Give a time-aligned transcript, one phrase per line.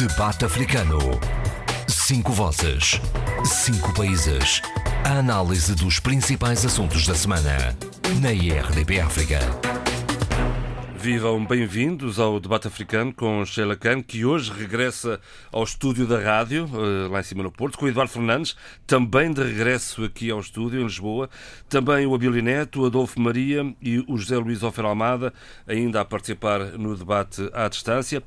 [0.00, 0.98] Debate Africano.
[1.86, 2.98] Cinco vozes.
[3.44, 4.62] Cinco países.
[5.04, 7.76] A análise dos principais assuntos da semana.
[8.22, 9.40] Na IRDP África.
[10.96, 15.18] Vivam bem-vindos ao Debate Africano com Sheila Khan, que hoje regressa
[15.50, 18.54] ao estúdio da rádio, eh, lá em cima no Porto, com Eduardo Fernandes,
[18.86, 21.30] também de regresso aqui ao estúdio, em Lisboa.
[21.70, 25.32] Também o Abílio Neto, o Adolfo Maria e o José Luís Ofer Almada,
[25.66, 28.22] ainda a participar no debate à distância.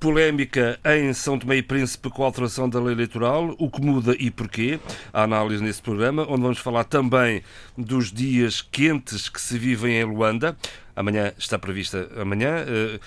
[0.00, 4.14] Polémica em São Tomé e Príncipe com a alteração da lei eleitoral, o que muda
[4.18, 4.78] e porquê.
[5.12, 7.42] A análise nesse programa, onde vamos falar também
[7.76, 10.56] dos dias quentes que se vivem em Luanda.
[10.94, 13.00] Amanhã está prevista, amanhã, eh,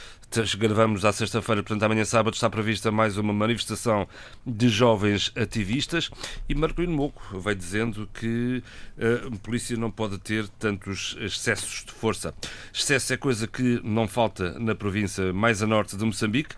[0.57, 4.07] gravamos à sexta-feira, portanto amanhã sábado está prevista mais uma manifestação
[4.45, 6.09] de jovens ativistas
[6.47, 8.63] e Marcolino Moco vai dizendo que
[8.97, 12.33] eh, a polícia não pode ter tantos excessos de força.
[12.73, 16.55] Excesso é coisa que não falta na província mais a norte de Moçambique.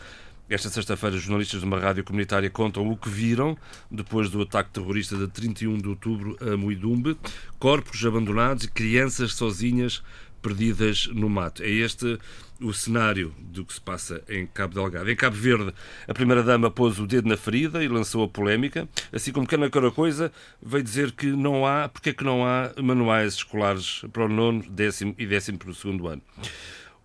[0.49, 3.57] Esta sexta-feira, jornalistas de uma rádio comunitária contam o que viram
[3.89, 7.17] depois do ataque terrorista de 31 de outubro a Muidumbe.
[7.57, 10.03] Corpos abandonados e crianças sozinhas
[10.41, 11.63] perdidas no mato.
[11.63, 12.19] É este
[12.61, 15.09] o cenário do que se passa em Cabo Delgado.
[15.09, 15.73] Em Cabo Verde,
[16.07, 19.91] a primeira-dama pôs o dedo na ferida e lançou a polémica, assim como que naquela
[19.91, 24.29] coisa veio dizer que não há, porque é que não há manuais escolares para o
[24.29, 26.21] nono, décimo e décimo segundo ano.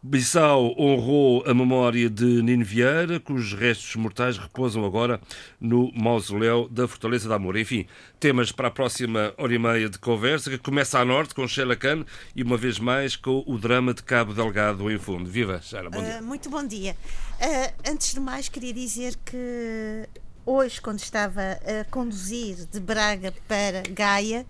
[0.01, 5.21] Bissau honrou a memória de Nino Vieira, cujos restos mortais repousam agora
[5.61, 7.57] no mausoléu da Fortaleza da Amor.
[7.57, 7.85] Enfim,
[8.21, 11.75] temas para a próxima hora e meia de conversa, que começa a norte com Sheila
[11.75, 12.05] Khan
[12.37, 15.29] e uma vez mais com o drama de Cabo Delgado em fundo.
[15.29, 16.21] Viva, Sheila, bom dia.
[16.21, 16.97] Uh, muito bom dia.
[17.41, 20.09] Uh, antes de mais, queria dizer que
[20.47, 24.47] hoje, quando estava a conduzir de Braga para Gaia,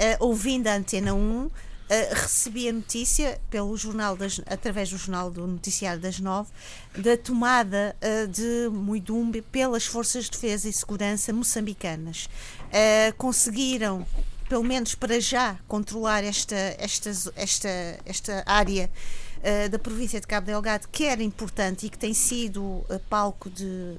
[0.00, 1.50] uh, ouvindo a Antena 1,
[1.88, 6.50] Uh, recebi a notícia pelo jornal das, através do jornal do noticiário das nove
[6.98, 12.28] da tomada uh, de Muidumbe pelas forças de defesa e segurança moçambicanas.
[12.64, 14.04] Uh, conseguiram
[14.48, 17.68] pelo menos para já controlar esta esta esta
[18.04, 18.90] esta área
[19.70, 23.96] da província de Cabo Delgado que era importante e que tem sido palco de,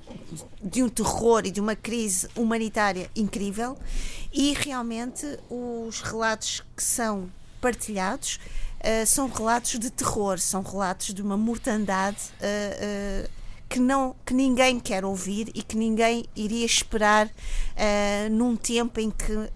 [0.62, 3.78] de um terror e de uma crise humanitária incrível.
[4.33, 7.31] E realmente os relatos que são
[7.62, 8.40] partilhados
[8.79, 13.29] uh, são relatos de terror, são relatos de uma mortandade uh,
[13.69, 17.29] que, não, que ninguém quer ouvir e que ninguém iria esperar
[18.31, 19.50] num tempo em que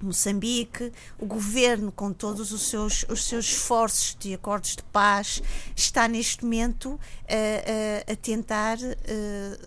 [0.00, 5.42] Moçambique, o governo, com todos os seus, os seus esforços de acordos de paz,
[5.74, 7.00] está neste momento
[8.08, 8.78] a tentar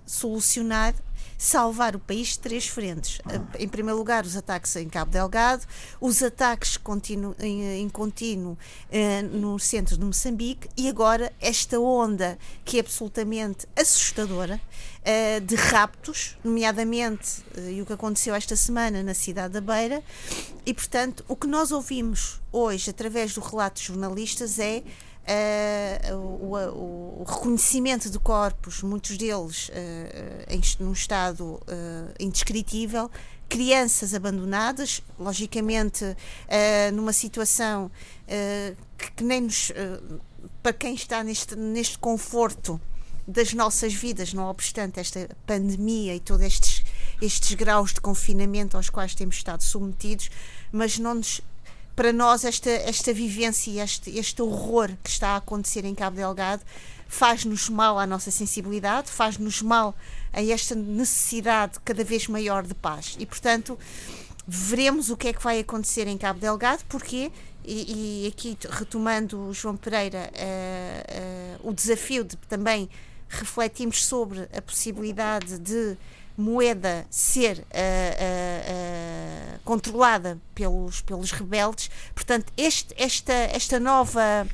[0.06, 0.94] solucionar
[1.40, 3.22] salvar o país de três frentes.
[3.58, 5.66] Em primeiro lugar, os ataques em Cabo Delgado,
[6.02, 6.78] os ataques
[7.40, 8.58] em, em contínuo
[8.92, 14.60] eh, no centro de Moçambique e agora esta onda que é absolutamente assustadora
[15.06, 20.04] eh, de raptos, nomeadamente eh, e o que aconteceu esta semana na cidade da Beira.
[20.66, 24.84] E, portanto, o que nós ouvimos hoje através do relato de jornalistas é
[25.30, 29.72] Uh, o, o, reconhecimento de corpos, muitos deles uh,
[30.48, 31.62] em, num estado
[32.20, 33.12] indescritível,
[33.48, 36.04] crianças abandonadas, logicamente
[36.94, 37.92] numa situação
[38.98, 39.72] que, que, nem nos.
[40.62, 42.80] para quem está neste, neste conforto
[43.28, 46.84] das nossas vidas, não obstante esta pandemia e todos estes,
[47.22, 50.32] estes graus de confinamento aos quais temos estado submetidos,
[50.72, 51.42] mas não nos
[52.00, 56.64] para nós esta, esta vivência este, este horror que está a acontecer em Cabo Delgado
[57.10, 59.94] faz-nos mal à nossa sensibilidade, faz-nos mal
[60.32, 63.18] a esta necessidade cada vez maior de paz.
[63.20, 63.78] E, portanto,
[64.48, 67.34] veremos o que é que vai acontecer em Cabo Delgado, porque,
[67.66, 72.90] e, e aqui retomando o João Pereira, uh, uh, o desafio de também
[73.28, 75.98] refletirmos sobre a possibilidade de
[76.40, 81.90] moeda ser uh, uh, controlada pelos, pelos rebeldes.
[82.16, 84.48] Portanto, este, esta, esta nova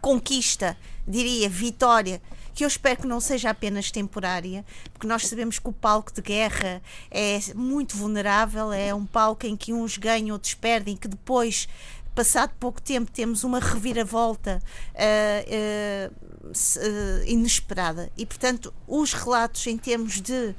[0.00, 0.76] conquista,
[1.06, 2.20] diria, vitória,
[2.54, 6.20] que eu espero que não seja apenas temporária, porque nós sabemos que o palco de
[6.20, 11.68] guerra é muito vulnerável, é um palco em que uns ganham, outros perdem, que depois
[12.14, 14.60] passado pouco tempo temos uma reviravolta
[14.92, 16.12] uh,
[16.48, 20.52] uh, inesperada e portanto os relatos em termos de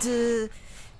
[0.00, 0.50] de,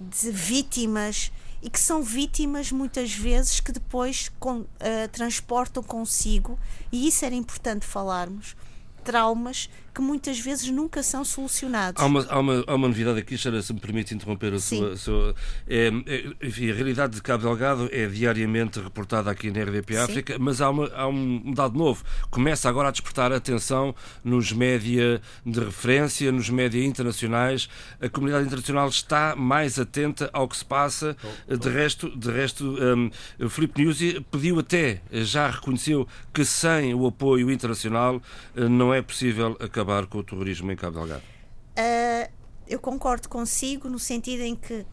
[0.01, 1.33] de vítimas
[1.63, 4.69] e que são vítimas muitas vezes que depois com, uh,
[5.11, 6.59] transportam consigo,
[6.93, 8.55] e isso era importante falarmos,
[9.03, 12.03] traumas que muitas vezes nunca são solucionados.
[12.03, 14.93] Há uma, há uma, há uma novidade aqui, Xara, se me permite interromper a sua.
[14.93, 15.35] A sua
[15.69, 20.35] é, é, enfim, a realidade de Cabo Delgado é diariamente reportada aqui na RDP África,
[20.35, 20.39] Sim.
[20.41, 22.03] mas há, uma, há um dado novo.
[22.29, 23.95] Começa agora a despertar atenção
[24.25, 27.69] nos média de referência, nos média internacionais.
[28.01, 31.17] A comunidade internacional está mais atenta ao que se passa.
[31.23, 31.57] Oh, oh.
[31.57, 37.07] De resto, de resto um, o Filipe Nuzzi pediu até, já reconheceu que sem o
[37.07, 38.21] apoio internacional
[38.57, 41.23] eh, não é possível acabar com o terrorismo em Cabo Delgado.
[41.23, 42.33] Uh,
[42.67, 44.87] eu concordo consigo no sentido em que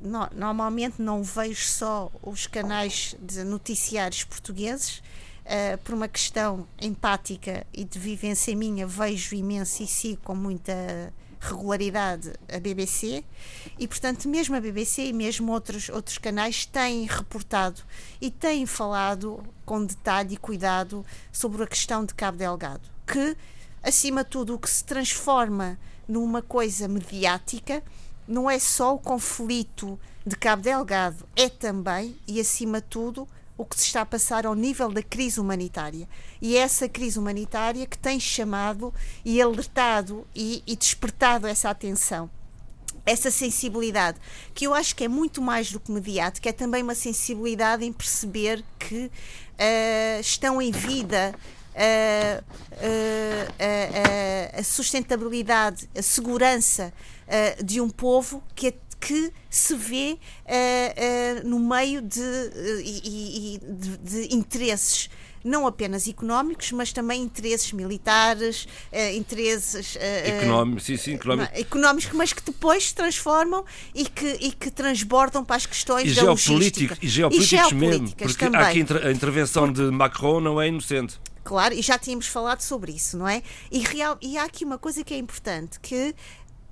[0.00, 5.02] no, normalmente não vejo só os canais de noticiários portugueses.
[5.46, 11.12] Uh, por uma questão empática e de vivência minha, vejo imenso e sigo com muita
[11.40, 13.24] regularidade a BBC
[13.78, 17.82] e, portanto, mesmo a BBC e mesmo outros, outros canais têm reportado
[18.20, 23.36] e têm falado com detalhe e cuidado sobre a questão de Cabo Delgado, que,
[23.88, 25.78] acima de tudo, o que se transforma
[26.08, 27.82] numa coisa mediática
[28.26, 33.64] não é só o conflito de Cabo Delgado, é também e, acima de tudo, o
[33.64, 36.08] que se está a passar ao nível da crise humanitária.
[36.42, 38.92] E é essa crise humanitária que tem chamado
[39.24, 42.28] e alertado e, e despertado essa atenção
[43.06, 44.18] essa sensibilidade,
[44.52, 47.92] que eu acho que é muito mais do que mediática, é também uma sensibilidade em
[47.92, 51.32] perceber que uh, estão em vida
[51.76, 52.44] uh,
[54.58, 56.92] a sustentabilidade, a segurança
[57.64, 63.60] de um povo que é que se vê uh, uh, no meio de, uh, e,
[63.62, 65.08] de, de, interesses
[65.44, 68.66] não apenas económicos, mas também interesses militares,
[69.14, 71.60] interesses económicos, sim, sim, económicos.
[71.60, 73.64] económicos, mas que depois se transformam
[73.94, 76.98] e que, e que transbordam para as questões e da logística.
[77.00, 78.60] E geopolíticos, e mesmo, porque também.
[78.60, 81.20] aqui a intervenção de Macron não é inocente.
[81.46, 83.40] Claro, e já tínhamos falado sobre isso, não é?
[83.70, 86.12] E, real, e há aqui uma coisa que é importante, que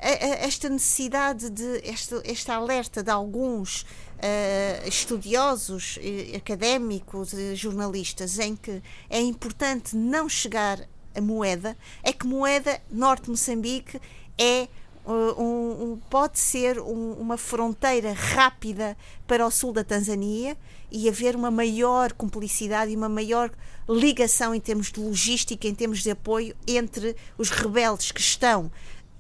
[0.01, 5.97] esta necessidade de esta, esta alerta de alguns uh, estudiosos,
[6.37, 10.81] académicos, jornalistas, em que é importante não chegar
[11.15, 14.01] a moeda, é que moeda Norte Moçambique
[14.37, 14.67] é
[15.07, 18.97] um, um, pode ser um, uma fronteira rápida
[19.27, 20.57] para o sul da Tanzânia
[20.91, 23.51] e haver uma maior cumplicidade e uma maior
[23.89, 28.71] ligação em termos de logística, em termos de apoio entre os rebeldes que estão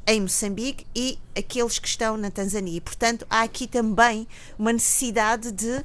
[0.06, 2.80] em Moçambique e aqueles que estão na Tanzânia.
[2.80, 4.26] Portanto, há aqui também
[4.58, 5.84] uma necessidade de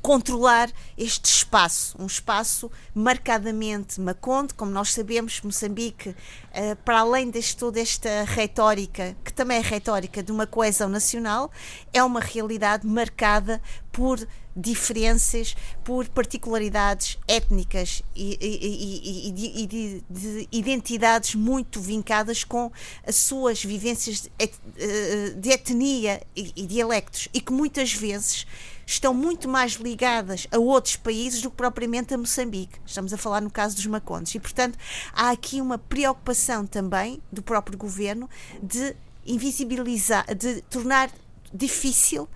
[0.00, 7.56] controlar este espaço, um espaço marcadamente maconde, como nós sabemos, Moçambique, uh, para além de
[7.56, 11.50] toda esta retórica, que também é retórica de uma coesão nacional,
[11.92, 13.60] é uma realidade marcada
[13.92, 14.26] por
[14.58, 22.70] diferenças, por particularidades étnicas e, e, e, e de, de, identidades muito vincadas com
[23.06, 24.30] as suas vivências de,
[24.76, 28.46] eh, de etnia e, dialectos e que muitas vezes
[28.88, 32.80] estão muito mais ligadas a outros países do que propriamente a Moçambique.
[32.86, 34.34] Estamos a falar no caso dos Macondes.
[34.34, 34.78] E, portanto,
[35.12, 38.28] há aqui uma preocupação também do próprio governo
[38.62, 38.96] de
[39.26, 41.10] invisibilizar, de tornar
[41.52, 42.26] difícil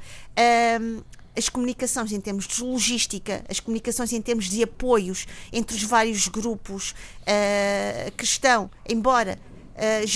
[0.79, 1.03] um,
[1.35, 6.29] as comunicações em termos de logística, as comunicações em termos de apoios entre os vários
[6.29, 6.91] grupos
[7.23, 9.39] uh, que estão, embora
[9.75, 10.07] uh,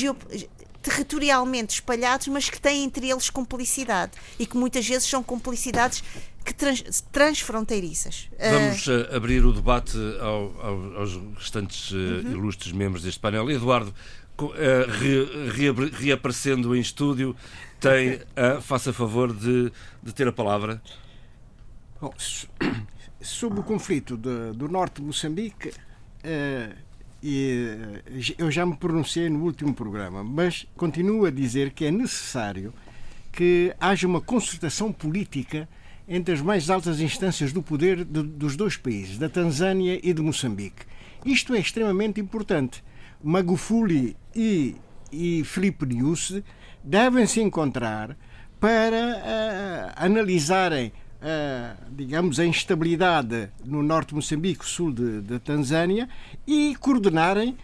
[0.87, 6.05] territorialmente espalhados, mas que têm entre eles cumplicidade e que muitas vezes são cumplicidades
[6.44, 8.29] que trans, transfronteiriças.
[8.38, 12.31] Vamos uh, abrir o debate ao, ao, aos restantes uhum.
[12.31, 13.50] ilustres membros deste painel.
[13.50, 13.93] Eduardo,
[14.38, 17.35] re, re, reaparecendo em estúdio,
[17.81, 18.21] tem,
[18.61, 20.81] faça favor de, de ter a palavra.
[22.00, 22.14] Bom,
[23.21, 26.86] sobre o conflito de, do norte de Moçambique, uh,
[27.28, 27.76] e,
[28.09, 32.73] uh, eu já me pronunciei no último programa, mas continuo a dizer que é necessário
[33.33, 35.68] que haja uma concertação política
[36.09, 40.23] entre as mais altas instâncias do poder de, dos dois países, da Tanzânia e de
[40.23, 40.87] Moçambique.
[41.25, 42.85] Isto é extremamente importante.
[43.21, 44.76] Magufuli e,
[45.11, 46.45] e Filipe Nyusi
[46.85, 48.16] devem se encontrar
[48.61, 50.92] para uh, analisarem
[51.90, 56.09] digamos, a instabilidade no norte de Moçambique, sul de, Tanzânia,
[56.47, 57.56] e coordenarem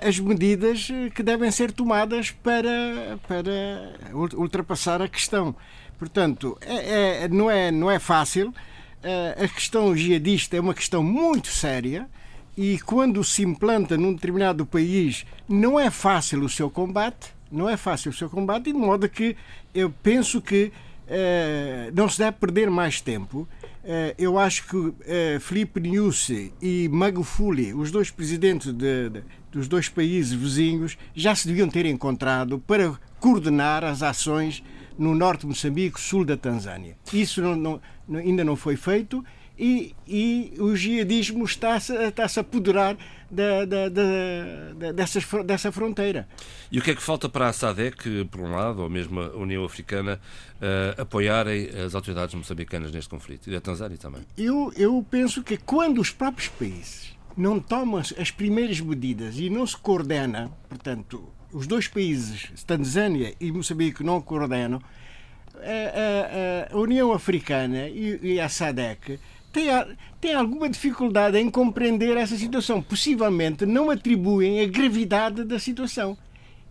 [0.00, 5.54] as medidas que devem ser tomadas para, para ultrapassar a questão.
[5.98, 8.52] Portanto, é, é, não, é, não é fácil.
[9.36, 12.08] A questão jihadista é uma questão muito séria
[12.56, 17.76] e quando se implanta num determinado país não é fácil o seu combate, não é
[17.76, 19.36] fácil o seu combate, de modo que
[19.74, 20.72] eu penso que
[21.94, 23.48] não se deve perder mais tempo.
[24.18, 24.94] eu acho que
[25.40, 29.22] Felipe Nyusi e Magufuli, os dois presidentes de, de,
[29.52, 34.62] dos dois países vizinhos, já se deviam ter encontrado para coordenar as ações
[34.98, 36.96] no norte de Moçambique, sul da Tanzânia.
[37.12, 39.24] Isso não, não, ainda não foi feito
[39.58, 42.96] e, e o jihadismo está-se está -se a apoderar
[43.30, 46.28] da, da, da, dessas, dessa fronteira.
[46.70, 49.36] E o que é que falta para a SADEC, por um lado, ou mesmo a
[49.36, 50.20] União Africana,
[50.56, 53.48] uh, apoiarem as autoridades moçambicanas neste conflito?
[53.48, 54.22] E da Tanzânia também?
[54.36, 59.66] Eu, eu penso que quando os próprios países não tomam as primeiras medidas e não
[59.66, 64.80] se coordena, portanto, os dois países, Tanzânia e Moçambique, não coordenam,
[65.56, 69.18] a, a, a União Africana e, e a SADEC
[70.20, 72.82] têm alguma dificuldade em compreender essa situação.
[72.82, 76.16] Possivelmente não atribuem a gravidade da situação.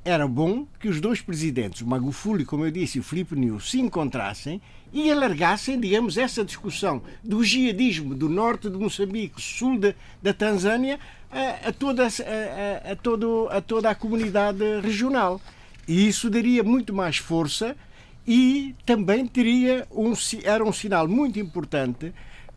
[0.03, 3.71] Era bom que os dois presidentes, o Magufuli, como eu disse, e o Filipe News,
[3.71, 4.61] se encontrassem
[4.93, 10.99] e alargassem, digamos, essa discussão do jihadismo do norte de Moçambique, sul de, da Tanzânia,
[11.31, 15.41] a, a, toda, a, a, todo, a toda a comunidade regional.
[15.87, 17.75] E isso daria muito mais força
[18.27, 20.13] e também teria um,
[20.43, 22.13] era um sinal muito importante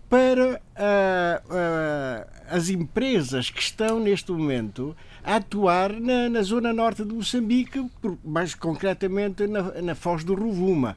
[0.08, 7.04] para uh, uh, as empresas que estão neste momento a atuar na, na zona norte
[7.04, 7.84] de Moçambique,
[8.24, 10.96] mais concretamente na, na Foz do Rovuma.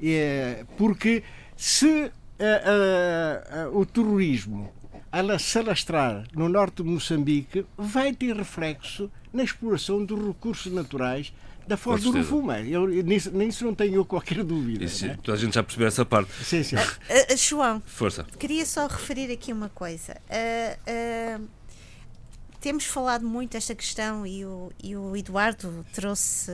[0.00, 1.22] É, porque
[1.56, 4.70] se uh, o terrorismo
[5.38, 11.32] se alastrar no norte de Moçambique, vai ter reflexo na exploração dos recursos naturais
[11.66, 12.60] da Foz do Rovuma.
[12.60, 14.84] Eu, nisso, nisso não tenho qualquer dúvida.
[14.84, 15.18] Isso, né?
[15.28, 16.32] A gente já percebeu essa parte.
[16.44, 16.76] Sim, sim.
[16.76, 18.24] Uh, uh, João, Força.
[18.38, 20.16] queria só referir aqui uma coisa.
[20.28, 21.48] Uh,
[22.60, 26.52] temos falado muito esta questão e o, e o Eduardo trouxe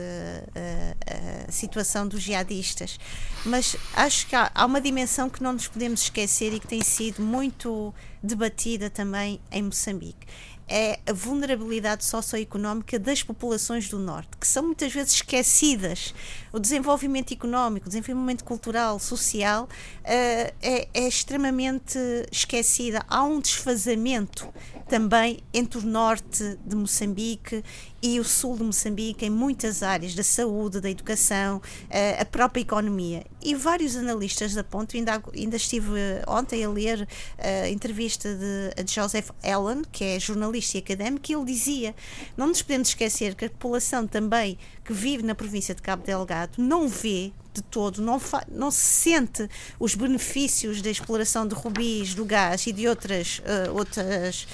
[1.47, 2.99] a situação dos jihadistas,
[3.45, 6.81] mas acho que há, há uma dimensão que não nos podemos esquecer e que tem
[6.81, 10.25] sido muito debatida também em Moçambique
[10.69, 16.13] é a vulnerabilidade socioeconómica das populações do Norte, que são muitas vezes esquecidas.
[16.53, 19.67] O desenvolvimento económico, o desenvolvimento cultural, social, uh,
[20.05, 21.97] é, é extremamente
[22.31, 23.03] esquecida.
[23.07, 24.47] Há um desfazamento
[24.87, 27.63] também entre o norte de Moçambique
[28.01, 32.61] e o sul de Moçambique em muitas áreas da saúde, da educação, eh, a própria
[32.61, 33.25] economia.
[33.41, 35.91] E vários analistas apontam, ainda, ainda estive
[36.27, 41.35] ontem a ler eh, a entrevista de, Joseph Allen, que é jornalista e académico, e
[41.35, 41.95] ele dizia:
[42.37, 46.53] não nos podemos esquecer que a população também que vive na província de Cabo Delgado
[46.57, 52.23] não vê de todo, não, não se sente os benefícios da exploração de rubis, do
[52.23, 54.47] gás e de outras, uh, outras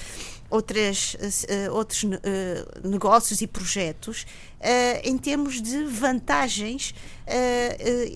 [0.50, 2.08] outras, uh, outros uh,
[2.84, 6.94] negócios e projetos uh, em termos de vantagens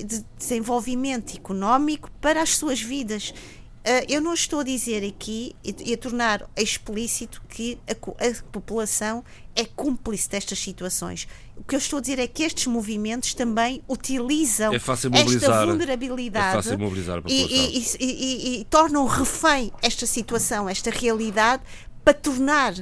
[0.06, 3.34] de desenvolvimento económico para as suas vidas.
[4.08, 9.24] eu não estou a dizer aqui e a tornar explícito que a, a população
[9.56, 11.26] é cúmplice destas situações.
[11.56, 14.78] O que eu estou a dizer é que estes movimentos também utilizam é
[15.20, 16.76] esta vulnerabilidade é
[17.26, 21.62] e, e, e, e, tornam refém esta situação, esta realidade,
[22.10, 22.74] para tornar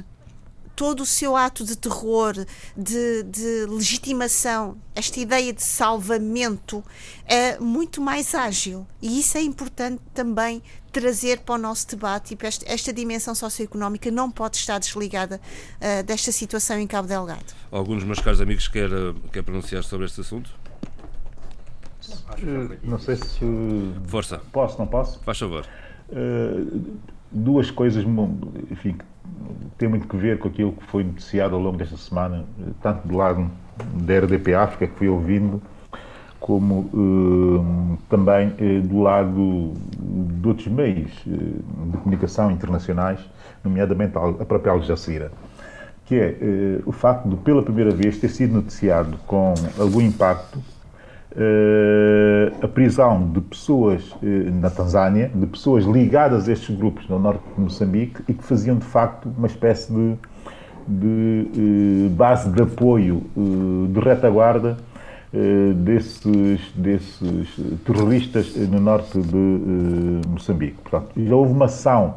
[0.75, 2.33] todo o seu ato de terror,
[2.75, 6.83] de, de legitimação, esta ideia de salvamento,
[7.25, 8.87] é muito mais ágil.
[9.01, 13.35] E isso é importante também trazer para o nosso debate e para esta, esta dimensão
[13.35, 15.39] socioeconómica não pode estar desligada
[15.75, 17.53] uh, desta situação em Cabo Delgado.
[17.69, 18.89] Alguns dos meus caros amigos quer,
[19.31, 20.49] quer pronunciar sobre este assunto?
[22.41, 23.45] Uh, não sei se.
[24.07, 24.41] Força.
[24.51, 25.19] Posso, não posso?
[25.19, 25.67] Faz favor.
[26.09, 26.97] Uh,
[27.31, 28.03] duas coisas,
[28.71, 28.97] enfim,
[29.77, 32.45] tem muito que ver com aquilo que foi noticiado ao longo desta semana,
[32.81, 33.49] tanto do lado
[33.93, 35.61] da RDP África, que fui ouvindo,
[36.39, 43.19] como uh, também uh, do lado de outros meios uh, de comunicação internacionais,
[43.63, 45.31] nomeadamente a própria Al Jazeera,
[46.05, 46.35] que é
[46.85, 50.59] o facto de, pela primeira vez, ter sido noticiado com algum impacto
[52.61, 54.15] a prisão de pessoas
[54.59, 58.77] na Tanzânia, de pessoas ligadas a estes grupos no norte de Moçambique e que faziam
[58.77, 59.93] de facto uma espécie
[60.87, 63.23] de, de base de apoio
[63.93, 64.77] de retaguarda
[65.75, 70.77] desses, desses terroristas no norte de Moçambique.
[70.81, 72.15] Portanto, já houve uma ação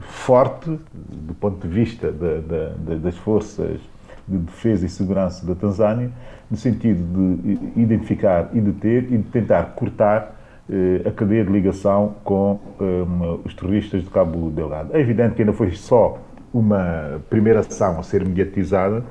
[0.00, 3.78] forte do ponto de vista das forças
[4.26, 6.10] de defesa e segurança da Tanzânia,
[6.52, 7.02] no sentido
[7.42, 10.38] de identificar e deter e de tentar cortar
[10.70, 14.94] eh, a cadeia de ligação com um, os terroristas de Cabo Delgado.
[14.94, 16.18] É evidente que ainda foi só
[16.52, 19.02] uma primeira ação a ser mediatizada.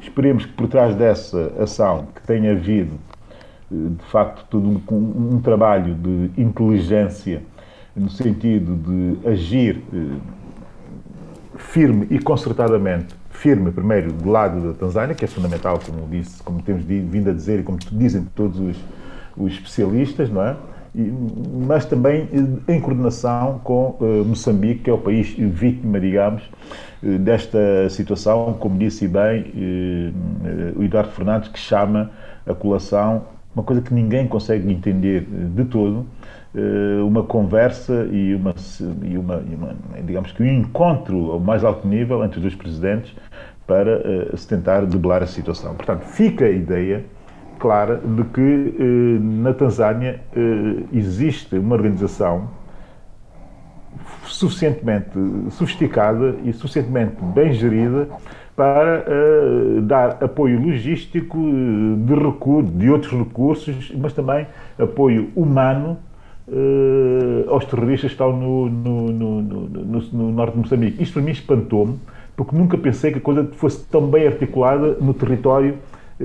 [0.00, 2.98] Esperemos que por trás dessa ação que tenha havido
[3.70, 7.42] de facto, todo um, um trabalho de inteligência
[7.94, 9.82] no sentido de agir
[11.56, 16.60] firme e concertadamente, firme primeiro do lado da Tanzânia, que é fundamental, como disse, como
[16.60, 18.76] temos vindo a dizer e como dizem todos os,
[19.36, 20.56] os especialistas, não é?
[21.66, 22.28] Mas também
[22.66, 26.42] em coordenação com uh, Moçambique, que é o país vítima, digamos,
[27.02, 29.52] uh, desta situação, como disse bem
[30.74, 32.10] o Eduardo Fernandes, que chama
[32.46, 33.22] a colação
[33.58, 36.17] uma coisa que ninguém consegue entender de todo, eh,
[37.06, 38.54] uma conversa e uma,
[39.02, 42.54] e uma, e uma, digamos que um encontro ao mais alto nível entre os dois
[42.54, 43.14] presidentes
[43.68, 45.74] para uh, se tentar debelar a situação.
[45.74, 47.04] Portanto, fica a ideia
[47.58, 52.48] clara de que uh, na Tanzânia uh, existe uma organização
[54.24, 55.10] suficientemente
[55.50, 58.08] sofisticada e suficientemente bem gerida
[58.54, 59.04] para
[59.84, 66.07] dar apoio logístico de, recurso, de outros recursos, mas também apoio humano uh,
[67.48, 71.02] aos terroristas que estão no, no, no, no, norte de Moçambique.
[71.02, 71.98] Isto para mim espantou-me,
[72.36, 75.74] porque nunca pensei que a coisa fosse tão bem articulada no território
[76.20, 76.24] uh,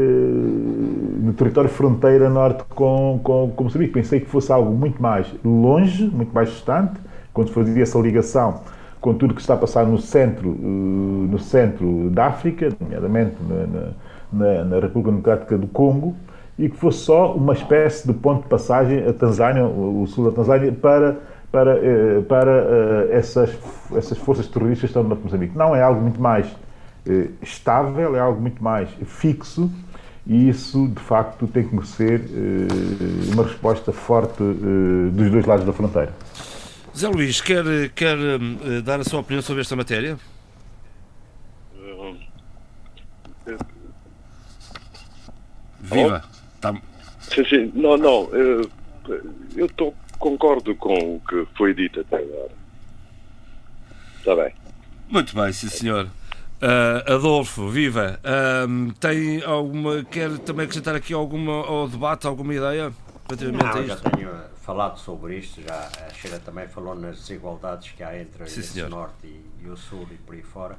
[1.24, 3.94] no território fronteira norte com, com, com Moçambique.
[3.94, 6.94] Pensei que fosse algo muito mais longe, muito mais distante,
[7.34, 8.62] quando fazia essa ligação
[9.00, 13.92] com tudo que está a passar no centro, uh, no centro da África, nomeadamente na,
[14.32, 16.15] na, na República Democrática do Congo,
[16.57, 20.36] e que fosse só uma espécie de ponto de passagem a Tanzânia, o sul da
[20.36, 21.17] Tanzânia, para,
[21.51, 23.50] para, eh, para eh, essas,
[23.95, 25.57] essas forças terroristas que estão no Moçambique.
[25.57, 26.48] Não, é algo muito mais
[27.07, 29.72] eh, estável, é algo muito mais fixo
[30.25, 32.22] e isso, de facto, tem que merecer
[33.33, 34.41] uma resposta forte
[35.12, 36.13] dos dois lados da fronteira.
[36.98, 38.15] Zé Luís, quer, quer
[38.86, 40.17] dar a sua opinião sobre esta matéria?
[45.81, 46.24] Viva!
[46.63, 46.74] Tá...
[47.20, 47.72] Sim, sim.
[47.75, 48.29] Não, não.
[48.34, 48.70] Eu,
[49.55, 52.51] eu tô, concordo com o que foi dito até agora.
[54.17, 54.53] Está bem.
[55.10, 56.05] Muito bem, sim, senhor.
[56.05, 58.17] Uh, Adolfo, viva!
[58.24, 60.05] Uh, tem alguma.
[60.05, 62.93] Quer também acrescentar aqui alguma ao debate, alguma ideia?
[63.27, 64.29] Relativamente Não, já tenho
[64.62, 69.27] falado sobre isto, já a Sheila também falou nas desigualdades que há entre o norte
[69.27, 70.77] e, e, o sul e por aí fora.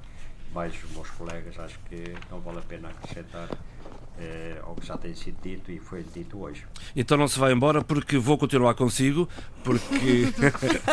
[0.54, 3.48] Mais os meus colegas, acho que não vale a pena acrescentar
[4.18, 6.64] é, ao que já tem sido dito e foi dito hoje.
[6.94, 9.28] Então não se vai embora porque vou continuar consigo,
[9.62, 10.28] porque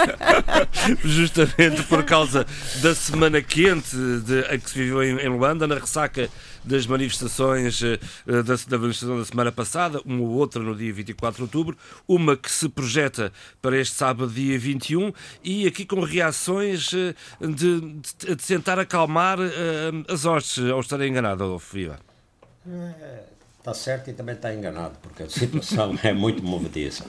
[1.04, 2.46] justamente por causa
[2.82, 6.30] da semana quente de, a que se viveu em, em Luanda, na ressaca
[6.64, 11.38] das manifestações eh, da, da manifestação da semana passada, uma ou outra no dia 24
[11.38, 13.32] de outubro, uma que se projeta
[13.62, 15.12] para este sábado, dia 21,
[15.44, 19.44] e aqui com reações eh, de, de, de tentar acalmar uh,
[20.08, 22.11] as hostes, ao estar enganado, Adolfo Viva.
[23.58, 27.06] Está certo e também está enganado, porque a situação é muito movediça.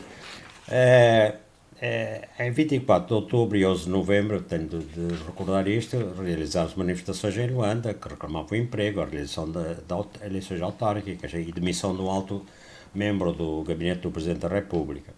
[0.68, 1.36] É,
[1.80, 6.78] é, em 24 de outubro e 11 de novembro, tenho de, de recordar isto, realizaram-se
[6.78, 12.02] manifestações em Luanda que reclamavam emprego, a realização de, de eleições autárquicas e demissão de
[12.02, 12.46] um alto
[12.94, 15.12] membro do gabinete do Presidente da República.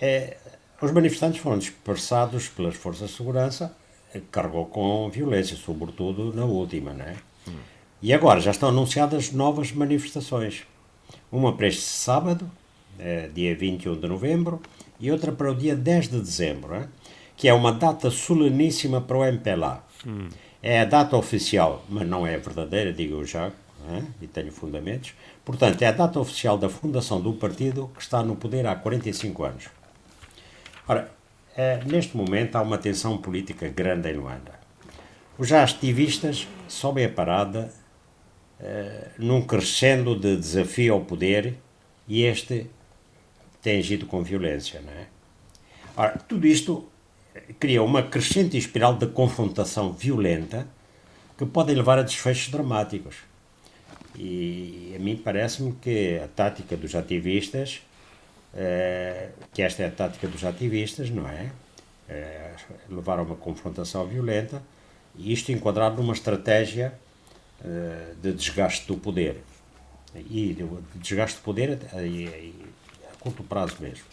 [0.00, 0.36] É,
[0.80, 3.74] os manifestantes foram dispersados pelas forças de segurança,
[4.12, 7.16] que carregou com violência, sobretudo na última, né?
[7.48, 7.75] Hum.
[8.02, 10.64] E agora já estão anunciadas novas manifestações.
[11.32, 12.50] Uma para este sábado,
[12.98, 14.60] é, dia 21 de novembro,
[15.00, 16.88] e outra para o dia 10 de dezembro, é?
[17.36, 19.84] que é uma data soleníssima para o MPLA.
[20.06, 20.28] Hum.
[20.62, 23.46] É a data oficial, mas não é verdadeira, digo já,
[23.88, 24.02] é?
[24.20, 25.14] e tenho fundamentos.
[25.44, 29.44] Portanto, é a data oficial da fundação do partido que está no poder há 45
[29.44, 29.64] anos.
[30.86, 31.10] Ora,
[31.86, 34.54] neste momento há uma tensão política grande em Luanda.
[35.38, 37.72] Os ativistas sobem a parada
[38.60, 41.54] eh, num crescendo de desafio ao poder
[42.08, 42.66] e este
[43.62, 45.06] tem agido com violência, não é?
[45.96, 46.88] Ora, tudo isto
[47.58, 50.66] cria uma crescente espiral de confrontação violenta
[51.36, 53.16] que pode levar a desfechos dramáticos.
[54.18, 57.82] E a mim parece-me que a tática dos ativistas,
[58.54, 61.50] eh, que esta é a tática dos ativistas, não é?
[62.08, 62.52] é
[62.88, 64.62] levar a uma confrontação violenta,
[65.14, 67.05] e isto enquadrado numa estratégia eh,
[68.20, 69.42] de desgaste do poder.
[70.14, 70.66] E de
[71.00, 74.04] desgaste do poder a, a curto prazo mesmo.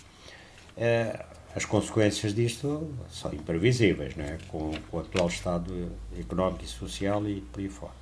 [0.75, 1.25] Eh,
[1.55, 4.37] as consequências disto são imprevisíveis, não é?
[4.47, 7.93] com, com o atual estado económico e social e por aí fora.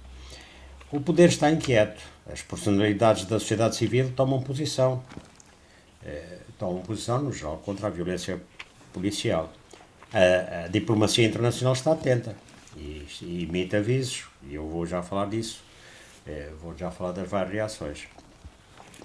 [0.92, 2.02] O poder está inquieto.
[2.32, 5.04] As personalidades da sociedade civil tomam posição.
[6.04, 8.42] Eh, tomam posição, no geral, contra a violência
[8.94, 9.52] policial.
[10.14, 12.36] A, a diplomacia internacional está atenta
[12.76, 15.64] e, e emite avisos, e eu vou já falar disso,
[16.26, 18.08] é, vou já falar das várias reações.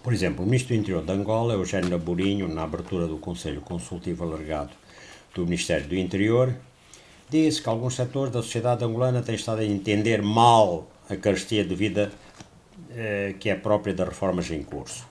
[0.02, 4.24] Por exemplo, o Ministro do Interior de Angola, Eugênio Naburinho, na abertura do Conselho Consultivo
[4.24, 4.70] Alargado
[5.34, 6.54] do Ministério do Interior,
[7.28, 11.74] disse que alguns setores da sociedade angolana têm estado a entender mal a carestia de
[11.74, 12.12] vida
[12.90, 15.06] eh, que é própria das reformas em curso.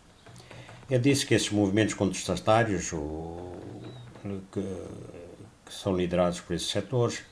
[0.90, 3.54] Ele disse que esses movimentos contestatários, o,
[4.52, 4.62] que,
[5.66, 7.24] que, são liderados por esses setores,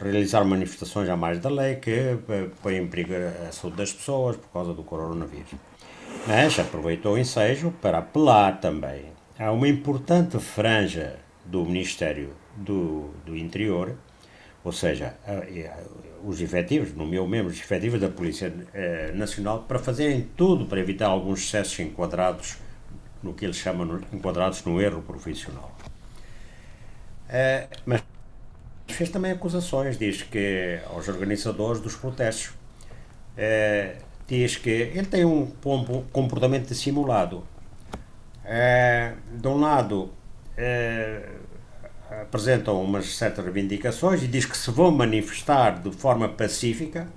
[0.00, 3.14] realizaram manifestações à margem da lei que eh, põem em perigo
[3.48, 5.54] a saúde das pessoas por causa do coronavírus.
[6.26, 9.04] Mas aproveitou o ensejo para apelar também
[9.38, 13.94] a uma importante franja do Ministério do, do Interior,
[14.64, 15.14] ou seja,
[16.24, 20.80] os efetivos, no meu membro, os efetivos da Polícia eh, Nacional, para fazerem tudo para
[20.80, 22.56] evitar alguns excessos enquadrados
[23.22, 25.76] no que eles chamam enquadrados no erro profissional.
[27.28, 28.02] Eh, mas
[28.94, 32.52] fez também acusações, diz que aos organizadores dos protestos,
[33.36, 33.96] eh,
[34.26, 35.46] diz que ele tem um,
[36.12, 37.44] comportamento dissimulado.
[38.44, 40.10] Eh, de um lado,
[40.56, 41.28] eh,
[42.22, 47.08] apresentam umas certas reivindicações e diz que se vão manifestar de forma pacífica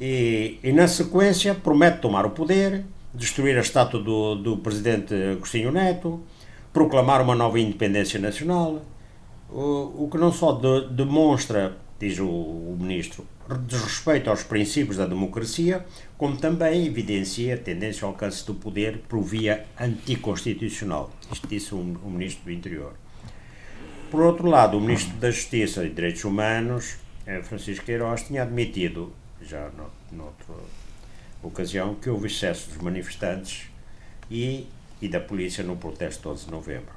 [0.00, 5.72] e, e na sequência promete tomar o poder, destruir a estátua do, do presidente Agostinho
[5.72, 6.22] Neto,
[6.72, 8.82] proclamar uma nova independência nacional,
[9.50, 13.26] o, que não só de, demonstra, diz o, o ministro,
[13.66, 15.86] desrespeito aos princípios da democracia,
[16.18, 21.10] como também evidencia a tendência ao alcance do poder por via anticonstitucional.
[21.32, 22.92] Isto disse o, o ministro do Interior.
[24.10, 29.12] Por outro lado, o Ministro da Justiça e Direitos Humanos, eh, Francisco Queiroz, tinha admitido,
[29.42, 29.70] já
[30.10, 30.54] noutra
[31.42, 33.68] ocasião, que houve excesso dos manifestantes
[34.30, 34.66] e,
[35.00, 36.92] e da polícia no protesto de 12 de novembro.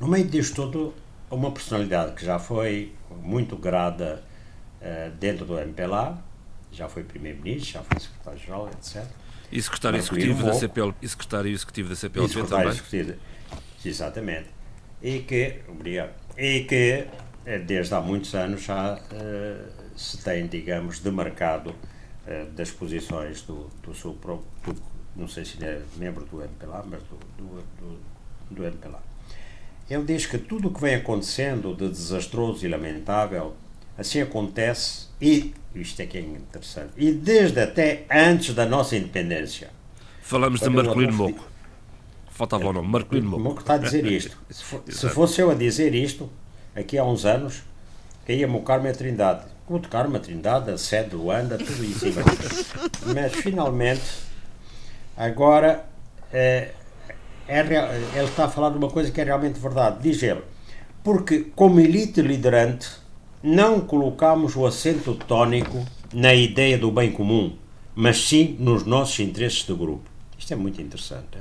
[0.00, 0.94] No meio disto tudo,
[1.34, 4.22] uma personalidade que já foi muito grada
[4.80, 6.22] uh, dentro do MPLA,
[6.70, 9.04] já foi Primeiro-Ministro, já foi Secretário-Geral, etc.
[9.50, 12.68] E Secretário Executivo, da CPL, e Secretário Executivo da CPLP também?
[12.68, 13.14] Executivo,
[13.84, 14.62] exatamente
[15.02, 17.06] e que, obrigado, e que
[17.44, 23.68] eh, desde há muitos anos já uh, se tem, digamos, demarcado uh, das posições do,
[23.82, 24.76] do seu próprio,
[25.16, 28.00] não sei se é membro do MPLA, mas do, do, do,
[28.50, 29.02] do MPLA.
[29.90, 33.54] Ele diz que tudo o que vem acontecendo de desastroso e lamentável,
[33.96, 39.70] assim acontece e, isto é que é interessante, e desde até antes da nossa independência.
[40.22, 41.44] Falamos de Marcolino Moco.
[42.30, 43.42] Faltava o nome, Marcolino Moco.
[43.42, 44.36] Moco está a dizer isto.
[44.50, 46.30] Se, for, se, fosse eu a dizer isto,
[46.74, 47.62] aqui há uns anos,
[48.26, 49.44] caía-me o Carmo e a Trindade.
[49.68, 52.06] O de Carmo, a Trindade, a sede de Luanda, tudo isso.
[53.14, 54.02] Mas finalmente,
[55.16, 55.84] agora,
[57.52, 59.98] é, é, ele está a falar de uma coisa que é realmente verdade.
[60.02, 60.42] Diz ele,
[61.04, 62.88] porque como elite liderante,
[63.42, 65.84] não colocamos o acento tónico
[66.14, 67.56] na ideia do bem comum,
[67.94, 70.08] mas sim nos nossos interesses de grupo.
[70.38, 71.38] Isto é muito interessante.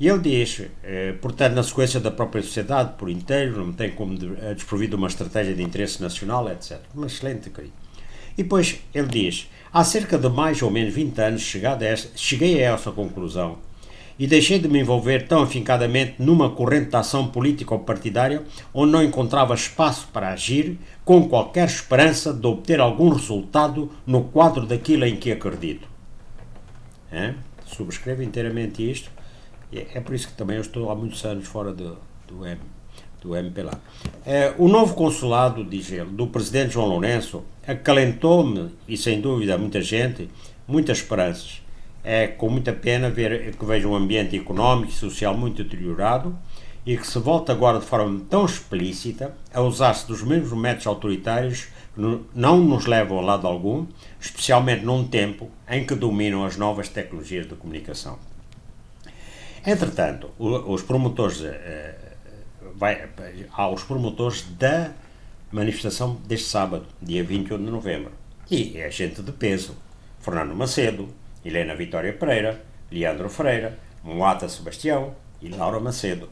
[0.00, 4.18] E ele diz, eh, portanto, na sequência da própria sociedade por inteiro, não tem como
[4.18, 6.80] de, eh, desprovido uma estratégia de interesse nacional, etc.
[6.94, 7.76] Uma excelente crítica.
[8.36, 12.64] E depois ele diz, há cerca de mais ou menos 20 anos a esta, cheguei
[12.64, 13.58] a essa conclusão
[14.22, 19.52] e deixei de me envolver tão afincadamente numa corrente de ação político-partidária onde não encontrava
[19.52, 25.32] espaço para agir com qualquer esperança de obter algum resultado no quadro daquilo em que
[25.32, 25.88] acredito.
[27.10, 27.34] É?
[27.66, 29.10] Subscrevo inteiramente isto
[29.72, 32.60] é, é por isso que também eu estou há muitos anos fora do, do, M,
[33.20, 33.80] do MPLA.
[34.24, 39.82] É, o novo consulado, diz ele, do presidente João Lourenço, acalentou-me, e sem dúvida muita
[39.82, 40.30] gente,
[40.68, 41.61] muitas esperanças.
[42.04, 46.36] É com muita pena ver que vejo um ambiente económico e social muito deteriorado
[46.84, 51.68] e que se volta agora de forma tão explícita a usar-se dos mesmos métodos autoritários
[51.94, 53.86] que não nos levam a lado algum,
[54.20, 58.18] especialmente num tempo em que dominam as novas tecnologias de comunicação.
[59.64, 61.52] Entretanto, os promotores, uh,
[62.74, 63.08] vai,
[63.52, 64.92] há os promotores da
[65.52, 68.10] manifestação deste sábado, dia 21 de novembro.
[68.50, 69.76] E é gente de peso.
[70.18, 71.08] Fernando Macedo,
[71.44, 76.28] Helena Vitória Pereira, Leandro Freira, Moata Sebastião e Laura Macedo.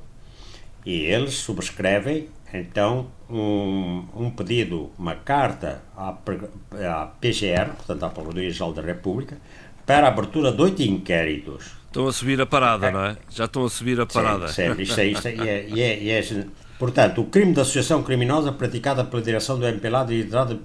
[0.84, 8.72] E eles subscrevem, então, um, um pedido, uma carta à, à PGR, portanto à Procuradoria-Geral
[8.72, 9.36] da República,
[9.84, 12.92] para a abertura de oito inquéritos Estão a subir a parada, é.
[12.92, 13.16] não é?
[13.28, 14.46] Já estão a subir a parada.
[14.46, 16.46] Certo, isto é, isto é, é, e é,
[16.78, 20.58] Portanto, o crime de associação criminosa praticada pela direção do MPLA liderada,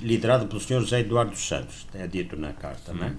[0.00, 0.80] liderada pelo Sr.
[0.80, 3.12] José Eduardo dos Santos, é dito na carta, não é?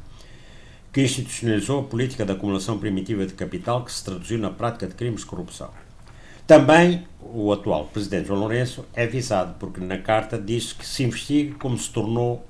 [0.94, 4.94] Que institucionalizou a política de acumulação primitiva de capital que se traduziu na prática de
[4.94, 5.72] crimes de corrupção.
[6.46, 11.54] Também o atual presidente João Lourenço é visado, porque na carta diz que se investigue
[11.54, 12.46] como se tornou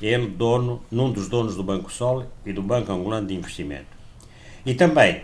[0.00, 3.88] ele dono, num dos donos do Banco Sol e do Banco Angolano de Investimento
[4.64, 5.22] E também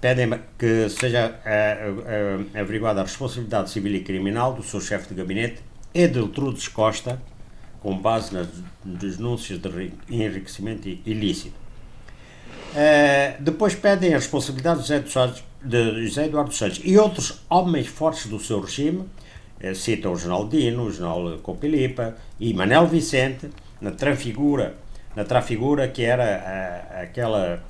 [0.00, 5.14] pedem que seja uh, uh, averiguada a responsabilidade civil e criminal do seu chefe de
[5.14, 5.60] gabinete,
[5.92, 7.20] Edeltrudes Costa,
[7.80, 8.48] com base nas
[8.84, 11.61] denúncias de enriquecimento ilícito.
[12.72, 17.86] Uh, depois pedem a responsabilidade de José, Santos, de José Eduardo Santos e outros homens
[17.86, 19.00] fortes do seu regime,
[19.62, 24.74] uh, citam o general Dino, o general Copilipa e Manel Vicente, na trafigura,
[25.14, 26.24] na trafigura que era
[26.94, 27.62] uh, aquela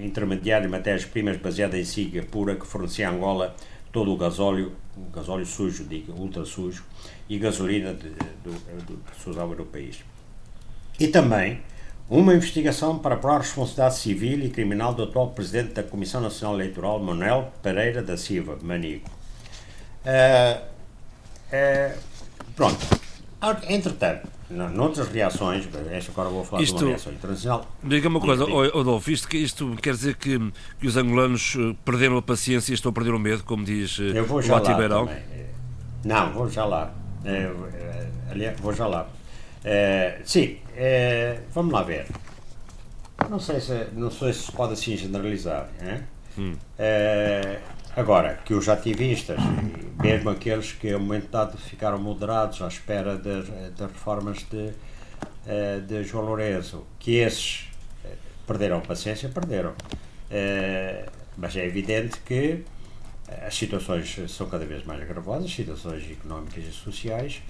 [0.00, 3.56] intermediária de matérias-primas baseada em siga pura que fornecia a Angola
[3.90, 6.84] todo o gasóleo, o gasóleo sujo, diga, ultra sujo,
[7.28, 8.12] e gasolina que
[9.20, 10.04] se usava no país.
[11.00, 11.60] E também
[12.14, 16.54] uma investigação para provar a responsabilidade civil e criminal do atual presidente da Comissão Nacional
[16.54, 19.04] Eleitoral, Manuel Pereira da Silva, Manigo.
[20.06, 21.98] Uh, uh,
[22.54, 22.78] pronto.
[23.68, 27.66] Entretanto, noutras reações, esta agora vou falar isto, de uma reação internacional.
[27.82, 30.38] Diga uma coisa, Adolfo, isto, isto quer dizer que,
[30.78, 33.98] que os angolanos eh, perderam a paciência e estão a perder o medo, como diz
[33.98, 35.10] Eu vou já o Atibeirão?
[36.04, 36.94] Não, vou já lá.
[38.30, 39.06] aliás, vou já lá.
[39.62, 42.06] É, sim, é, vamos lá ver.
[43.28, 45.68] Não sei se, não sei se pode assim generalizar.
[46.36, 46.54] Hum.
[46.78, 47.60] É,
[47.96, 49.38] agora, que os ativistas,
[50.02, 54.72] mesmo aqueles que a um momento dado ficaram moderados à espera das, das reformas de,
[55.86, 57.68] de João Lourenço, que esses
[58.46, 59.74] perderam a paciência, perderam.
[61.36, 62.64] mas é evidente que
[63.46, 67.42] as situações são cada vez mais gravosas, situações económicas e sociais,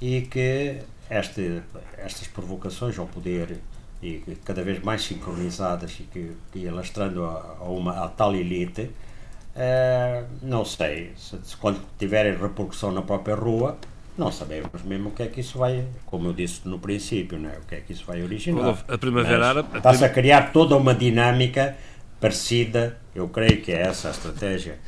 [0.00, 0.80] e que
[1.10, 1.62] este,
[1.98, 3.58] estas provocações ao poder
[4.02, 8.82] e cada vez mais sincronizadas e que, que alastrando a, a, uma a tal elite,
[8.82, 13.78] uh, não sei, se, se, quando tiverem repercussão na própria rua,
[14.18, 17.56] não sabemos mesmo o que é que isso vai, como eu disse no princípio, né?
[17.62, 18.76] o que é que isso vai originar.
[18.88, 19.76] A Primavera Árabe...
[19.76, 21.76] Está-se a criar toda uma dinâmica
[22.20, 24.78] parecida, eu creio que é essa a estratégia,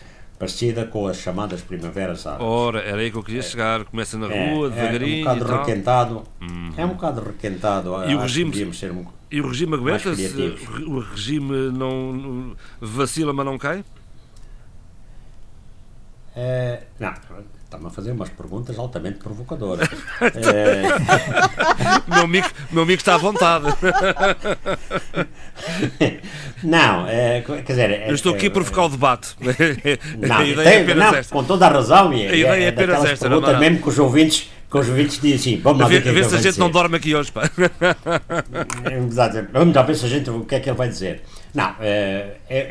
[0.44, 2.46] parecida com as chamadas primaveras árabes.
[2.46, 3.84] Ora, era aí que eu queria chegar.
[3.84, 5.26] Começa na é, rua, é, devagarinho.
[5.26, 6.22] É um bocado requentado.
[6.40, 6.72] Uhum.
[6.76, 8.10] É um bocado requentado.
[8.10, 10.56] E o regime, ser um, e o regime aguenta-se?
[10.86, 13.82] O regime não vacila, mas não cai?
[16.36, 17.14] É, não,
[17.74, 19.88] está-me a fazer umas perguntas altamente provocadoras.
[20.22, 20.82] é...
[22.08, 23.66] meu, amigo, meu amigo está à vontade.
[26.62, 27.90] não, é, quer dizer.
[27.90, 29.34] É, Eu estou aqui a provocar o debate.
[30.18, 31.32] Não, a ideia tem, é não, essa.
[31.32, 32.12] com toda a razão.
[32.12, 33.28] E, a ideia é, é apenas esta.
[33.28, 33.58] Não, não.
[33.58, 36.34] mesmo que os ouvintes que os ouvintes dizem assim, vamos lá ver, ver, ver se
[36.34, 36.60] a gente dizer.
[36.60, 37.48] não dorme aqui hoje, pá.
[39.52, 41.22] Vamos lá ver se a gente, o que é que ele vai dizer.
[41.54, 41.76] Não,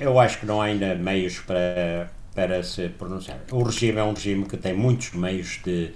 [0.02, 3.40] eu acho que não há ainda meios para para se pronunciar.
[3.52, 5.92] O regime é um regime que tem muitos meios de,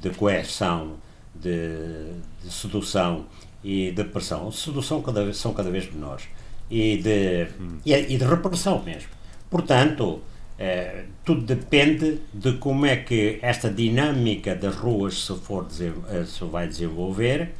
[0.00, 0.94] de coerção,
[1.34, 3.26] de, de sedução
[3.62, 4.50] e de pressão.
[4.50, 6.24] Sedução cada são cada vez menores
[6.70, 7.78] e de, hum.
[7.84, 9.10] e, e, de repressão mesmo.
[9.50, 10.20] Portanto,
[10.58, 15.66] eh, tudo depende de como é que esta dinâmica das ruas se, for,
[16.10, 17.52] eh, se vai desenvolver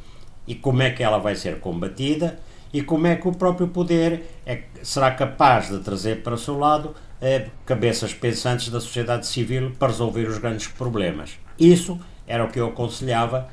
[0.47, 2.39] e como é que ela vai ser combatida
[2.73, 6.57] e como é que o próprio poder é, será capaz de trazer para o seu
[6.57, 11.37] lado eh, cabeças pensantes da sociedade civil para resolver os grandes problemas.
[11.59, 13.49] Isso era o que eu aconselhava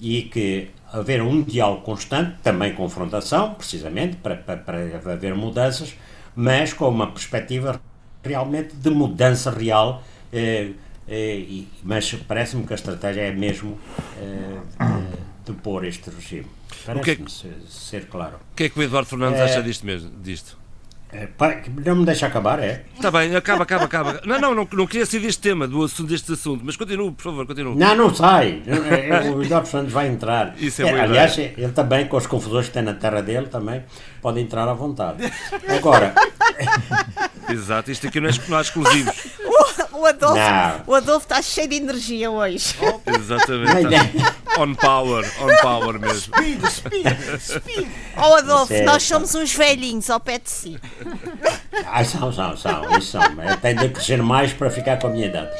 [0.00, 5.94] e que haver um diálogo constante, também confrontação, precisamente, para, para, para haver mudanças,
[6.34, 7.80] mas com uma perspectiva
[8.24, 10.02] realmente de mudança real.
[10.32, 10.70] Eh,
[11.08, 13.78] eh, mas parece-me que a estratégia é mesmo
[14.18, 14.60] eh,
[15.44, 16.46] de, de pôr este regime.
[16.86, 18.36] Parece-me que é ser claro.
[18.52, 20.10] O que é que o Eduardo Fernandes acha disto mesmo?
[20.22, 20.56] Disto?
[21.12, 21.28] É,
[21.84, 22.84] não me deixa acabar, é?
[22.94, 24.20] Está bem, acaba, acaba, acaba.
[24.24, 27.22] Não, não, não, não queria ser deste tema, do assunto, deste assunto, mas continue, por
[27.22, 27.74] favor, continue.
[27.76, 28.62] Não, não sai.
[29.34, 30.54] O Eduardo Fernandes vai entrar.
[30.56, 31.54] Isso é, é Aliás, ideia.
[31.58, 33.82] ele também, com as confusões que tem na terra dele, também
[34.22, 35.24] pode entrar à vontade.
[35.68, 36.14] Agora.
[37.50, 39.14] Exato, isto aqui não é, não há exclusivos.
[39.92, 40.40] O, Adolfo,
[40.86, 42.74] o Adolfo está cheio de energia hoje.
[42.80, 43.96] Oh, exatamente.
[44.58, 46.34] on power, on power mesmo.
[46.34, 47.88] Speed, speed, speed.
[48.16, 50.78] Oh Adolfo, é, nós somos uns velhinhos ao pé de si.
[51.86, 52.98] Ah, são, são, são.
[52.98, 53.22] Isso são.
[53.60, 55.50] Tem de crescer mais para ficar com a minha idade.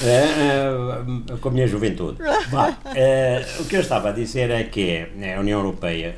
[0.00, 2.18] Uh, uh, com a minha juventude.
[2.50, 6.16] Bah, uh, o que eu estava a dizer é que a União Europeia,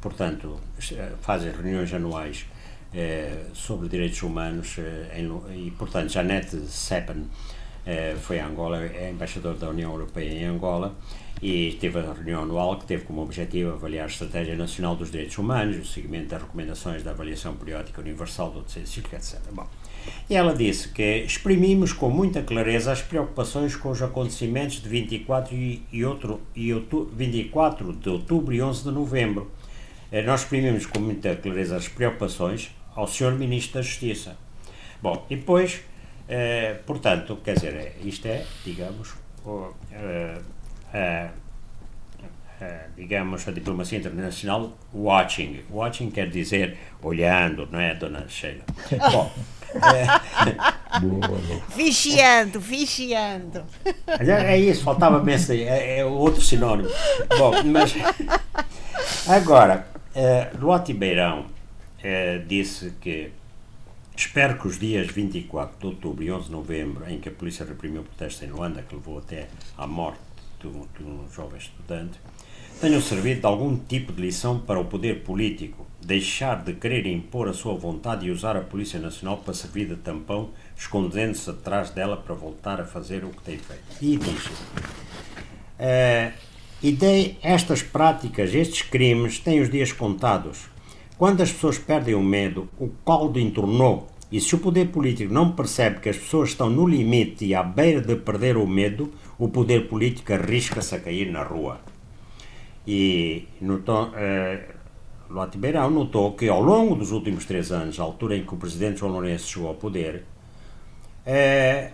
[0.00, 0.60] portanto,
[1.20, 2.46] faz reuniões anuais
[3.52, 4.76] sobre direitos humanos
[5.14, 7.26] em, e, portanto, Janete Seppen
[8.20, 10.96] foi a Angola, é embaixador da União Europeia em Angola
[11.42, 15.36] e teve a reunião anual que teve como objetivo avaliar a Estratégia Nacional dos Direitos
[15.36, 19.40] Humanos, o seguimento das recomendações da Avaliação Periódica Universal do Terceiro Ciclo, etc.
[19.52, 19.66] Bom,
[20.30, 25.54] e ela disse que exprimimos com muita clareza as preocupações com os acontecimentos de 24,
[25.54, 29.50] e, outro, e outubro, 24 de outubro e 11 de novembro.
[30.10, 33.32] Eh, nós exprimimos com muita clareza as preocupações ao Sr.
[33.32, 34.36] Ministro da Justiça.
[35.00, 35.82] Bom, e depois,
[36.28, 40.38] eh, portanto, quer dizer, é, isto é, digamos, o, eh,
[40.92, 41.28] eh,
[42.60, 45.62] eh, digamos, a diplomacia internacional watching.
[45.70, 48.64] Watching quer dizer olhando, não é, dona Sheila?
[49.12, 49.30] Bom,
[51.76, 53.64] Vigiando, vigiando.
[54.06, 56.88] é isso, faltava-me esse, é, é outro sinónimo.
[57.36, 57.94] Bom, mas
[59.28, 61.44] agora, eh, Luati Beirão
[62.06, 63.32] eh, disse que
[64.16, 67.66] espero que os dias 24 de outubro e 11 de novembro, em que a polícia
[67.66, 70.20] reprimiu o protesto em Luanda, que levou até à morte
[70.60, 72.20] de um, de um jovem estudante,
[72.80, 77.48] tenham servido de algum tipo de lição para o poder político deixar de querer impor
[77.48, 82.16] a sua vontade e usar a Polícia Nacional para servir de tampão, escondendo-se atrás dela
[82.16, 83.82] para voltar a fazer o que tem feito.
[84.00, 84.48] E diz:
[85.76, 86.32] eh,
[86.80, 90.75] e de estas práticas, estes crimes, têm os dias contados.
[91.18, 94.08] Quando as pessoas perdem o medo, o caldo entornou.
[94.30, 97.62] E se o poder político não percebe que as pessoas estão no limite e à
[97.62, 101.80] beira de perder o medo, o poder político arrisca-se a cair na rua.
[102.86, 104.74] E notou, eh,
[105.30, 108.56] Lote Beirão notou que ao longo dos últimos três anos, a altura em que o
[108.56, 110.24] presidente João Lourenço chegou ao poder,
[111.24, 111.92] eh,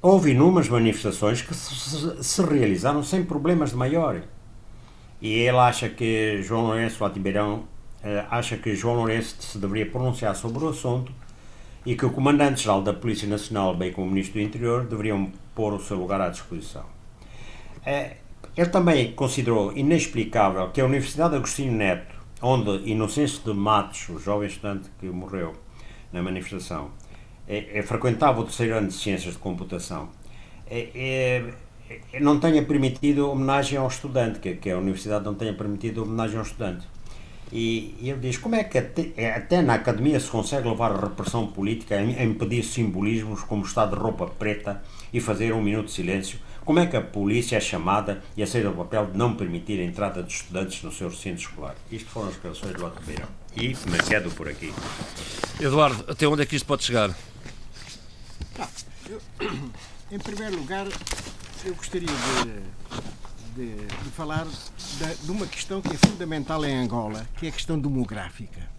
[0.00, 4.22] houve inúmeras manifestações que se, se, realizaram sem problemas de maior.
[5.20, 7.18] E ele acha que João Lourenço Lote
[8.30, 11.12] acha que João Lourenço se deveria pronunciar sobre o assunto
[11.86, 15.72] e que o Comandante-Geral da Polícia Nacional, bem como o Ministro do Interior, deveriam pôr
[15.72, 16.84] o seu lugar à disposição.
[17.84, 18.16] Eh,
[18.56, 24.48] ele também considerou inexplicável que a Universidade Agostinho Neto, onde Inocêncio de Matos, o jovem
[24.48, 25.54] estudante que morreu
[26.12, 26.90] na manifestação,
[27.48, 30.10] é, é, frequentava o terceiro ano de Ciências de Computação,
[30.70, 31.44] é,
[32.20, 36.42] não tenha permitido homenagem ao estudante, que, que, a Universidade não tenha permitido homenagem ao
[36.42, 36.86] estudante.
[37.52, 41.00] E, e ele diz, como é que até, até, na academia se consegue levar a
[41.00, 45.92] repressão política a impedir simbolismos como estar de roupa preta e fazer um minuto de
[45.92, 49.80] silêncio como é que a polícia é chamada e aceita o papel de não permitir
[49.80, 51.74] a entrada de estudantes no seu recinto escolar?
[51.90, 53.28] Isto foram as declarações do Otto Beirão.
[53.56, 54.72] E me quedo por aqui.
[55.60, 57.10] Eduardo, até onde é que isto pode chegar?
[58.58, 58.68] Ah,
[59.10, 59.20] eu,
[60.12, 60.86] em primeiro lugar,
[61.64, 62.52] eu gostaria de,
[63.54, 67.52] de, de falar de, de uma questão que é fundamental em Angola, que é a
[67.52, 68.70] questão demográfica.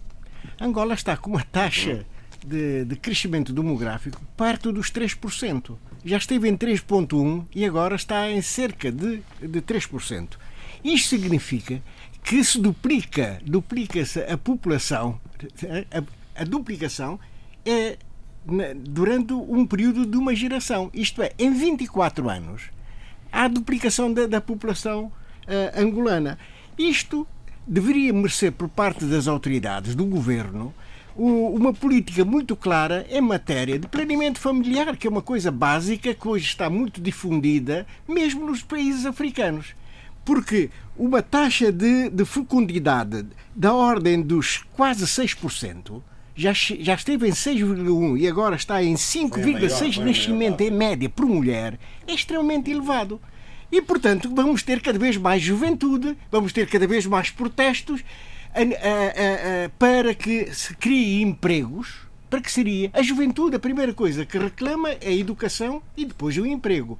[0.60, 2.04] Angola está com uma taxa
[2.44, 8.42] de, de, crescimento demográfico perto dos 3% já esteve em 3,1% e agora está em
[8.42, 10.36] cerca de, de 3%.
[10.84, 11.82] Isto significa
[12.22, 15.18] que se duplica, duplica-se a população,
[15.90, 17.18] a, a duplicação
[17.64, 17.96] é
[18.76, 20.90] durante um período de uma geração.
[20.92, 22.64] Isto é, em 24 anos,
[23.34, 26.38] a duplicação da, da população uh, angolana.
[26.78, 27.26] Isto
[27.66, 30.72] deveria merecer por parte das autoridades, do governo,
[31.16, 36.26] uma política muito clara em matéria de planeamento familiar, que é uma coisa básica que
[36.28, 39.74] hoje está muito difundida, mesmo nos países africanos.
[40.24, 46.02] Porque uma taxa de, de fecundidade da ordem dos quase 6%,
[46.34, 51.78] já, já esteve em 6,1 e agora está em 5,6 nascimento em média por mulher,
[52.06, 53.20] é extremamente elevado.
[53.70, 58.04] E, portanto, vamos ter cada vez mais juventude, vamos ter cada vez mais protestos
[58.52, 63.92] a, a, a, para que se crie empregos, para que seria a juventude a primeira
[63.92, 66.98] coisa que reclama é a educação e depois o emprego.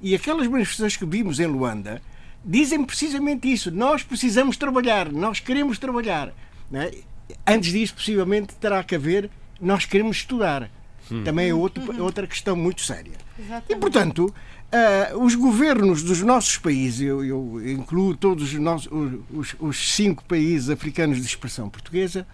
[0.00, 2.02] E aquelas manifestações que vimos em Luanda
[2.44, 3.70] dizem precisamente isso.
[3.70, 6.34] Nós precisamos trabalhar, nós queremos trabalhar.
[6.72, 7.13] É?
[7.46, 10.70] Antes disso, possivelmente, terá que haver nós queremos estudar.
[11.10, 11.22] Hum.
[11.22, 13.12] Também é outro, outra questão muito séria.
[13.38, 13.72] Exatamente.
[13.72, 14.34] E, portanto,
[14.74, 18.90] Uh, os governos dos nossos países, eu, eu incluo todos os, nossos,
[19.30, 22.26] os, os, cinco países africanos de expressão portuguesa,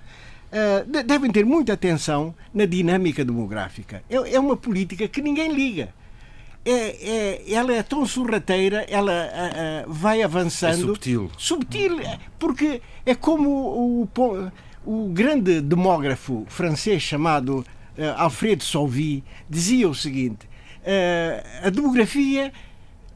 [0.51, 4.03] uh, devem ter muita atenção na dinâmica demográfica.
[4.09, 5.93] É, é uma política que ninguém liga.
[6.65, 9.29] É, é, ela é tão sorrateira, ela
[9.87, 10.73] uh, vai avançando.
[10.73, 11.31] É subtil.
[11.37, 11.99] Subtil,
[12.39, 14.53] porque é como o, o,
[14.85, 17.65] o grande demógrafo francês chamado
[18.17, 20.51] Alfredo Solvay dizia o seguinte
[20.83, 22.53] eh, a demografia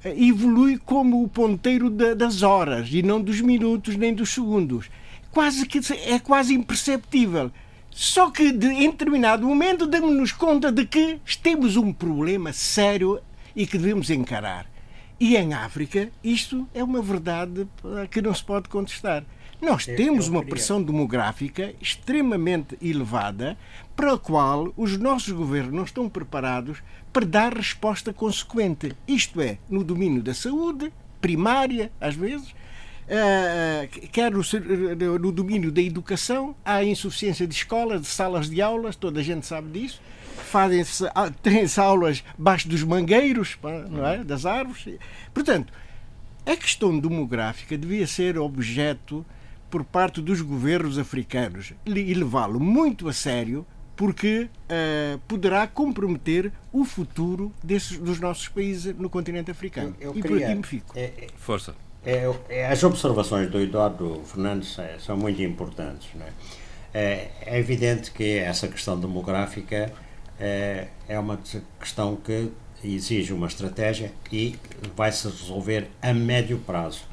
[0.04, 4.90] eh, evolui como o ponteiro das horas e não dos minutos nem dos segundos.
[5.30, 7.50] Quase que é quase imperceptível.
[7.90, 13.20] Só que de, em determinado momento damos-nos conta de que temos um problema sério
[13.54, 14.66] e que devemos encarar.
[15.18, 17.68] E em África, isto é uma verdade
[18.10, 19.24] que não se pode contestar.
[19.60, 23.56] Nós temos uma pressão demográfica extremamente elevada
[23.94, 28.92] para a qual os nossos governos não estão preparados para dar resposta consequente.
[29.06, 32.54] Isto é, no domínio da saúde, primária, às vezes,
[33.04, 34.42] Uh, quer no,
[35.18, 39.46] no, domínio da educação, há insuficiência de escolas, de salas de aulas, toda a gente
[39.46, 40.00] sabe disso.
[40.50, 43.58] Fazem-se, ah, têm-se aulas baixo dos mangueiros,
[43.90, 44.24] não é?
[44.24, 44.98] das árvores.
[45.32, 45.72] Portanto,
[46.46, 49.24] a questão demográfica devia ser objeto
[49.70, 56.84] por parte dos governos africanos e levá-lo muito a sério porque uh, poderá comprometer o
[56.84, 59.94] futuro desses, dos nossos países no continente africano.
[60.00, 60.98] Eu, eu e queria, por aqui me fico.
[60.98, 61.74] É, é, Força.
[62.06, 66.08] É, é, as observações do Eduardo Fernandes são muito importantes.
[66.92, 67.28] É?
[67.46, 67.58] é?
[67.58, 69.92] evidente que essa questão demográfica
[70.38, 71.38] é, é uma
[71.80, 72.52] questão que
[72.84, 74.58] exige uma estratégia e
[74.94, 77.04] vai se resolver a médio prazo.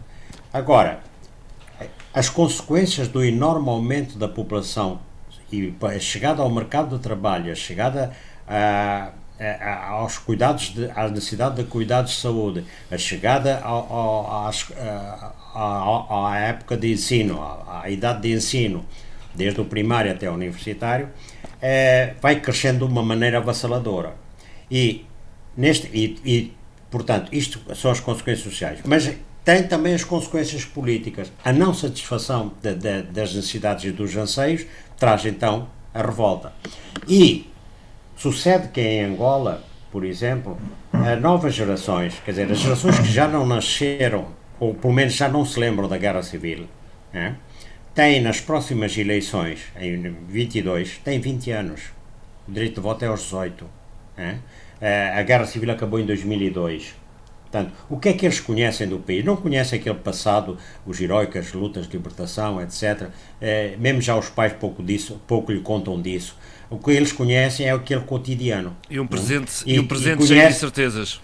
[0.52, 1.02] Agora,
[2.14, 5.00] as consequências do enorme aumento da população
[5.52, 8.12] e a chegada ao mercado de trabalho, a chegada
[8.48, 9.12] a,
[9.90, 14.52] aos cuidados, de, à necessidade de cuidados de saúde, a chegada à,
[15.54, 18.86] à época de ensino, à, à, idade de ensino,
[19.34, 21.10] desde o primário até o universitário,
[21.62, 24.16] é, vai crescendo de uma maneira avassaladora.
[24.70, 25.06] E,
[25.56, 26.54] neste, e, e,
[26.90, 28.80] portanto, isto são as consequências sociais.
[28.86, 29.12] Mas
[29.44, 31.32] tem também as consequências políticas.
[31.44, 34.66] A não satisfação de, de, das necessidades e dos anseios
[34.98, 36.54] traz então a revolta.
[37.08, 37.51] E
[38.22, 40.56] sucede que em Angola, por exemplo,
[41.20, 44.28] novas gerações, quer dizer, as gerações que já não nasceram,
[44.60, 46.68] ou pelo menos já não se lembram da Guerra Civil,
[47.12, 47.36] né,
[47.96, 50.00] têm nas próximas eleições, em
[50.30, 51.82] 22, têm 20 anos.
[52.48, 53.66] O direito de voto é aos 18.
[54.16, 54.40] Né?
[55.18, 56.96] A Guerra Civil acabou em 2002.
[57.52, 59.26] Portanto, o que é que eles conhecem do país?
[59.26, 63.10] Não conhecem aquele passado, os heróicas lutas de libertação, etc.
[63.42, 66.38] É, mesmo já os pais pouco disso, pouco lhe contam disso.
[66.72, 68.76] O que eles conhecem é aquele cotidiano.
[68.90, 71.22] E um presente, e, e um presente conhece, cheio de certezas.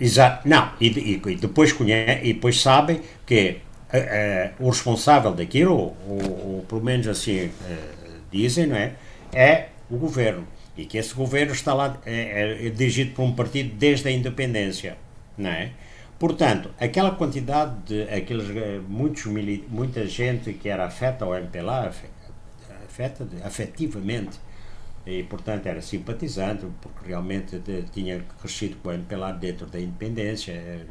[0.00, 0.48] Exato.
[0.48, 3.58] Não, e, e, e, depois conhece, e depois sabem que
[3.92, 7.50] uh, o responsável daquilo, ou, ou, pelo menos assim uh,
[8.32, 8.92] dizem, não é?
[9.34, 10.46] É o governo.
[10.76, 14.96] E que esse governo está lá, é, é dirigido por um partido desde a independência
[15.38, 15.70] não é?
[16.18, 21.92] Portanto, aquela quantidade de aqueles eh, muitos muita gente que era afeta ao MPLA,
[22.84, 24.40] afeta afetivamente,
[25.10, 30.52] e portanto era simpatizante, porque realmente de, tinha crescido com o MPLA dentro da independência,
[30.52, 30.84] eh,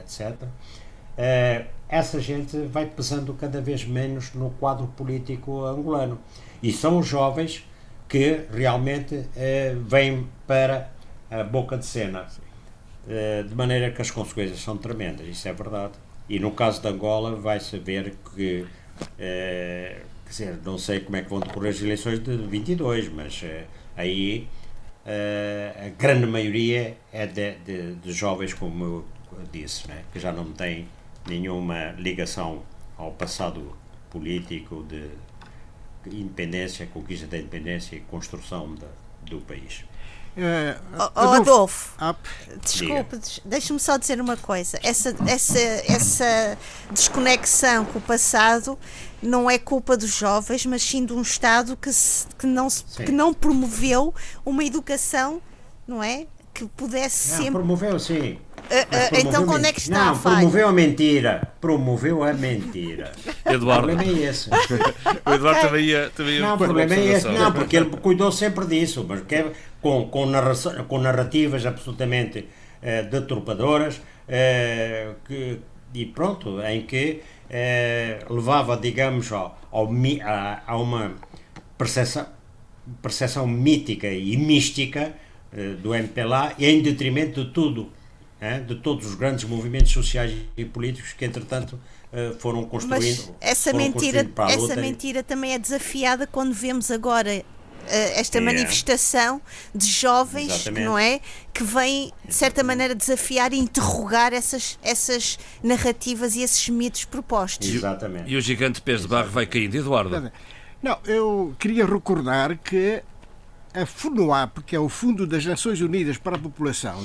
[0.00, 0.36] etc.
[1.16, 6.18] Eh, essa gente vai pesando cada vez menos no quadro político angolano.
[6.62, 7.64] E são os jovens
[8.08, 10.90] que realmente uh, vêm para
[11.30, 12.26] a boca de cena.
[13.08, 15.92] Eh, de maneira que as consequências são tremendas, isso é verdade.
[16.28, 18.66] E no caso de Angola, vai-se ver que,
[19.16, 23.40] eh, quer dizer, não sei como é que vão decorrer as eleições de 22, mas
[23.44, 23.64] eh,
[23.96, 24.48] aí
[25.84, 29.04] a grande maioria é de, de, de, jovens, como eu
[29.52, 30.88] disse, né, que já não têm
[31.28, 32.64] nenhuma ligação
[32.98, 33.76] ao passado
[34.10, 35.08] político de
[36.06, 38.74] independência, conquista da independência e construção
[39.22, 39.84] do país.
[40.36, 41.94] Uh, oh, Adolfo,
[42.62, 44.78] desculpe, deixa-me só dizer uma coisa.
[44.82, 46.58] Essa, essa, essa
[46.90, 48.78] desconexão com o passado
[49.22, 52.84] não é culpa dos jovens, mas sim de um Estado que, se, que, não, se,
[52.84, 54.14] que não promoveu
[54.44, 55.40] uma educação,
[55.88, 56.26] não é?
[56.52, 57.52] Que pudesse não, sempre.
[57.52, 58.38] Promoveu, sim.
[58.66, 60.36] Uh, uh, então, quando é que está não, a falha?
[60.38, 61.48] promoveu a mentira.
[61.60, 63.12] Promoveu a mentira.
[63.46, 63.92] Eduardo.
[63.92, 64.50] O problema é esse.
[64.50, 64.54] o
[65.32, 65.62] Eduardo okay.
[65.62, 66.10] também ia.
[66.10, 67.28] Também ia não, o problema é esse.
[67.28, 69.04] Não, porque ele cuidou sempre disso.
[69.08, 72.46] Mas quer, com, com, narração, com narrativas absolutamente
[72.82, 75.58] eh, deturpadoras eh, que,
[75.94, 79.90] e pronto, em que eh, levava, digamos, ao, ao,
[80.22, 81.14] a, a, uma
[81.76, 82.26] percepção,
[83.02, 85.14] percepção mítica e mística
[85.82, 87.90] do MPLA e em detrimento de tudo,
[88.40, 91.78] eh, de todos os grandes movimentos sociais e políticos que, entretanto,
[92.12, 93.18] eh, foram construindo.
[93.18, 97.30] Mas essa mentira, essa mentira também é desafiada quando vemos agora
[97.88, 98.40] eh, esta é.
[98.40, 99.40] manifestação
[99.74, 100.84] de jovens, Exatamente.
[100.84, 101.20] não é?
[101.52, 107.68] Que vêm, de certa maneira, desafiar e interrogar essas, essas narrativas e esses mitos propostos.
[107.68, 108.30] Exatamente.
[108.30, 110.30] E o gigante pés de barro vai caindo, Eduardo?
[110.82, 113.02] Não, eu queria recordar que
[113.74, 117.04] a FUNOAP, que é o Fundo das Nações Unidas para a População,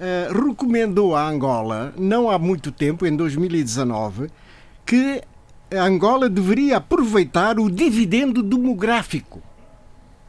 [0.00, 4.30] uh, recomendou à Angola, não há muito tempo, em 2019,
[4.84, 5.22] que
[5.70, 9.42] a Angola deveria aproveitar o dividendo demográfico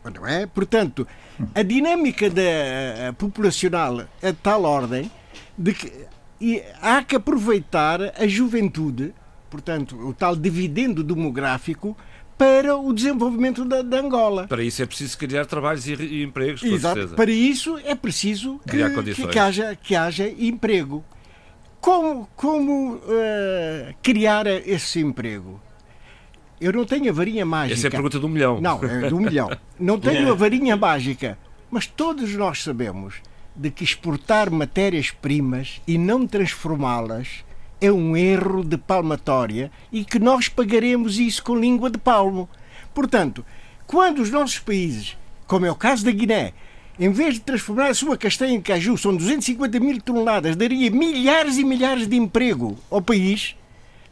[0.10, 0.46] não é?
[0.48, 1.08] Portanto,
[1.54, 5.12] a dinâmica da populacional é de tal ordem
[5.58, 5.92] de que
[6.82, 9.14] há que aproveitar a juventude,
[9.50, 11.96] portanto, o tal dividendo demográfico,
[12.42, 14.48] para o desenvolvimento da, Angola.
[14.48, 16.96] Para isso é preciso criar trabalhos e, e empregos, Exato.
[16.96, 17.16] Certeza.
[17.16, 21.06] Para isso é preciso que, que, que, haja, que haja emprego.
[21.80, 25.62] como, como uh, criar esse emprego?
[26.60, 27.78] Eu não tenho a varinha mágica.
[27.78, 28.60] Essa é a pergunta do milhão.
[28.60, 29.52] Não, é do milhão.
[29.80, 31.38] Não tenho a varinha mágica.
[31.70, 33.22] Mas todos nós sabemos
[33.56, 37.46] de que exportar matérias-primas e não transformá-las
[37.82, 42.48] é um erro de palmatória e que nós pagaremos isso com língua de palmo.
[42.94, 43.44] Portanto,
[43.88, 45.18] quando os nossos países,
[45.48, 46.54] como é o caso da Guiné,
[47.00, 51.58] em vez de transformar a sua castanha em caju, são 250 mil toneladas, daria milhares
[51.58, 53.56] e milhares de emprego ao país,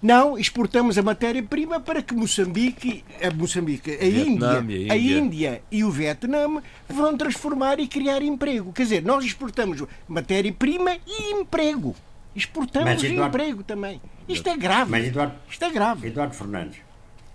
[0.02, 5.92] não, exportamos a matéria-prima para que Moçambique, a Moçambique, a Índia, a Índia e o
[5.92, 8.72] Vietnã vão transformar e criar emprego.
[8.72, 11.94] Quer dizer, nós exportamos matéria-prima e emprego.
[12.36, 14.02] Exportamos mas, Eduardo, emprego também.
[14.28, 14.92] Isto é grave.
[14.92, 16.08] Mas Eduardo, Isto é grave.
[16.08, 16.80] Eduardo Fernandes.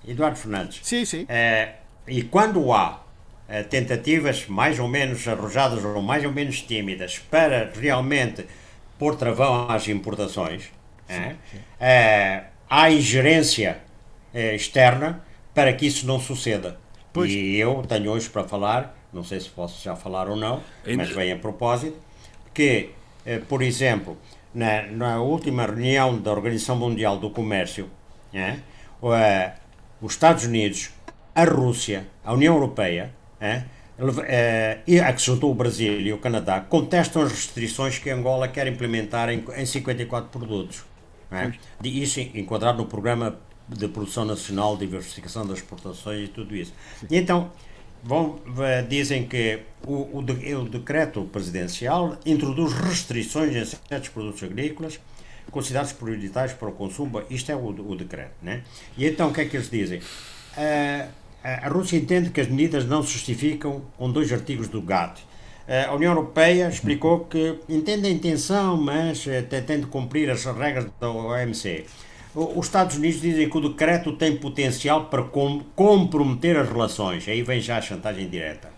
[0.07, 0.81] Eduardo Fernandes.
[0.83, 1.27] Sim, sim.
[1.29, 1.75] É,
[2.07, 3.03] e quando há
[3.49, 8.47] é, tentativas mais ou menos arrojadas ou mais ou menos tímidas para realmente
[8.99, 10.65] pôr travão às importações,
[11.07, 11.59] sim, é, sim.
[11.81, 13.79] É, há ingerência
[14.35, 15.23] eh, externa
[15.55, 16.77] para que isso não suceda.
[17.13, 17.31] Pois.
[17.31, 21.05] E eu tenho hoje para falar, não sei se posso já falar ou não, Ainda...
[21.05, 21.97] mas vem a propósito,
[22.53, 22.91] que,
[23.25, 24.19] eh, por exemplo,
[24.55, 27.91] na, na, última reunião da Organização Mundial do Comércio,
[28.33, 29.53] eh,
[30.01, 30.91] os Estados Unidos,
[31.35, 33.13] a Rússia, a União Europeia,
[34.87, 38.67] e a que juntou o Brasil e o Canadá, contestam as restrições que Angola quer
[38.67, 40.85] implementar em, em 54 produtos.
[41.31, 41.53] É?
[41.83, 43.39] Isso enquadrado no programa
[43.69, 46.73] de produção nacional, diversificação das exportações e tudo isso.
[47.11, 47.51] E então,
[48.05, 48.39] vão,
[48.89, 55.01] dizem que o, o, de, o, decreto presidencial introduz restrições em certos produtos agrícolas
[55.51, 57.23] considerados prioritários para o consumo.
[57.31, 58.35] Isto é o, o decreto.
[58.43, 58.63] Né?
[58.97, 59.99] E então, o que é que eles dizem?
[59.99, 61.09] Uh,
[61.43, 65.23] a Rússia entende que as medidas não se justificam com dois artigos do GATT
[65.67, 70.87] a União Europeia explicou que entende a intenção, mas eh, tem de cumprir as regras
[71.01, 71.87] da OMC.
[72.35, 75.23] Os Estados Unidos dizem que o decreto tem potencial para
[75.77, 77.29] comprometer as relações.
[77.29, 78.73] Aí vem já a chantagem direta.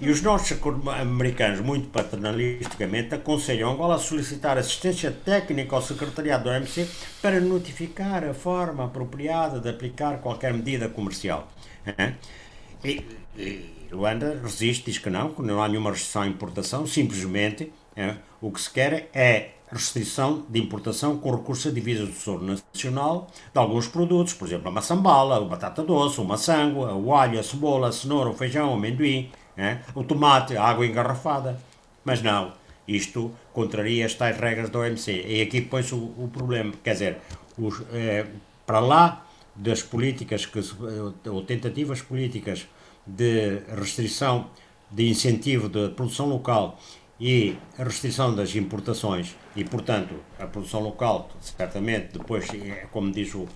[0.00, 0.58] E os nossos
[1.00, 6.86] americanos, muito paternalisticamente, aconselham Angola a solicitar assistência técnica ao secretariado da OMC
[7.22, 11.48] para notificar a forma apropriada de aplicar qualquer medida comercial.
[12.84, 13.02] E,
[13.38, 17.72] e, Luanda resiste, diz que não, que não há nenhuma restrição à importação, simplesmente
[18.42, 23.28] o que se quer é restrição de importação com recurso a divisas do Tesouro Nacional
[23.52, 27.42] de alguns produtos, por exemplo, a maçambala, a batata doce, o maçango, o alho, a
[27.42, 29.30] cebola, a cenoura, o feijão, o amendoim,
[29.94, 31.60] o tomate, a água engarrafada.
[32.04, 32.52] Mas não,
[32.86, 35.24] isto contraria as tais regras da OMC.
[35.26, 36.72] E aqui põe-se o, o, problema.
[36.82, 37.18] Quer dizer,
[37.58, 38.26] os, é,
[38.64, 40.60] para lá das políticas, que,
[41.28, 42.66] ou tentativas políticas
[43.06, 44.50] de restrição
[44.90, 46.78] de incentivo da produção local
[47.24, 53.34] e a restrição das importações e, portanto, a produção local, certamente, depois, é, como diz
[53.34, 53.48] o,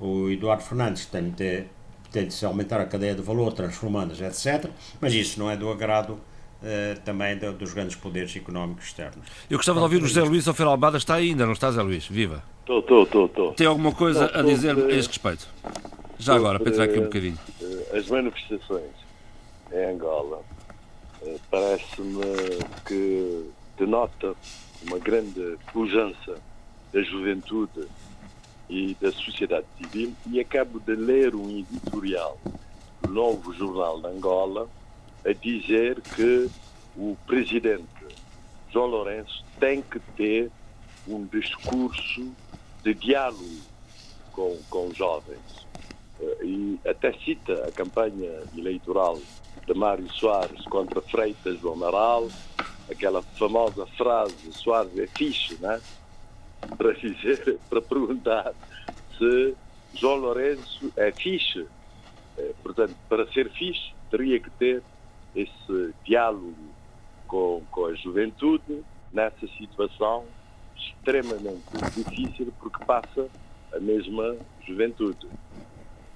[0.00, 1.64] o Eduardo Fernandes, tem de,
[2.12, 4.70] tem de se aumentar a cadeia de valor, transformando-as, etc.
[5.00, 6.20] Mas isso não é do agrado
[6.56, 9.26] Uh, também dos grandes poderes económicos externos.
[9.48, 10.96] Eu gostava de ouvir o José Luís Alfeira Albada.
[10.96, 12.06] Está ainda, não está, José Luís?
[12.06, 12.42] Viva!
[12.60, 13.52] Estou, estou, estou, estou.
[13.52, 15.46] Tem alguma coisa a dizer a este respeito?
[16.18, 17.38] Já agora, para entrar aqui um bocadinho.
[17.60, 18.90] Eh, as manifestações
[19.70, 20.55] em Angola, eh,
[21.50, 22.20] parece-me
[22.86, 24.34] que denota
[24.82, 26.40] uma grande pujança
[26.92, 27.88] da juventude
[28.68, 32.38] e da sociedade civil e acabo de ler um editorial
[33.02, 34.68] do novo jornal de Angola
[35.24, 36.48] a dizer que
[36.96, 37.84] o presidente
[38.72, 40.50] João Lourenço tem que ter
[41.06, 42.32] um discurso
[42.82, 43.60] de diálogo
[44.32, 45.66] com, com jovens.
[46.20, 49.18] Eh, e até cita a campanha eleitoral
[49.66, 52.28] de Mário Soares contra Freitas do Amaral,
[52.90, 55.80] aquela famosa frase Soares é fixe, né?
[56.76, 58.52] para dizer, para perguntar
[59.18, 59.54] se
[59.94, 61.66] João Lourenço é fixe.
[62.38, 64.82] É, portanto, para ser fixe, teria que ter
[65.34, 66.54] esse diálogo
[67.26, 70.24] com, com a juventude nessa situação
[70.76, 71.64] extremamente
[71.94, 73.28] difícil porque passa
[73.72, 74.36] a mesma
[74.66, 75.26] juventude.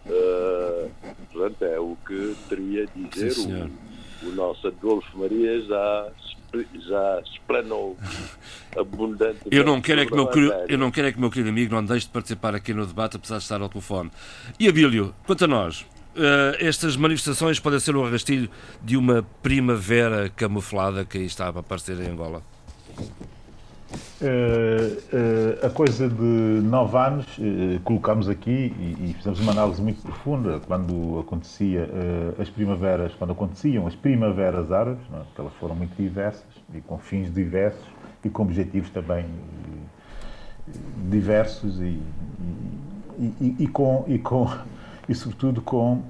[0.07, 0.91] Uh,
[1.33, 3.71] portanto, é o que teria a dizer Sim,
[4.23, 6.09] o, o, nosso Adolfo Maria já,
[6.75, 7.97] já explanou
[8.77, 9.41] abundante.
[9.51, 10.29] Eu não, quero é que meu,
[10.69, 12.87] eu não quero é que o meu querido amigo não deixe de participar aqui no
[12.87, 14.11] debate, apesar de estar ao telefone.
[14.59, 18.51] E Abílio, quanto a nós, Uh, estas manifestações podem ser o arrastilho
[18.83, 22.43] de uma primavera camuflada que aí estava a aparecer em Angola?
[23.93, 24.99] Uh,
[25.63, 30.01] uh, a coisa de nove anos, uh, colocámos aqui e, e, fizemos uma análise muito
[30.03, 31.89] profunda quando acontecia
[32.39, 35.17] as primaveras, quando aconteciam as primaveras árabes, é?
[35.17, 37.85] porque elas foram muito diversas e com fins diversos
[38.25, 39.25] e com objetivos também
[41.11, 42.01] diversos e,
[43.19, 44.49] e, e, com, e, com,
[45.09, 46.03] e sobretudo com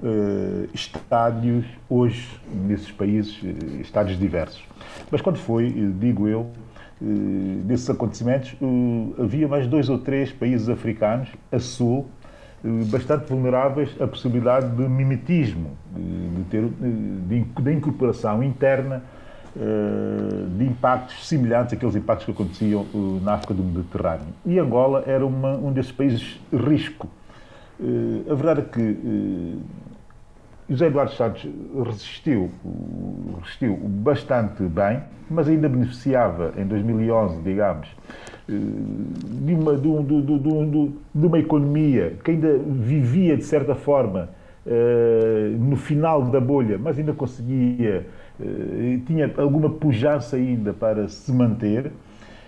[0.73, 3.39] estádios hoje nesses países,
[3.79, 4.61] estádios diversos.
[5.09, 6.51] Mas quando foi, digo eu,
[7.63, 8.55] desses acontecimentos,
[9.17, 12.07] havia mais dois ou três países africanos a sul
[12.63, 19.03] bastante vulneráveis à possibilidade de mimetismo, de, ter, de incorporação interna
[20.57, 22.85] de impactos semelhantes àqueles impactos que aconteciam
[23.23, 24.27] na África do Mediterrâneo.
[24.45, 27.09] E Angola era uma, um desses países risco.
[28.29, 29.57] A verdade é que
[30.71, 31.47] José Eduardo Santos
[31.85, 32.49] resistiu,
[33.41, 37.87] resistiu bastante bem, mas ainda beneficiava em 2011, digamos,
[38.47, 44.29] de uma, de, um, de, de, de uma economia que ainda vivia, de certa forma,
[45.59, 48.05] no final da bolha, mas ainda conseguia
[48.41, 51.91] eh, tinha alguma pujança ainda para se manter.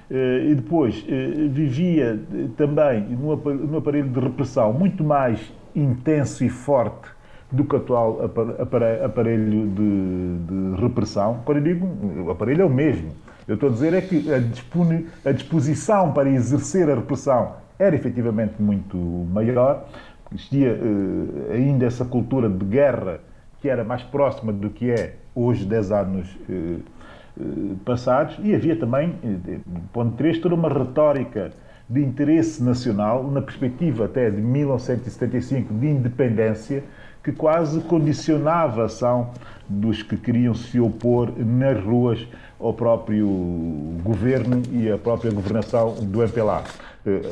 [0.10, 2.20] Eh, e depois eh, vivia
[2.58, 5.40] também num aparelho de repressão muito mais
[5.76, 7.10] intenso e forte
[7.54, 8.20] do que o atual
[9.06, 11.40] aparelho de, de repressão.
[11.46, 11.88] Quando eu digo,
[12.26, 13.12] o aparelho é o mesmo.
[13.48, 18.98] Eu estou a dizer é que a, disposição para exercer a repressão era efetivamente muito
[18.98, 19.86] maior.
[20.34, 20.80] Existia
[21.54, 23.20] ainda essa cultura de guerra
[23.64, 26.76] que era mais próxima do que é hoje, 10 anos eh,
[27.40, 27.44] eh,
[27.86, 29.58] passados, e havia também, eh,
[29.94, 31.52] ponto 3, toda uma retórica
[31.90, 36.84] de interesse nacional, na perspectiva até de 1975 de independência,
[37.24, 39.32] que quase condicionava a ação
[39.68, 42.28] dos que queriam se opor nas ruas
[42.60, 43.28] ao próprio
[44.04, 46.64] governo e à própria governação do MPLA.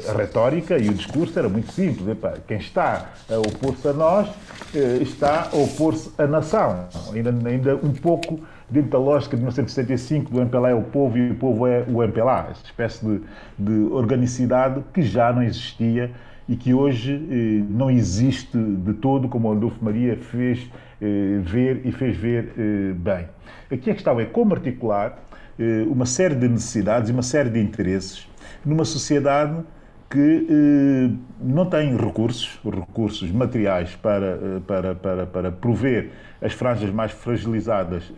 [0.09, 2.17] A retórica e o discurso era muito simples.
[2.45, 4.29] quem está a opor-se a nós
[4.75, 6.89] eh, está a opor-se à nação.
[7.13, 11.31] Ainda, ainda um pouco dentro da lógica de 1975 do MPLA é o povo e
[11.31, 12.47] o povo é o MPLA.
[12.51, 13.21] Essa espécie de,
[13.57, 16.11] de organicidade que já não existia
[16.51, 20.69] e que hoje eh, não existe de todo, como o Adolfo Maria fez
[21.01, 23.25] eh, ver e fez ver eh, bem.
[23.71, 25.17] Aqui a questão é como articular
[25.57, 28.27] eh, uma série de necessidades e uma série de interesses
[28.65, 29.63] numa sociedade
[30.09, 36.09] que eh, não tem recursos, recursos materiais para, eh, para, para, para prover
[36.41, 38.11] as franjas mais fragilizadas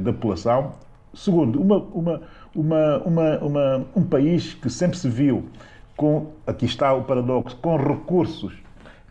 [0.00, 0.76] da população.
[1.12, 2.22] Segundo, uma, uma,
[2.54, 5.44] uma, uma, um país que sempre se viu
[5.98, 8.56] com, aqui está o paradoxo, com recursos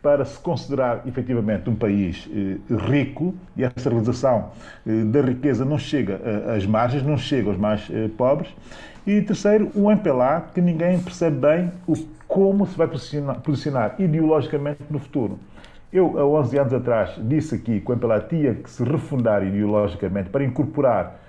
[0.01, 2.57] para se considerar efetivamente um país eh,
[2.89, 4.51] rico e essa realização
[4.88, 6.21] eh, da riqueza não chega
[6.55, 8.49] às margens, não chega aos mais eh, pobres.
[9.05, 11.93] E terceiro, o MPLA, que ninguém percebe bem o,
[12.25, 15.38] como se vai posicionar, posicionar ideologicamente no futuro.
[15.91, 20.29] Eu, há 11 anos atrás, disse aqui que o MPLA tinha que se refundar ideologicamente
[20.29, 21.26] para incorporar eh,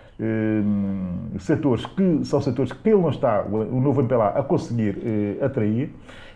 [1.39, 5.91] setores que são setores que ele não está, o novo MPLA, a conseguir eh, atrair.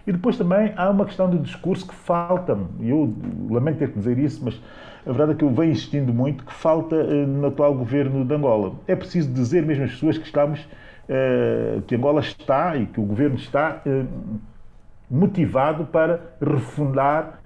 [0.07, 3.12] E depois também há uma questão de discurso que falta-me, e eu
[3.51, 4.61] lamento ter que dizer isso, mas
[5.05, 8.35] a verdade é que eu venho insistindo muito que falta eh, no atual governo de
[8.35, 8.72] Angola.
[8.87, 10.66] É preciso dizer mesmo às pessoas que estamos,
[11.09, 13.83] eh, que Angola está e que o governo está
[15.11, 17.41] motivado para refundar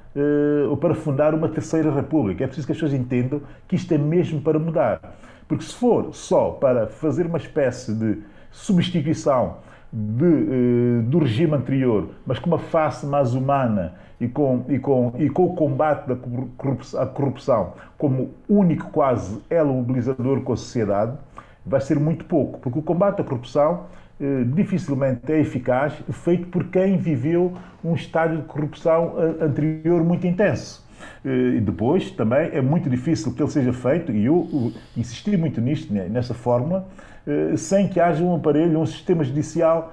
[0.70, 2.44] ou para fundar uma terceira república.
[2.44, 5.00] É preciso que as pessoas entendam que isto é mesmo para mudar.
[5.48, 9.58] Porque se for só para fazer uma espécie de substituição
[9.92, 15.12] de, eh, do regime anterior, mas com uma face mais humana e com, e com,
[15.18, 16.16] e com o combate da
[16.56, 21.16] corrupção, à corrupção como único quase elo mobilizador com a sociedade,
[21.64, 23.84] vai ser muito pouco, porque o combate à corrupção
[24.20, 27.52] eh, dificilmente é eficaz, feito por quem viveu
[27.84, 30.85] um estádio de corrupção eh, anterior muito intenso.
[31.24, 35.92] E depois também é muito difícil que ele seja feito, e eu insisti muito nisto,
[35.92, 36.86] né, nessa fórmula,
[37.26, 39.92] eh, sem que haja um aparelho, um sistema judicial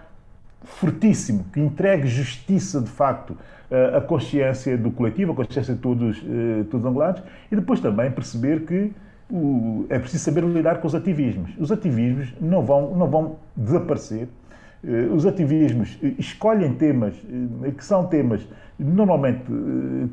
[0.63, 3.35] fortíssimo, que entregue justiça de facto
[3.95, 8.11] à consciência do coletivo, à consciência de todos, eh, todos os angolanos, e depois também
[8.11, 8.91] perceber que
[9.89, 11.51] é preciso saber lidar com os ativismos.
[11.57, 14.27] Os ativismos não vão, não vão desaparecer.
[14.85, 17.15] Eh, os ativismos escolhem temas
[17.77, 18.45] que são temas
[18.77, 19.43] normalmente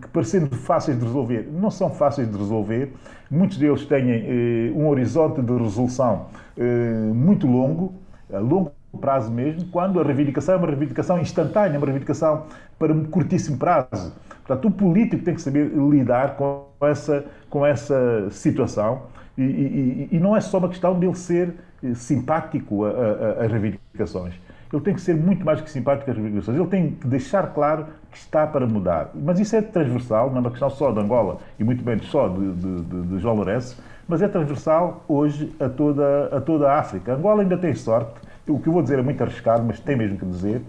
[0.00, 2.92] que parecendo fáceis de resolver, não são fáceis de resolver.
[3.30, 7.94] Muitos deles têm um horizonte de resolução eh, muito longo,
[8.32, 12.44] a longo prazo mesmo, quando a reivindicação é uma reivindicação instantânea, uma reivindicação
[12.78, 14.12] para um curtíssimo prazo.
[14.44, 19.02] Portanto, o político tem que saber lidar com essa, com essa situação
[19.38, 24.34] e, e, e não é só uma questão de ele ser eh, simpático às reivindicações.
[24.72, 26.56] Ele tem que ser muito mais que simpático às reivindicações.
[26.56, 29.10] Ele tem que deixar claro que está para mudar.
[29.14, 32.28] Mas isso é transversal, não é uma questão só de Angola e muito menos só
[32.28, 36.78] de, de, de, de João Lourenço, mas é transversal hoje a toda, a toda a
[36.78, 37.14] África.
[37.14, 38.12] Angola ainda tem sorte,
[38.48, 40.62] o que eu vou dizer é muito arriscado, mas tem mesmo que dizer,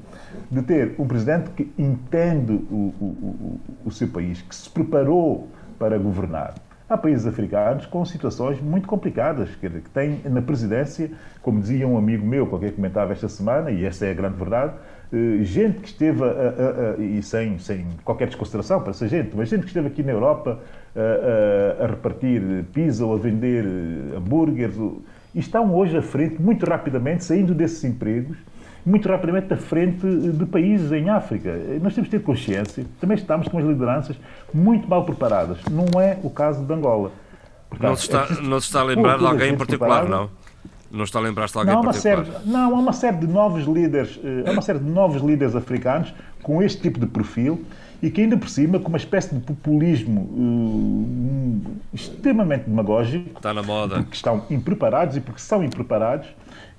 [0.49, 5.47] de ter um presidente que entende o, o, o, o seu país, que se preparou
[5.79, 6.53] para governar.
[6.91, 11.09] Há países africanos com situações muito complicadas, que têm na presidência,
[11.41, 14.73] como dizia um amigo meu, qualquer comentava esta semana, e essa é a grande verdade,
[15.13, 16.19] eh, gente que esteve,
[16.99, 20.59] e sem, sem qualquer desconsideração para essa gente, mas gente que esteve aqui na Europa
[21.81, 23.63] a, repartir pizza ou a vender
[24.17, 24.75] hambúrgueres,
[25.33, 28.37] e estão hoje à frente, muito rapidamente, saindo desses empregos,
[28.85, 31.55] muito rapidamente à frente de países em África.
[31.81, 34.17] Nós temos que ter consciência, também estamos com as lideranças
[34.53, 35.59] muito mal preparadas.
[35.69, 37.11] Não é o caso de Angola.
[37.69, 40.29] Portanto, não, se está, é não se está a lembrar de alguém em particular, não?
[40.91, 42.25] Não está a lembrar-se de alguém não, em particular?
[42.25, 45.55] Série, não, há uma série de novos líderes, eh, há uma série de novos líderes
[45.55, 46.13] africanos
[46.43, 47.63] com este tipo de perfil
[48.01, 51.61] e que ainda por cima, com uma espécie de populismo uh,
[51.93, 56.27] extremamente demagógico, está na moda, porque estão impreparados e porque são impreparados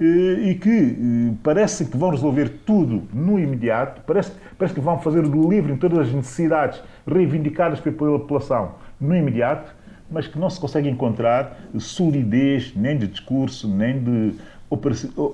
[0.05, 5.51] e que parece que vão resolver tudo no imediato, parece, parece que vão fazer do
[5.51, 9.75] livro em todas as necessidades reivindicadas pela população no imediato,
[10.11, 14.35] mas que não se consegue encontrar solidez nem de discurso, nem de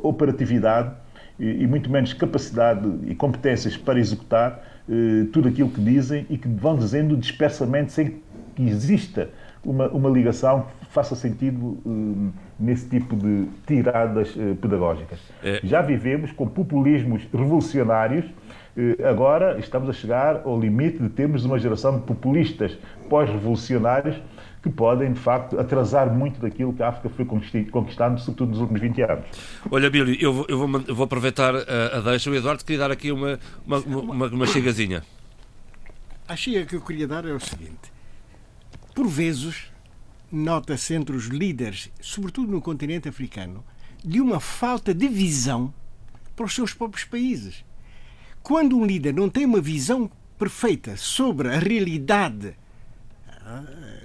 [0.02, 0.92] operatividade
[1.38, 6.48] e muito menos capacidade e competências para executar eh, tudo aquilo que dizem e que
[6.48, 8.20] vão dizendo dispersamente sem
[8.56, 9.30] que exista
[9.64, 15.20] uma, uma ligação que faça sentido uh, nesse tipo de tiradas uh, pedagógicas.
[15.42, 15.60] É.
[15.62, 21.58] Já vivemos com populismos revolucionários, uh, agora estamos a chegar ao limite de termos uma
[21.58, 22.76] geração de populistas
[23.08, 24.16] pós-revolucionários
[24.62, 28.80] que podem, de facto, atrasar muito daquilo que a África foi conquistando, sobretudo nos últimos
[28.80, 29.24] 20 anos.
[29.70, 32.28] Olha, Billy, eu vou, eu vou, eu vou aproveitar a, a deixa.
[32.28, 35.04] O Eduardo queria dar aqui uma, uma, uma, uma chegazinha.
[36.26, 37.92] A chega que eu queria dar é o seguinte.
[38.94, 39.70] Por vezes,
[40.30, 43.64] nota-se entre os líderes, sobretudo no continente africano,
[44.04, 45.72] de uma falta de visão
[46.36, 47.64] para os seus próprios países.
[48.42, 52.54] Quando um líder não tem uma visão perfeita sobre a realidade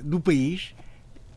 [0.01, 0.73] do país,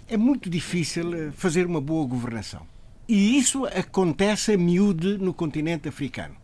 [0.08, 2.66] é muito difícil eh, fazer uma boa governação.
[3.08, 6.36] E isso acontece a miúde no continente africano.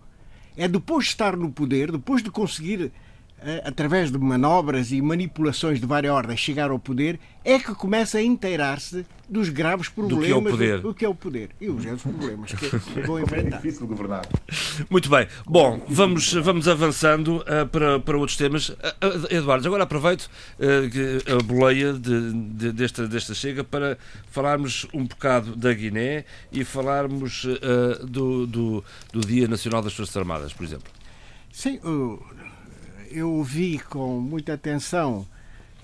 [0.57, 2.93] É depois de estar no poder, depois de conseguir
[3.64, 8.22] através de manobras e manipulações de várias ordens, chegar ao poder, é que começa a
[8.22, 11.51] inteirar-se dos graves problemas do que é o poder, do, do que é o poder
[11.61, 12.66] e os graves problemas que
[13.03, 13.57] vão é enfrentar.
[13.57, 14.28] É difícil governar.
[14.90, 15.26] Muito bem.
[15.47, 18.68] Bom, vamos, vamos avançando uh, para, para outros temas.
[18.68, 18.76] Uh,
[19.30, 23.97] Eduardo, agora aproveito uh, a boleia de, de, desta, desta chega para
[24.30, 27.47] falarmos um bocado da Guiné e falarmos
[28.07, 30.90] do, do, do Dia Nacional das Forças Armadas, por exemplo.
[31.51, 31.80] Sim,
[33.13, 35.27] eu ouvi com muita atenção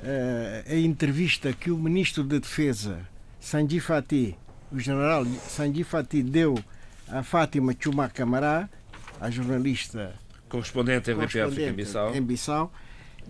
[0.01, 3.01] uh, a entrevista que o Ministro da Defesa,
[3.39, 4.37] Sanji Fati,
[4.73, 6.59] o general Sanji Fati, deu
[7.09, 8.69] a Fátima Chuma Camará,
[9.21, 10.15] a jornalista
[10.49, 12.73] correspondente, correspondente em Bissau, em Bissau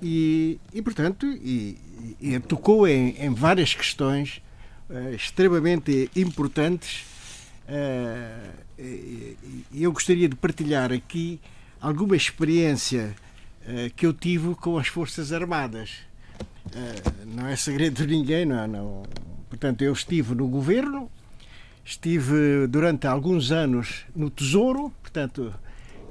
[0.02, 1.78] e, e portanto e,
[2.20, 4.40] e tocou em, em, várias questões
[4.88, 7.04] uh, extremamente importantes
[7.68, 9.36] uh, e,
[9.74, 11.40] eu gostaria de partilhar aqui
[11.80, 13.27] alguma experiência eh,
[13.96, 16.08] que eu tive com as Forças Armadas.
[16.74, 19.02] Eh, não é segredo de ninguém, não, não.
[19.48, 21.10] Portanto, eu estive no governo,
[21.84, 25.54] estive durante alguns anos no Tesouro, portanto,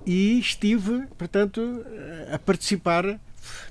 [0.05, 3.19] e estive, portanto, eh, a participar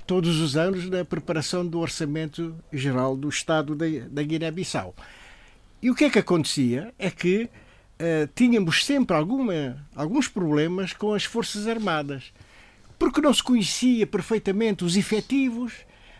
[0.05, 4.95] todos os anos na preparação do Orçamento Geral do Estado da, Guiné-Bissau.
[5.81, 6.91] E o que é que acontecia?
[6.97, 12.33] É que uh, tínhamos sempre alguma, alguns problemas com as Forças Armadas
[12.97, 15.73] porque não se conhecia perfeitamente os efetivos,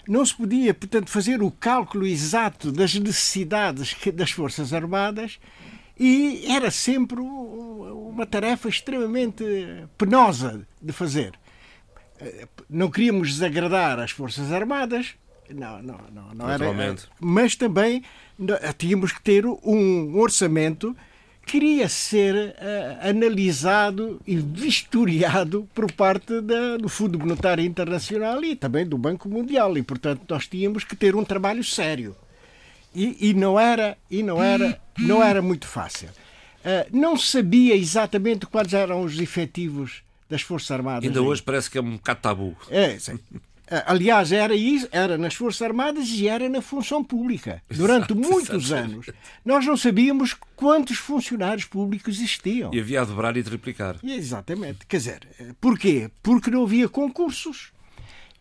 [0.08, 5.40] não se podia, portanto, fazer o cálculo exato das necessidades das Forças Armadas
[6.00, 9.44] e era sempre uma tarefa extremamente
[9.98, 11.34] penosa de fazer.
[12.70, 15.16] Não queríamos desagradar as Forças Armadas,
[15.50, 16.66] não, não, não, não era,
[17.20, 18.04] mas também
[18.78, 20.96] tínhamos que ter um orçamento
[21.48, 28.86] queria ser uh, analisado e vistoriado por parte da, do Fundo Monetário Internacional e também
[28.86, 29.78] do Banco Mundial.
[29.78, 32.14] E portanto nós tínhamos que ter um trabalho sério.
[32.94, 36.10] E, e não era e não era não era muito fácil.
[36.10, 41.78] Uh, não sabia exatamente quais eram os efetivos das Forças Armadas ainda hoje parece que
[41.78, 42.58] é um bocado tabu.
[42.70, 43.18] É, sim.
[43.70, 47.62] Eh, aliás, era isso, era nas Forças Armadas e era na função pública.
[47.70, 49.08] Durante Exato, muitos anos,
[49.44, 52.74] nós não sabíamos quantos funcionários públicos existiam.
[52.74, 53.98] E havia a dobrar e triplicar.
[54.04, 54.86] Exatamente.
[54.88, 56.10] Quer dizer, eh, porquê?
[56.24, 57.72] Porque não havia concursos.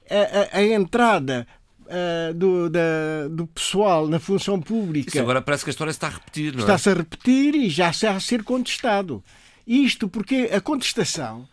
[0.09, 1.47] A, a, a entrada
[1.87, 5.09] Uh, do, da, do pessoal na função pública.
[5.09, 6.63] Isso agora parece que a história está a repetir, não é?
[6.63, 9.23] Está-se a repetir e já está a ser contestado.
[9.65, 11.49] Isto porque a contestação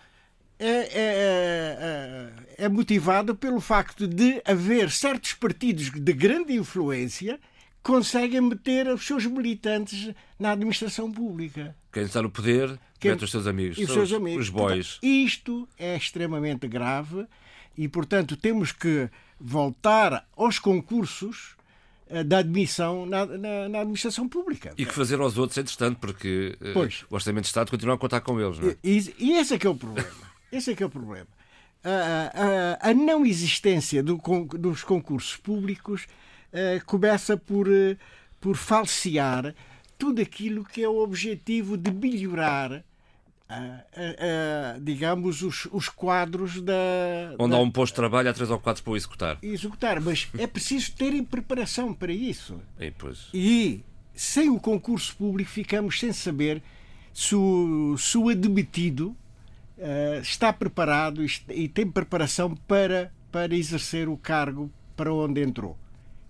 [0.59, 7.39] é, é, é, é motivada pelo facto de haver certos partidos de grande influência
[7.83, 11.75] que conseguem meter os seus militantes na administração pública.
[11.91, 13.11] Quem está no poder Quem...
[13.11, 14.45] mete os seus amigos, e os seus amigos.
[14.45, 14.99] os boys.
[15.01, 17.25] Isto é extremamente grave
[17.77, 21.55] e, portanto, temos que voltar aos concursos
[22.07, 24.73] eh, da admissão na, na, na, administração pública.
[24.77, 26.73] E que fazer aos outros, entretanto, porque eh,
[27.09, 28.59] o Orçamento de Estado continua a contar com eles.
[28.59, 28.77] Não é?
[28.83, 30.32] e, e esse é que é o problema.
[30.53, 31.27] Esse é que é o problema.
[31.83, 34.21] A, a, a não existência do,
[34.57, 36.07] dos concursos públicos
[36.53, 37.97] uh, começa por, uh,
[38.39, 39.53] por falsear
[39.97, 42.83] tudo aquilo que é o objetivo de melhorar
[43.49, 46.73] Uh, uh, digamos, os, os quadros da.
[47.37, 47.57] Onde da...
[47.57, 49.37] há um posto de trabalho, há três ou quatro para o executar.
[49.43, 52.59] Executar, mas é preciso terem preparação para isso.
[52.79, 53.27] E, pois.
[53.31, 53.83] e
[54.15, 56.63] sem o concurso público ficamos sem saber
[57.13, 59.15] se o, se o admitido
[59.77, 65.77] uh, está preparado e tem preparação para, para exercer o cargo para onde entrou.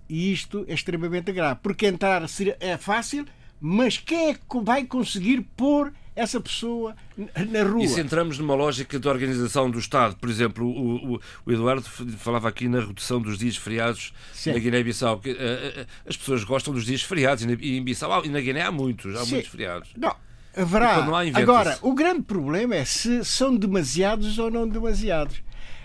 [0.09, 2.23] E isto é extremamente grave, porque entrar
[2.59, 3.25] é fácil,
[3.59, 7.83] mas quem é que vai conseguir pôr essa pessoa na rua.
[7.83, 11.83] E se entramos numa lógica de organização do Estado, por exemplo, o, o, o Eduardo
[12.17, 14.53] falava aqui na redução dos dias feriados Sim.
[14.53, 15.21] na Guiné-Bissau.
[15.25, 18.71] Eh, eh, as pessoas gostam dos dias feriados e em Bissau e na Guiné há
[18.71, 19.35] muitos, há Sim.
[19.35, 19.89] muitos feriados.
[19.97, 20.15] Não.
[20.55, 21.05] Haverá.
[21.33, 25.37] Agora, o grande problema é se são demasiados ou não demasiados.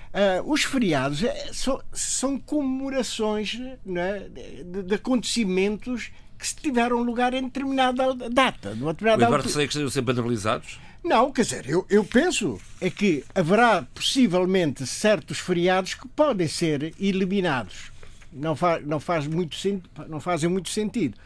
[0.09, 4.29] Uh, os feriados é, são, são comemorações é,
[4.65, 8.75] de, de acontecimentos que tiveram lugar em determinada data.
[8.75, 10.79] Numa determinada o Eduardo que sejam sempre banalizados?
[11.05, 16.95] Não, quer dizer, eu, eu penso é que haverá possivelmente certos feriados que podem ser
[16.99, 17.93] eliminados.
[18.33, 19.57] Não, fa, não, faz muito,
[20.09, 21.17] não fazem muito sentido.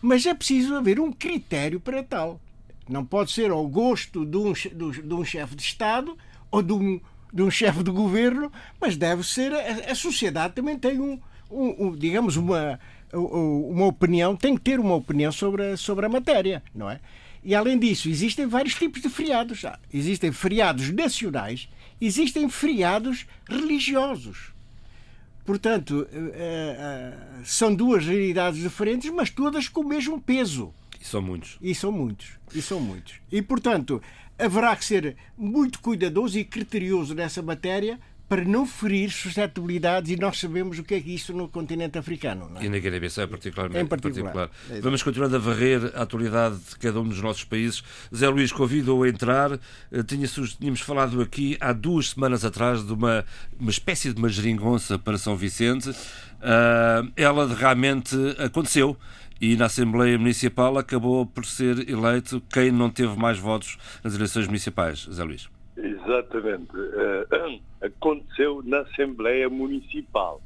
[0.00, 2.40] Mas é preciso haver um critério para tal.
[2.88, 6.16] Não pode ser ao gosto de um, de um chefe de Estado
[6.50, 7.00] ou de um,
[7.32, 9.52] de um chefe de governo, mas deve ser.
[9.52, 11.20] A, a sociedade também tem um,
[11.50, 12.80] um, um digamos, uma,
[13.12, 17.00] uma opinião, tem que ter uma opinião sobre a, sobre a matéria, não é?
[17.44, 19.62] E além disso, existem vários tipos de feriados.
[19.92, 21.68] Existem feriados nacionais,
[22.00, 24.52] existem feriados religiosos.
[25.44, 30.74] Portanto, eh, eh, são duas realidades diferentes, mas todas com o mesmo peso.
[31.00, 31.58] E são muitos.
[31.60, 32.26] E são muitos.
[32.54, 33.14] E são muitos.
[33.30, 34.02] E, portanto,
[34.38, 40.38] haverá que ser muito cuidadoso e criterioso nessa matéria para não ferir suscetibilidades e nós
[40.38, 42.50] sabemos o que é isso no continente africano.
[42.56, 42.66] É?
[42.66, 43.82] E na Guiné-Bissau particularmente.
[43.82, 44.32] Em particular.
[44.32, 44.82] particular.
[44.82, 47.82] Vamos continuando a varrer a atualidade de cada um dos nossos países.
[48.14, 49.52] Zé Luís convidou a entrar.
[49.90, 53.24] Eh, tínhamos falado aqui há duas semanas atrás de uma,
[53.58, 55.88] uma espécie de uma geringonça para São Vicente.
[55.88, 58.96] Uh, ela realmente aconteceu
[59.40, 64.46] e na Assembleia Municipal acabou por ser eleito quem não teve mais votos nas eleições
[64.46, 65.08] municipais.
[65.10, 65.48] Zé Luís.
[65.76, 66.76] Exatamente.
[66.76, 70.42] Uh, aconteceu na Assembleia Municipal,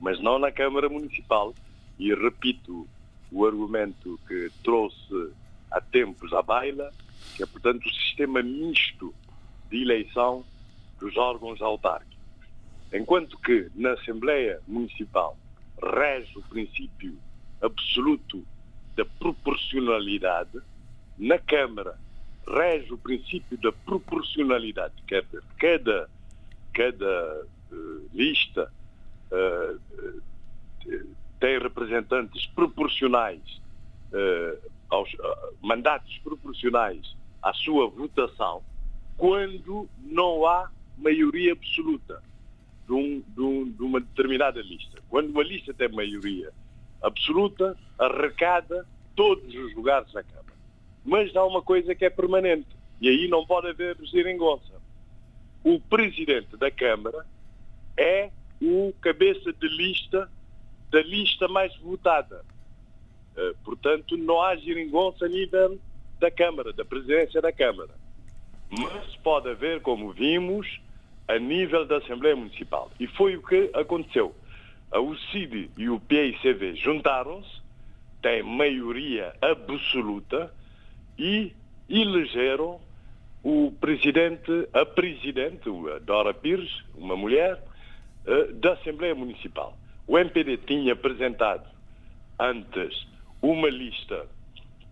[0.00, 1.54] mas não na Câmara Municipal.
[1.98, 2.86] E repito
[3.30, 5.32] o argumento que trouxe
[5.70, 6.90] há tempos à baila,
[7.36, 9.14] que é, portanto, o sistema misto
[9.70, 10.44] de eleição
[11.00, 12.14] dos órgãos autárquicos.
[12.92, 15.36] Enquanto que na Assembleia Municipal
[15.82, 17.16] rege o princípio
[17.64, 18.44] absoluto
[18.96, 20.60] da proporcionalidade,
[21.18, 21.98] na Câmara
[22.46, 26.10] rege o princípio da proporcionalidade, quer dizer, cada,
[26.74, 28.70] cada uh, lista
[29.32, 30.22] uh,
[31.40, 33.40] tem representantes proporcionais
[34.12, 35.10] uh, aos
[35.62, 38.62] mandatos proporcionais à sua votação
[39.16, 42.22] quando não há maioria absoluta
[42.86, 45.02] de, um, de, um, de uma determinada lista.
[45.08, 46.52] Quando uma lista tem maioria
[47.04, 50.54] absoluta, arrecada todos os lugares na Câmara.
[51.04, 52.68] Mas há uma coisa que é permanente,
[53.00, 54.72] e aí não pode haver geringonça.
[55.62, 57.24] O presidente da Câmara
[57.96, 58.30] é
[58.60, 60.28] o cabeça de lista
[60.90, 62.44] da lista mais votada.
[63.36, 65.78] Uh, portanto, não há geringonça a nível
[66.20, 67.90] da Câmara, da presidência da Câmara.
[68.70, 70.80] Mas pode haver, como vimos,
[71.26, 72.90] a nível da Assembleia Municipal.
[73.00, 74.34] E foi o que aconteceu.
[74.90, 77.62] A UCID e o PICV juntaram-se,
[78.22, 80.52] têm maioria absoluta,
[81.18, 81.52] e
[81.88, 82.80] elegeram
[83.42, 87.62] o presidente, a presidente, a Dora Pires, uma mulher,
[88.26, 89.76] eh, da Assembleia Municipal.
[90.06, 91.66] O MPD tinha apresentado
[92.38, 93.06] antes
[93.42, 94.26] uma lista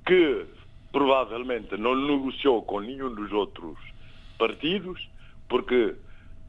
[0.07, 0.47] que
[0.93, 3.79] provavelmente não negociou com nenhum dos outros
[4.39, 5.09] partidos,
[5.49, 5.95] porque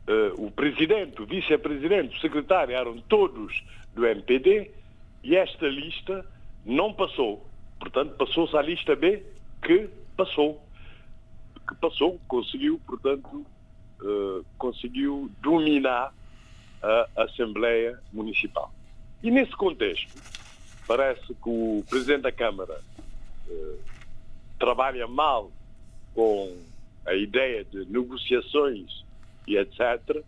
[0.07, 4.71] uh, o presidente, o vice-presidente, o secretário eram todos do MPD
[5.23, 6.25] e esta lista
[6.65, 7.45] não passou.
[7.79, 9.23] Portanto, passou-se à lista B,
[9.61, 10.61] que passou.
[11.67, 13.45] que passou, conseguiu, portanto,
[14.01, 16.13] uh, conseguiu dominar
[16.81, 18.69] a Assembleia Municipal.
[19.23, 20.21] E nesse contexto,
[20.85, 22.77] parece que o Presidente da Câmara
[23.47, 23.79] uh,
[24.59, 25.49] trabalha mal
[26.13, 26.57] com
[27.05, 29.03] a ideia de negociações
[29.47, 30.23] e etc.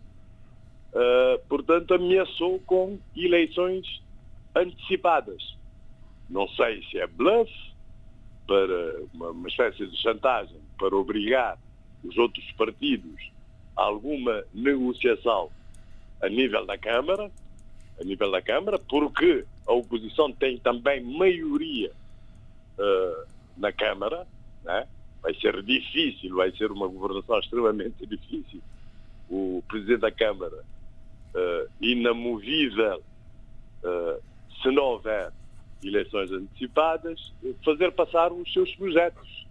[0.92, 4.02] Uh, portanto, ameaçou com eleições
[4.54, 5.56] antecipadas.
[6.28, 7.50] Não sei se é bluff,
[8.46, 11.58] para uma, uma espécie de chantagem, para obrigar
[12.04, 13.30] os outros partidos
[13.76, 15.50] a alguma negociação
[16.22, 17.30] a nível da Câmara,
[18.00, 21.90] a nível da Câmara, porque a oposição tem também maioria
[22.78, 24.26] uh, na Câmara,
[24.64, 24.86] né?
[25.22, 28.60] vai ser difícil, vai ser uma governação extremamente difícil.
[29.28, 30.64] O Presidente da Câmara,
[31.34, 33.02] uh, inamovível,
[33.82, 34.22] uh,
[34.62, 35.32] se não houver
[35.82, 37.32] eleições antecipadas,
[37.64, 39.46] fazer passar os seus projetos.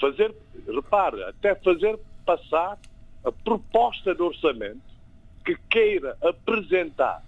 [0.00, 0.34] Fazer,
[0.66, 2.78] repare, até fazer passar
[3.24, 4.80] a proposta de orçamento
[5.44, 7.22] que queira apresentar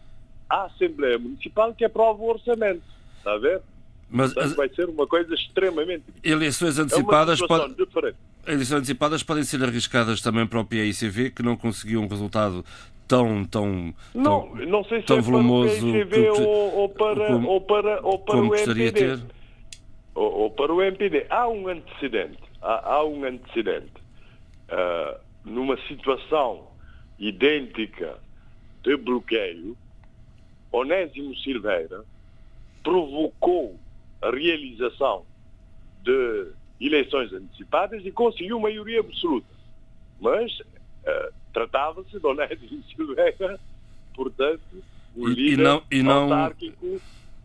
[0.49, 2.83] à Assembleia Municipal que aprova o orçamento.
[3.19, 3.63] Está a ver?
[4.11, 7.75] Mas Portanto, vai ser uma coisa extremamente Eleições antecipadas, é pode...
[7.75, 8.19] diferente.
[8.47, 12.65] Eleições antecipadas podem ser arriscadas também para o PICV, que não conseguiu um resultado
[13.07, 16.89] tão tão não, tão, não sei se tão é volumoso para o PICV ou, ou,
[16.89, 18.93] para, como, ou para, ou para o MPD.
[18.93, 19.21] ter.
[20.15, 21.27] Ou, ou, para o MPD.
[21.31, 22.39] Há um antecedente.
[22.63, 23.93] Há, há um antecedente.
[24.69, 26.69] Uh, numa situação
[27.19, 28.19] idêntica
[28.83, 29.77] de bloqueio,
[30.73, 32.05] Onésimo Silveira
[32.83, 33.79] provocou
[34.23, 35.25] a realização
[36.03, 36.47] de
[36.81, 39.47] eleições antecipadas e conseguiu maioria absoluta.
[40.21, 43.59] Mas uh, tratava-se de Onésimo Silveira,
[44.15, 44.61] portanto,
[45.17, 47.01] o E- e líder não- e não- autárquico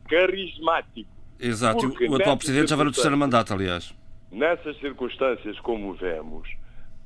[0.08, 1.10] carismático.
[1.40, 3.94] Exato, Porque o atual presidente já vai no terceiro mandato, aliás.
[4.32, 6.48] Nessas circunstâncias, como vemos,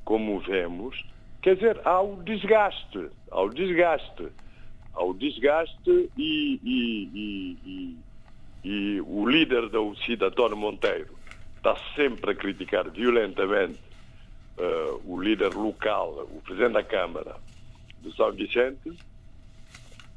[0.04, 1.04] como vemos,
[1.42, 4.28] quer dizer, há o desgaste, há o desgaste,
[4.94, 7.98] há o desgaste e, e- e- e-
[8.68, 11.14] e o líder da UCID, António Monteiro,
[11.60, 13.78] está sempre a criticar violentamente
[14.56, 17.36] eh, o líder local, o presidente da Câmara
[18.00, 18.92] de São Vicente.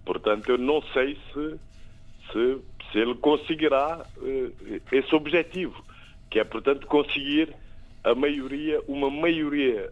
[0.05, 1.59] Portanto, eu não sei se,
[2.31, 5.83] se, se ele conseguirá eh, esse objetivo,
[6.29, 7.53] que é, portanto, conseguir
[8.05, 9.91] a maioria, uma maioria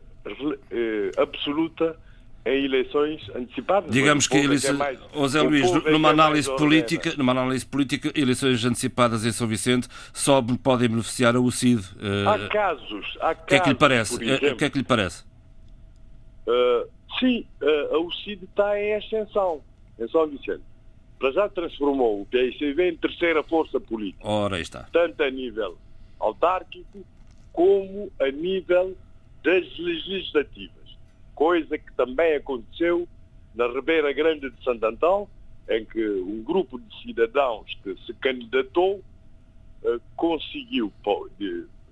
[0.71, 1.99] eh, absoluta
[2.45, 3.91] em eleições antecipadas.
[3.91, 4.77] Digamos que, é é eleições-
[5.27, 9.47] Zé o Luís, é numa é análise política, numa análise política, eleições antecipadas em São
[9.47, 11.81] Vicente só podem beneficiar a UCID.
[12.01, 14.29] Eh, Há casos, há o que é que lhe casos, parece?
[14.45, 15.23] Eh, O que é que lhe parece?
[16.47, 16.89] Uh,
[17.19, 19.61] sim, uh, a UCID está em ascensão
[19.99, 20.63] em São Vicente.
[21.19, 24.87] Para já transformou o PICV em terceira força política, Ora, aí está.
[24.91, 25.77] tanto a nível
[26.19, 27.05] autárquico
[27.53, 28.97] como a nível
[29.43, 30.80] das legislativas.
[31.41, 33.07] Coisa que também aconteceu
[33.55, 35.27] na Ribeira Grande de Santo Antão,
[35.67, 39.01] em que um grupo de cidadãos que se candidatou
[39.83, 40.93] eh, conseguiu,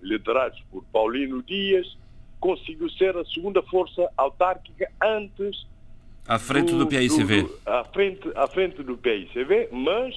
[0.03, 1.97] liderados por Paulino Dias,
[2.39, 5.65] conseguiu ser a segunda força autárquica antes
[6.27, 7.41] À frente do, PICV.
[7.41, 10.13] do- à, frente, à frente do PICV, mas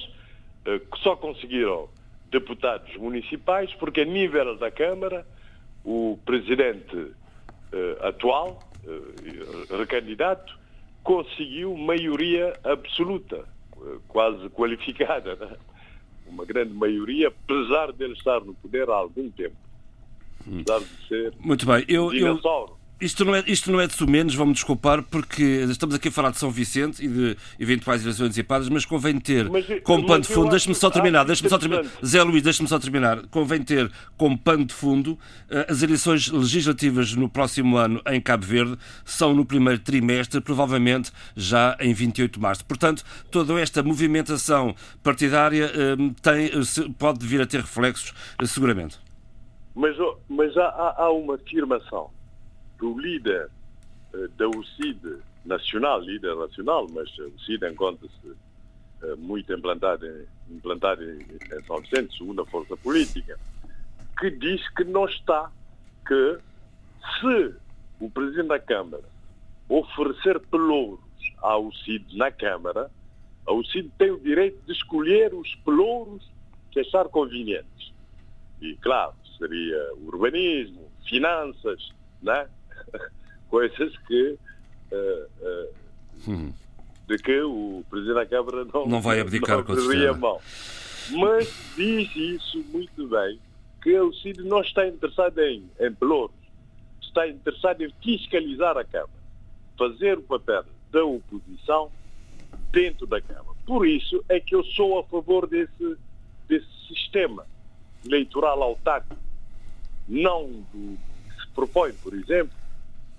[0.67, 1.89] eh, só conseguiram
[2.29, 5.25] deputados municipais porque a nível da Câmara
[5.83, 7.13] o presidente
[7.71, 8.59] eh, atual,
[9.77, 10.57] recandidato,
[11.03, 13.45] conseguiu maioria absoluta,
[13.81, 15.55] eh, quase qualificada, né?
[16.27, 19.55] uma grande maioria, apesar dele estar no poder há algum tempo.
[20.41, 21.85] Apesar de ser Muito bem.
[21.87, 22.77] Eu, eu, dinossauro.
[23.03, 26.31] Isto não, é, isto não é de sumenos, vão-me desculpar, porque estamos aqui a falar
[26.31, 30.21] de São Vicente e de eventuais eleições antecipadas, mas convém ter Mas- como mas pano
[30.21, 31.85] de fundo, deixe-me só terminar, deixe-me só terminar.
[32.05, 33.23] Zé Luís, deixe-me só terminar.
[33.27, 38.45] Convém ter como pano de fundo eh, as eleições legislativas no próximo ano em Cabo
[38.45, 42.63] Verde, são no primeiro trimestre, provavelmente já em 28 de março.
[42.65, 44.73] Portanto, toda esta movimentação
[45.03, 48.97] partidária eh, tem, eh, pode vir a ter reflexos, eh, seguramente.
[49.75, 52.09] Mas, oh, mas há- há uma afirmação
[52.83, 53.49] do líder
[54.13, 58.35] eh, da UCID nacional, líder nacional, mas a UCID encontra-se
[59.03, 63.39] eh, muito implantado em, em São Vicente, segunda força política,
[64.19, 65.49] que diz que não está,
[66.05, 66.39] que
[67.19, 67.55] se
[68.01, 69.03] o Presidente da Câmara
[69.69, 70.99] oferecer pelouros
[71.41, 72.91] à UCID na Câmara,
[73.47, 76.29] a UCID tem o direito de escolher os pelouros
[76.69, 77.93] que achar convenientes.
[78.61, 82.47] E, claro, seria urbanismo, finanças, né?
[83.49, 84.37] coisas que,
[84.91, 85.69] eh, eh,
[87.07, 90.13] de que o Presidente da Câmara não, Não vai abdicar, não com certeza.
[90.13, 90.39] mão.
[91.11, 93.39] Mas diz isso muito bem,
[93.81, 96.35] que o CID não está interessado em, em pelouros.
[97.01, 99.11] está interessado em fiscalizar a Câmara,
[99.77, 101.91] fazer o papel da oposição
[102.71, 103.53] dentro da Câmara.
[103.65, 105.97] Por isso é que eu sou a favor desse,
[106.47, 107.45] desse sistema
[108.05, 109.15] eleitoral autárquico.
[110.07, 110.97] Não do,
[111.39, 112.53] se propõe, por exemplo,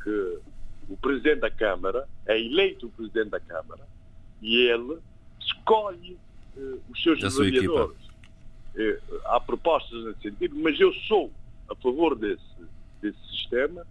[0.04, 0.38] que
[0.88, 3.82] o Presidente da Câmara é eleito o Presidente da Câmara
[4.42, 4.98] e ele
[5.40, 6.18] escolhe
[6.56, 7.96] uh, os seus vereadores.
[8.76, 11.32] Uh, há propostas nesse sentido, mas eu sou
[11.68, 12.42] a favor desse,
[13.00, 13.86] desse sistema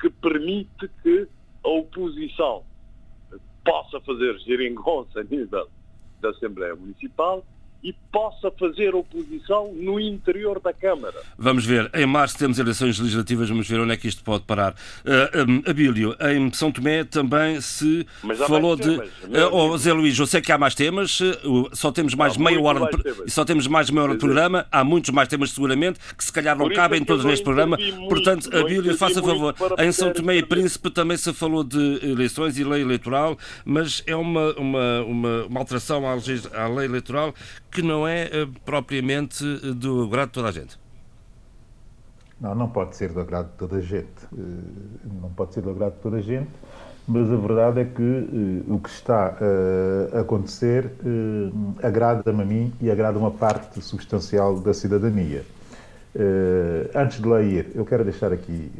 [0.00, 1.28] que permite que
[1.62, 2.64] a oposição
[3.62, 5.68] possa fazer geringonça a nível
[6.22, 7.44] da Assembleia Municipal
[7.82, 11.16] e possa fazer oposição no interior da Câmara.
[11.38, 11.90] Vamos ver.
[11.94, 14.72] Em março temos eleições legislativas, vamos ver onde é que isto pode parar.
[14.72, 18.06] Uh, um, Abílio, em São Tomé também se
[18.46, 18.82] falou de.
[18.82, 22.36] Temas, uh, oh, Zé Luís, eu sei que há mais temas, uh, só temos mais
[22.36, 25.50] há meia hora de, só temos mais meia hora de programa, há muitos mais temas
[25.50, 27.76] seguramente que se calhar não cabem é todos neste programa.
[27.76, 29.54] Muito, Portanto, Abílio, faça favor.
[29.78, 34.14] Em São Tomé e Príncipe também se falou de eleições e lei eleitoral, mas é
[34.14, 37.34] uma, uma, uma, uma alteração à, à lei eleitoral
[37.70, 40.78] que não é eh, propriamente eh, do agrado de toda a gente.
[42.40, 44.24] Não, não pode ser do agrado de toda a gente.
[44.36, 46.50] Eh, não pode ser do agrado de toda a gente,
[47.06, 49.36] mas a verdade é que o que está
[50.14, 50.92] a acontecer
[51.82, 55.42] agrada-me a mim e agrada uma parte substancial da cidadania.
[56.94, 58.70] Antes de lá ir, eu quero deixar aqui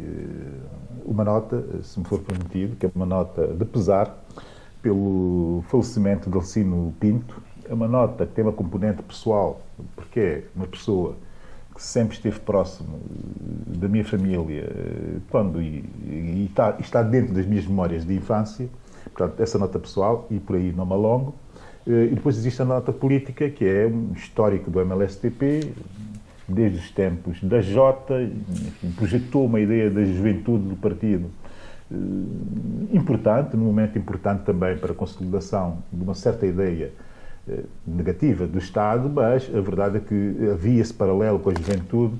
[1.04, 4.16] uma nota, se me for permitido, que é uma nota de pesar
[4.80, 9.62] pelo falecimento de Alcino Pinto, é uma nota que tem uma componente pessoal,
[9.94, 11.14] porque é uma pessoa
[11.72, 17.32] que sempre esteve próximo eh, da minha família eh, quando e, e está, está, dentro
[17.32, 18.68] das minhas memórias de infância,
[19.04, 21.32] portanto, essa nota pessoal, e por aí não me alongo.
[21.86, 25.72] Eh, e depois existe a nota política, que é um histórico do MLSTP,
[26.48, 31.30] desde os tempos da Jota, enfim, projetou uma ideia da juventude do partido
[32.92, 36.92] importante, num momento importante também para a consolidação de uma certa ideia
[37.86, 42.14] negativa do Estado, mas a verdade é que havia esse paralelo com a juventude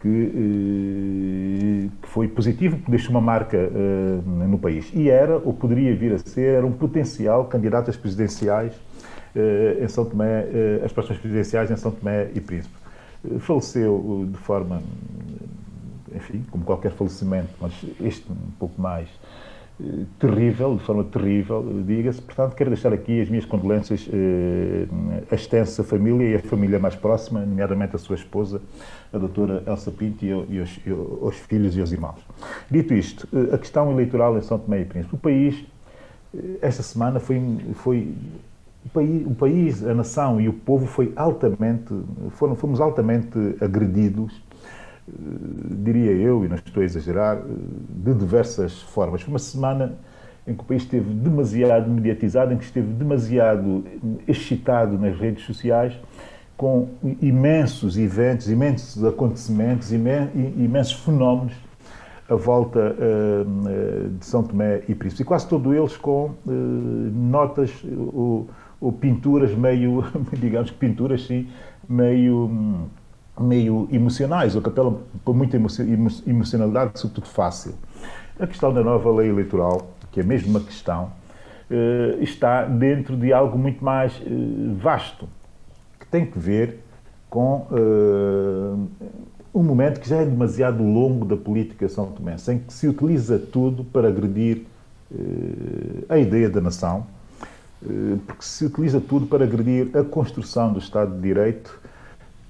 [0.00, 4.90] que, eh, que foi positivo, que deixou uma marca eh, no país.
[4.94, 8.72] E era, ou poderia vir a ser, era um potencial candidato às presidenciais
[9.82, 10.46] em São Tomé,
[10.84, 12.72] às próximas presidenciais em São Tomé e Príncipe.
[13.40, 14.80] Faleceu de forma,
[16.14, 19.08] enfim, como qualquer falecimento, mas este um pouco mais
[20.20, 22.22] terrível, de forma terrível, diga-se.
[22.22, 24.86] Portanto, quero deixar aqui as minhas condolências eh,
[25.30, 28.62] à extensa família e à família mais próxima, nomeadamente a sua esposa,
[29.12, 30.90] a doutora Elsa Pinto, e, e, os, e
[31.22, 32.20] aos filhos e aos irmãos.
[32.70, 35.16] Dito isto, eh, a questão eleitoral em São Tomé e Príncipe.
[35.16, 35.64] O país,
[36.32, 37.42] eh, esta semana, foi,
[37.74, 38.14] foi
[39.26, 41.92] o país, a nação e o povo foi altamente,
[42.30, 44.43] foram, fomos altamente agredidos
[45.06, 49.22] diria eu, e não estou a exagerar, de diversas formas.
[49.22, 49.94] Foi uma semana
[50.46, 53.84] em que o país esteve demasiado mediatizado, em que esteve demasiado
[54.28, 55.94] excitado nas redes sociais,
[56.56, 56.88] com
[57.20, 61.54] imensos eventos, imensos acontecimentos, imensos fenómenos
[62.28, 62.96] à volta
[64.18, 65.22] de São Tomé e Príncipe.
[65.22, 66.34] E quase todos eles com
[67.12, 67.70] notas
[68.12, 68.48] ou,
[68.80, 70.04] ou, pinturas meio,
[70.38, 71.48] digamos que pinturas sim,
[71.88, 72.86] meio hum,
[73.40, 75.56] meio emocionais, ou que apelam para muita
[76.26, 77.74] emocionalidade, sobretudo fácil.
[78.38, 81.10] A questão da nova lei eleitoral, que é mesmo uma questão,
[81.70, 84.28] eh, está dentro de algo muito mais eh,
[84.80, 85.28] vasto,
[85.98, 86.80] que tem que ver
[87.30, 89.06] com eh,
[89.52, 93.38] um momento que já é demasiado longo da política São Tomé, em que se utiliza
[93.38, 94.66] tudo para agredir
[96.08, 97.06] a ideia da nação,
[98.26, 101.78] porque se utiliza tudo para agredir a construção do Estado de Direito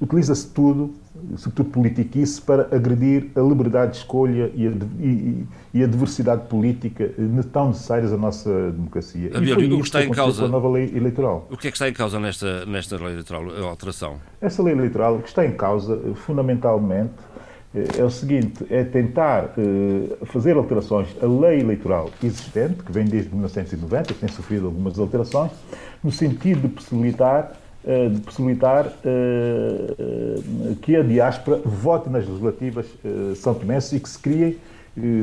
[0.00, 0.94] utiliza-se tudo,
[1.36, 7.10] sobretudo politiquice, para agredir a liberdade de escolha e a, e, e a diversidade política
[7.52, 9.30] tão necessárias à nossa democracia.
[9.36, 10.44] Abel, o que está em causa?
[10.44, 11.46] a nova lei eleitoral.
[11.50, 14.16] O que é que está em causa nesta, nesta lei eleitoral, a alteração?
[14.40, 17.12] Essa lei eleitoral, o que está em causa, fundamentalmente,
[17.74, 23.04] eh, é o seguinte, é tentar eh, fazer alterações à lei eleitoral existente, que vem
[23.04, 25.50] desde 1990, que tem sofrido algumas alterações,
[26.02, 27.63] no sentido de possibilitar eh,
[28.10, 32.86] de possibilitar eh, eh, que a diáspora vote nas legislativas
[33.36, 34.56] são tomenses e que se criem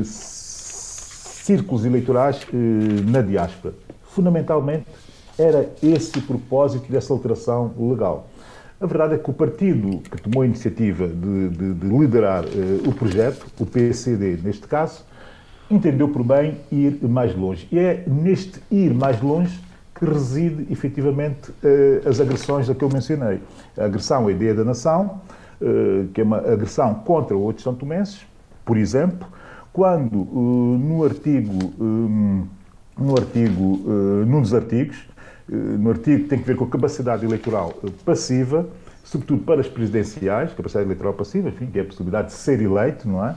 [0.04, 2.46] círculos eleitorais
[3.10, 3.74] na diáspora.
[4.04, 4.86] Fundamentalmente,
[5.38, 8.28] era esse o propósito dessa alteração legal.
[8.80, 12.88] A verdade é que o partido que tomou a iniciativa de, de, de liderar uh,
[12.88, 15.04] o projeto, o PCD neste caso,
[15.70, 17.68] entendeu por bem ir mais longe.
[17.70, 19.56] E é neste ir mais longe
[20.02, 23.40] que reside efetivamente eh, as agressões a que eu mencionei.
[23.78, 25.20] A agressão à ideia da nação,
[25.60, 28.26] eh, que é uma agressão contra outros santomenses,
[28.64, 29.28] por exemplo,
[29.72, 31.72] quando no artigo,
[32.98, 33.80] no artigo,
[34.26, 34.98] num dos artigos,
[35.48, 37.72] no artigo que tem a ver com a capacidade eleitoral
[38.04, 38.66] passiva,
[39.02, 43.08] sobretudo para as presidenciais, capacidade eleitoral passiva, enfim, que é a possibilidade de ser eleito,
[43.08, 43.34] não é?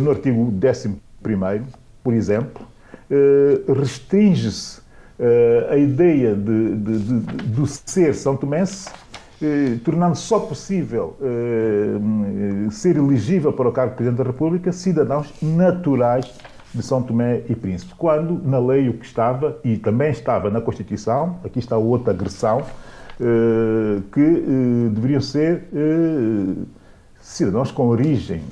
[0.00, 0.96] No artigo 11,
[2.02, 2.66] por exemplo,
[3.68, 4.80] restringe-se
[5.70, 8.90] a ideia de, de, de, do ser São Tomense
[9.42, 15.30] eh, tornando só possível eh, ser elegível para o cargo de Presidente da República cidadãos
[15.42, 16.32] naturais
[16.74, 17.94] de São Tomé e Príncipe.
[17.98, 22.62] Quando na lei o que estava, e também estava na Constituição, aqui está outra agressão,
[24.12, 25.64] que deveriam ser
[27.18, 28.42] cidadãos com origem,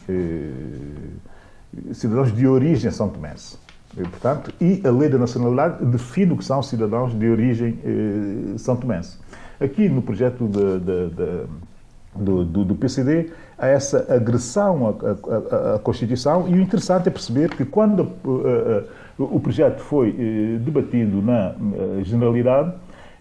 [1.92, 3.58] cidadãos de origem São Tomense.
[3.96, 7.78] E, portanto, e a lei da nacionalidade define o que são cidadãos de origem
[8.58, 9.18] São Tomense.
[9.60, 11.46] Aqui no projeto de, de, de,
[12.14, 17.10] do, do, do, PCD há essa agressão à, à, à, Constituição e o interessante é
[17.10, 18.84] perceber que quando uh,
[19.18, 21.54] uh, o projeto foi uh, debatido na
[22.02, 22.72] Generalidade,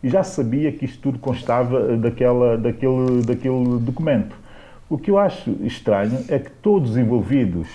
[0.03, 4.35] já sabia que isto tudo constava daquela, daquele, daquele documento.
[4.89, 7.67] O que eu acho estranho é que todos os envolvidos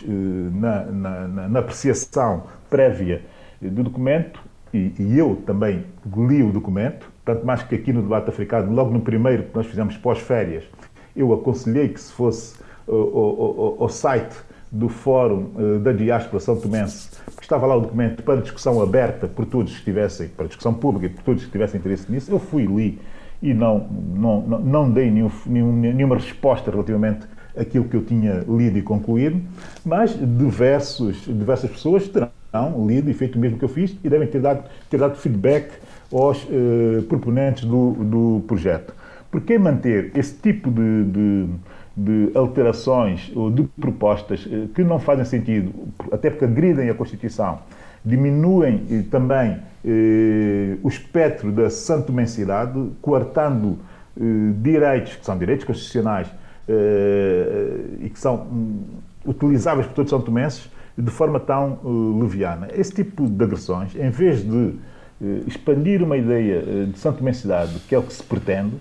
[0.53, 3.23] na, na, na apreciação prévia
[3.61, 4.41] do documento,
[4.73, 5.85] e, e eu também
[6.15, 9.67] li o documento, tanto mais que aqui no debate africano, logo no primeiro que nós
[9.67, 10.65] fizemos pós-férias,
[11.17, 14.37] eu aconselhei que se fosse o, site
[14.71, 19.27] do Fórum uh, da Diáspora São Tomense, que estava lá o documento para discussão aberta
[19.27, 22.67] por todos que estivessem, para discussão pública por todos que tivessem interesse nisso, eu fui
[22.67, 22.99] li
[23.43, 27.27] e não, não, não, não dei nenhum, nenhum, nenhuma resposta relativamente
[27.57, 29.41] àquilo que eu tinha lido e concluído,
[29.85, 32.31] mas diversos, diversas pessoas terão
[32.87, 35.71] lido e feito o mesmo que eu fiz e devem ter dado, ter dado feedback
[36.13, 38.95] aos eh, proponentes do, do projeto.
[39.31, 41.47] Por que manter esse tipo de, de,
[41.97, 45.73] de, alterações ou de propostas eh, que não fazem sentido,
[46.11, 47.59] até porque agridem a Constituição,
[48.03, 53.79] diminuem eh, também eh, o espectro da santomensidade, coartando
[54.19, 54.23] eh,
[54.63, 56.29] direitos que são direitos constitucionais
[56.67, 58.85] eh, e que são um,
[59.27, 61.79] utilizáveis por todos os santomenses de forma tão
[62.21, 62.69] leviana.
[62.75, 64.75] Esse tipo de agressões, em vez de
[65.23, 68.77] eh, expandir uma ideia eh, de Santo Imensidade, que é o que se pretende,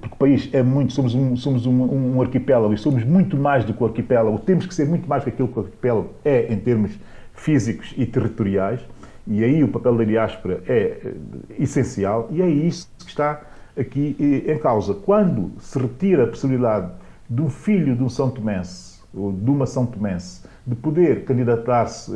[0.00, 3.64] porque o país é muito, somos um, somos um, um, arquipélago e somos muito mais
[3.64, 6.10] do que o arquipélago, temos que ser muito mais do que aquilo que o arquipélago
[6.24, 6.92] é em termos
[7.34, 8.80] físicos e territoriais,
[9.26, 11.12] e aí o papel da diáspora é
[11.58, 13.42] essencial, e é isso que está
[13.78, 14.16] aqui
[14.46, 14.94] em causa.
[14.94, 16.92] Quando se retira a possibilidade
[17.28, 22.10] de um filho de um São Tomense, ou de uma São Tomense, de poder candidatar-se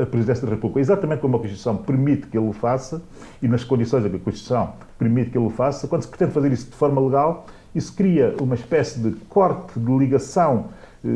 [0.00, 3.02] à presidência da República, exatamente como a Constituição permite que ele o faça,
[3.42, 6.50] e nas condições que a Constituição permite que ele o faça, quando se pretende fazer
[6.52, 10.68] isso de forma legal, isso cria uma espécie de corte de ligação,
[11.04, 11.08] eh,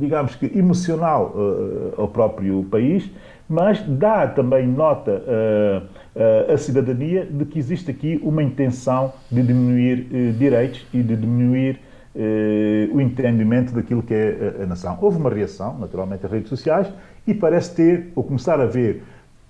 [0.00, 3.10] digamos que emocional, eh, ao próprio país,
[3.46, 5.22] mas dá também nota
[6.52, 11.76] à cidadania de que existe aqui uma intenção de diminuir eh, direitos e de diminuir
[11.76, 11.89] eh,
[12.92, 14.98] o entendimento daquilo que é a, a, nação.
[15.00, 16.92] Houve uma reação, naturalmente, às redes sociais
[17.26, 19.02] e parece ter, ou começar a ver,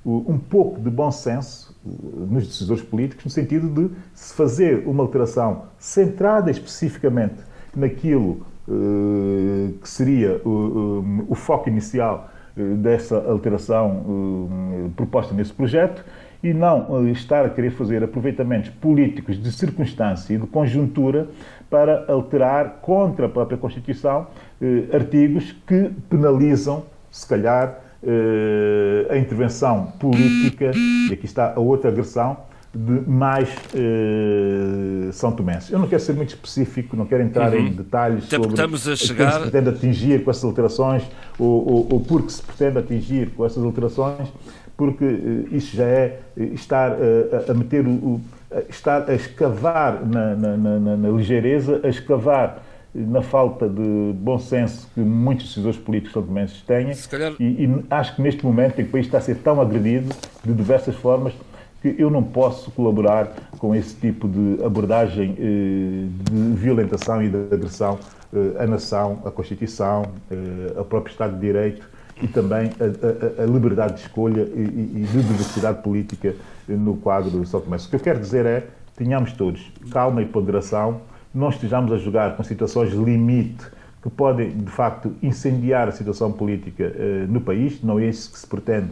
[0.04, 5.64] um pouco de bom senso nos decisores políticos, no sentido de se fazer uma alteração
[5.78, 7.36] centrada especificamente
[7.76, 16.04] naquilo eh, que seria o, o foco inicial eh, dessa alteração proposta nesse projeto
[16.42, 21.28] e não estar a querer fazer aproveitamentos políticos de circunstância e de conjuntura
[21.70, 24.26] para alterar contra a própria Constituição
[24.60, 31.90] eh, artigos que penalizam, se calhar, eh, a intervenção política, e aqui está a outra
[31.90, 32.36] agressão,
[32.72, 35.70] de mais eh, São Tomenses.
[35.70, 37.66] Eu não quero ser muito específico, não quero entrar uhum.
[37.66, 39.32] em detalhes sobre Estamos a chegar...
[39.32, 41.02] se pretende atingir com essas alterações
[41.38, 44.28] ou, ou, ou por que se pretende atingir com essas alterações,
[44.76, 48.20] porque eh, isso já é eh, estar eh, a, a meter o, o
[48.68, 52.62] estar a escavar na, na, na, na, ligeireza, a escavar
[52.92, 56.90] na falta de bom senso que muitos decisores políticos são tomenses têm.
[57.08, 57.34] Calhar...
[57.38, 60.14] E, e, acho que neste momento em que o país está a ser tão agredido
[60.44, 61.32] de diversas formas
[61.80, 67.54] que eu não posso colaborar com esse tipo de abordagem eh, de violentação e de
[67.54, 67.98] agressão
[68.34, 71.88] eh, à nação, à Constituição, eh, ao próprio Estado de Direito
[72.22, 76.34] e também a, a, a liberdade de escolha e, e, de diversidade política
[76.68, 77.76] no quadro do São Tomé.
[77.76, 78.66] O que eu quero dizer é,
[78.96, 81.00] tenhamos todos calma e ponderação,
[81.34, 83.64] não estejamos a jogar com situações limite
[84.02, 88.38] que podem, de facto, incendiar a situação política uh, no país, não é isso que
[88.38, 88.88] se pretende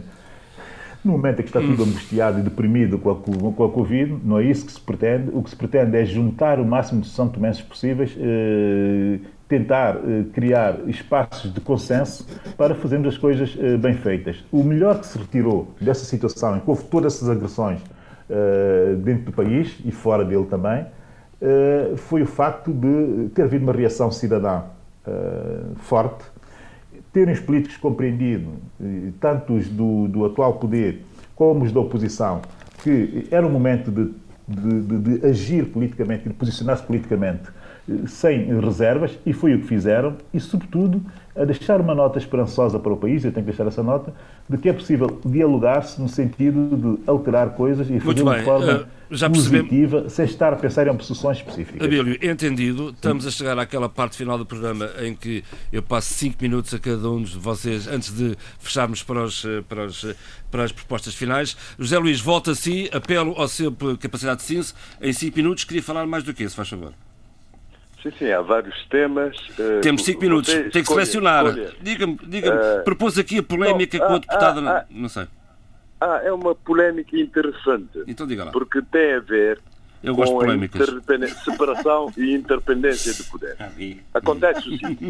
[1.03, 4.39] no momento em que está tudo angustiado e deprimido com a, com a Covid, não
[4.39, 5.29] é isso que se pretende.
[5.33, 9.19] O que se pretende é juntar o máximo de São Tomenses possíveis, eh,
[9.49, 14.45] tentar eh, criar espaços de consenso para fazermos as coisas eh, bem feitas.
[14.51, 17.81] O melhor que se retirou dessa situação, em que houve todas essas agressões
[18.29, 20.85] eh, dentro do país e fora dele também,
[21.95, 24.63] foi o facto de ter havido uma reação cidadã
[25.77, 26.25] forte,
[27.13, 28.55] terem os políticos compreendido,
[29.21, 31.01] tanto os do, do atual poder
[31.37, 32.41] como os da oposição,
[32.83, 34.11] que era um momento de,
[34.45, 37.49] de, de, de agir politicamente, de posicionar-se politicamente
[38.07, 41.01] sem reservas, e foi o que fizeram, e, sobretudo,
[41.35, 44.13] a deixar uma nota esperançosa para o país, eu tenho que deixar essa nota,
[44.49, 48.85] de que é possível dialogar-se no sentido de alterar coisas e fazer de forma uh,
[49.09, 51.81] já positiva, sem estar a pensar em posições específicas.
[51.81, 56.35] Abílio, entendido, estamos a chegar àquela parte final do programa em que eu passo 5
[56.41, 60.15] minutos a cada um de vocês antes de fecharmos para, os, eh, para, os, eh,
[60.51, 61.55] para as propostas finais.
[61.77, 65.81] José Luís, volta a si, apelo ao seu capacidade de síntese, em 5 minutos, queria
[65.83, 66.93] falar mais do que isso, faz favor.
[68.01, 69.35] Sim, sim, há vários temas.
[69.49, 71.45] Uh, Temos cinco minutos, tem que selecionar.
[71.81, 74.61] Diga-me, diga uh, propôs aqui a polémica não, com a ah, deputada.
[74.61, 75.27] Ah, ah, não sei.
[75.99, 78.03] Ah, é uma polémica interessante.
[78.07, 78.51] Então diga lá.
[78.51, 79.59] Porque tem a ver
[80.01, 83.57] Eu gosto com a separação e independência de poder.
[84.13, 85.05] Acontece o seguinte: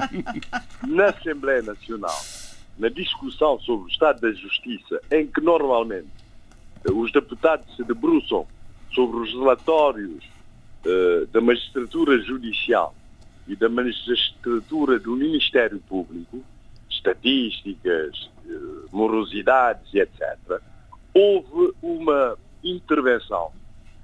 [0.88, 2.20] na Assembleia Nacional,
[2.80, 6.08] na discussão sobre o Estado da Justiça, em que normalmente
[6.92, 8.48] os deputados se debruçam
[8.92, 10.24] sobre os relatórios
[10.86, 12.96] eh, da magistratura judicial
[13.48, 16.44] e da magistratura do Ministério Público,
[16.90, 20.38] estatísticas, uh, morosidades e etc.,
[21.14, 23.52] houve uma intervenção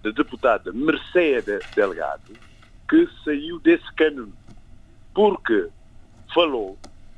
[0.04, 2.34] da deputada Mercedes Delgado
[2.90, 4.34] que saiu desse cânone,
[5.14, 5.70] porque
[6.34, 6.78] falou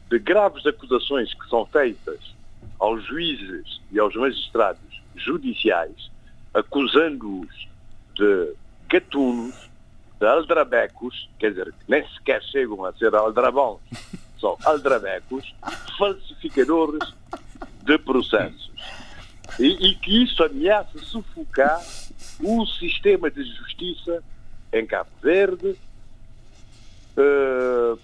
[0.09, 2.35] de graves acusações que são feitas
[2.79, 6.11] aos juízes e aos magistrados judiciais,
[6.53, 7.67] acusando-os
[8.15, 8.53] de
[8.89, 9.55] gatunos,
[10.19, 13.79] de aldrabecos, quer dizer, que nem sequer chegam a ser aldrabões,
[14.39, 15.53] são aldrabecos,
[15.97, 17.13] falsificadores
[17.83, 18.71] de processos.
[19.59, 21.81] E, e, que isso ameaça sufocar
[22.39, 24.23] o sistema de justiça
[24.73, 25.75] em Cabo Verde.
[27.17, 27.99] Uh,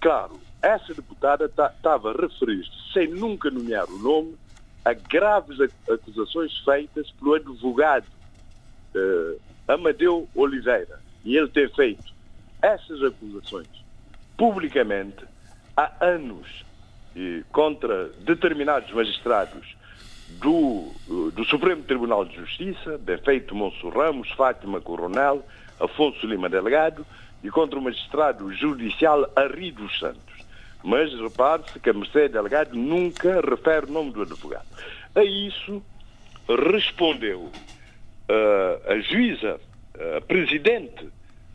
[0.00, 4.36] claro, essa deputada estava a referir-se, sem nunca nomear o nome,
[4.84, 5.58] a graves
[5.88, 8.06] acusações feitas pelo advogado
[8.94, 12.12] uh, Amadeu Oliveira, e ele tem feito
[12.60, 13.68] essas acusações
[14.36, 15.24] publicamente
[15.76, 16.64] há anos
[17.52, 19.76] contra determinados magistrados
[20.40, 20.90] do,
[21.32, 25.44] do Supremo Tribunal de Justiça, bem feito Monso Ramos, Fátima Coronel,
[25.78, 27.06] Afonso Lima Delegado,
[27.42, 30.34] e contra o magistrado judicial Arri dos Santos.
[30.82, 34.66] Mas repare-se que a Mercedes Delegado nunca refere o nome do advogado.
[35.14, 35.82] A isso
[36.72, 37.50] respondeu
[38.28, 39.60] uh, a juíza,
[40.16, 41.08] a presidente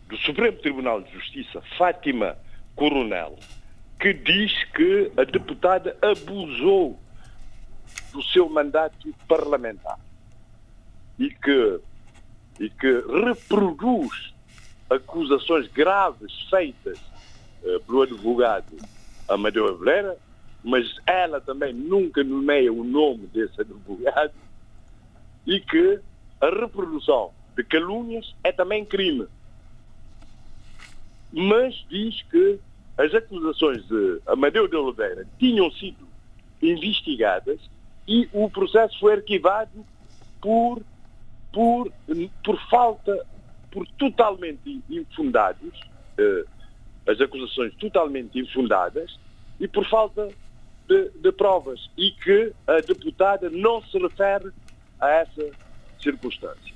[0.07, 2.37] do Supremo Tribunal de Justiça, Fátima
[2.75, 3.37] Coronel,
[3.99, 6.99] que diz que a deputada abusou
[8.11, 9.99] do seu mandato parlamentar
[11.17, 11.79] e que,
[12.59, 14.33] e que reproduz
[14.89, 16.99] acusações graves feitas
[17.63, 18.77] uh, pelo advogado
[19.27, 20.17] Amadeu Aveleira,
[20.63, 24.33] mas ela também nunca nomeia o nome desse advogado
[25.45, 25.99] e que
[26.41, 29.27] a reprodução de calúnias é também crime.
[31.31, 32.59] Mas diz que
[32.97, 36.07] as acusações de Amadeu de Oliveira tinham sido
[36.61, 37.59] investigadas
[38.07, 39.85] e o processo foi arquivado
[40.41, 40.81] por,
[41.53, 41.91] por,
[42.43, 43.25] por falta,
[43.71, 45.79] por totalmente infundados,
[46.17, 46.45] eh,
[47.07, 49.19] as acusações totalmente infundadas
[49.59, 50.29] e por falta
[50.87, 54.51] de, de provas e que a deputada não se refere
[54.99, 55.51] a essa
[56.01, 56.73] circunstância.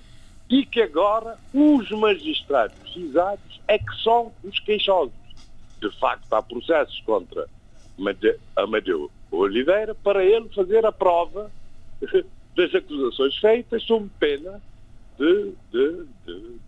[0.50, 5.14] E que agora os magistrados cisados é que são os queixosos.
[5.82, 7.48] De facto, há processos contra
[8.56, 11.52] Amadeu Oliveira para ele fazer a prova
[12.56, 14.62] das acusações feitas sob pena
[15.18, 16.60] de, de, de,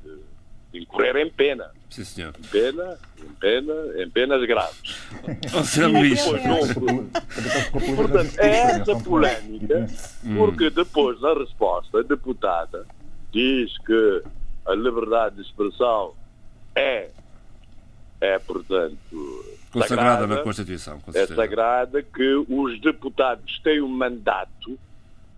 [0.72, 1.72] de incorrer em pena.
[1.96, 2.34] Sim, senhor.
[2.38, 3.74] Em pena, em pena,
[4.04, 4.98] em penas graves.
[5.24, 6.22] Oh, Luís.
[7.96, 9.88] Portanto, é essa polémica,
[10.36, 12.86] porque depois na resposta a deputada
[13.32, 14.24] diz que
[14.66, 16.14] a liberdade de expressão
[16.76, 17.08] é,
[18.20, 18.98] é portanto,
[19.72, 21.02] consagrada sagrada, na Constituição.
[21.14, 24.78] é sagrada que os deputados têm um mandato,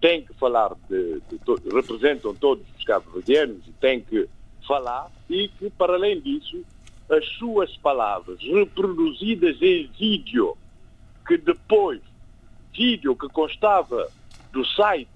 [0.01, 4.27] têm que falar de, de, de representam todos os cabo-verdianos e têm que
[4.68, 6.64] falar e que, para além disso,
[7.10, 10.57] as suas palavras reproduzidas em vídeo,
[11.26, 12.02] que depois,
[12.73, 14.10] vídeo que constava
[14.52, 15.10] do site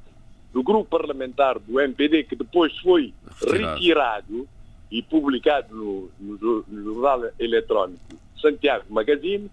[0.54, 4.50] do grupo parlamentar do MPD, que depois foi retirado, retirado
[4.90, 8.02] e publicado no, no, no, jornal eletrónico
[8.42, 9.50] Santiago Magazine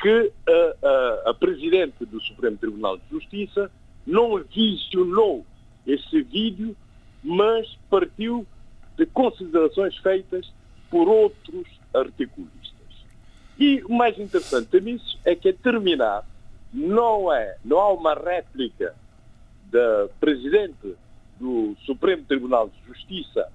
[0.00, 3.70] que a, a, a Presidente do Supremo Tribunal de Justiça
[4.06, 5.44] não visionou
[5.86, 6.76] esse vídeo,
[7.24, 8.46] mas partiu
[8.96, 10.50] de considerações feitas
[10.90, 12.76] por outros articulistas.
[13.58, 16.24] E o mais interessante nisso é que, a terminar,
[16.72, 18.94] não, é, não há uma réplica
[19.70, 20.94] da Presidente
[21.38, 23.50] do Supremo Tribunal de Justiça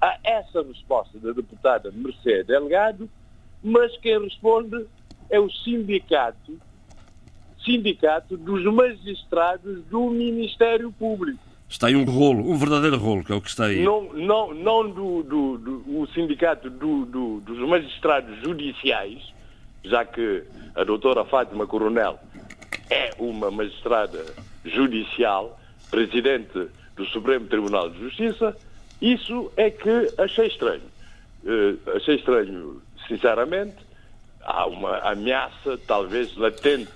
[0.00, 3.08] a essa resposta da deputada Mercedes Delgado,
[3.62, 4.86] mas quem responde
[5.30, 6.60] é o sindicato,
[7.64, 11.53] sindicato dos magistrados do Ministério Público.
[11.68, 13.82] Está aí um rolo, um verdadeiro rolo, que é o que está aí.
[13.82, 19.20] Não, não, não do, do, do o sindicato do, do, dos magistrados judiciais,
[19.82, 22.18] já que a doutora Fátima Coronel
[22.90, 24.24] é uma magistrada
[24.64, 25.58] judicial,
[25.90, 28.56] presidente do Supremo Tribunal de Justiça,
[29.00, 30.82] isso é que achei estranho.
[31.44, 33.76] Uh, achei estranho, sinceramente.
[34.42, 36.92] Há uma ameaça, talvez latente,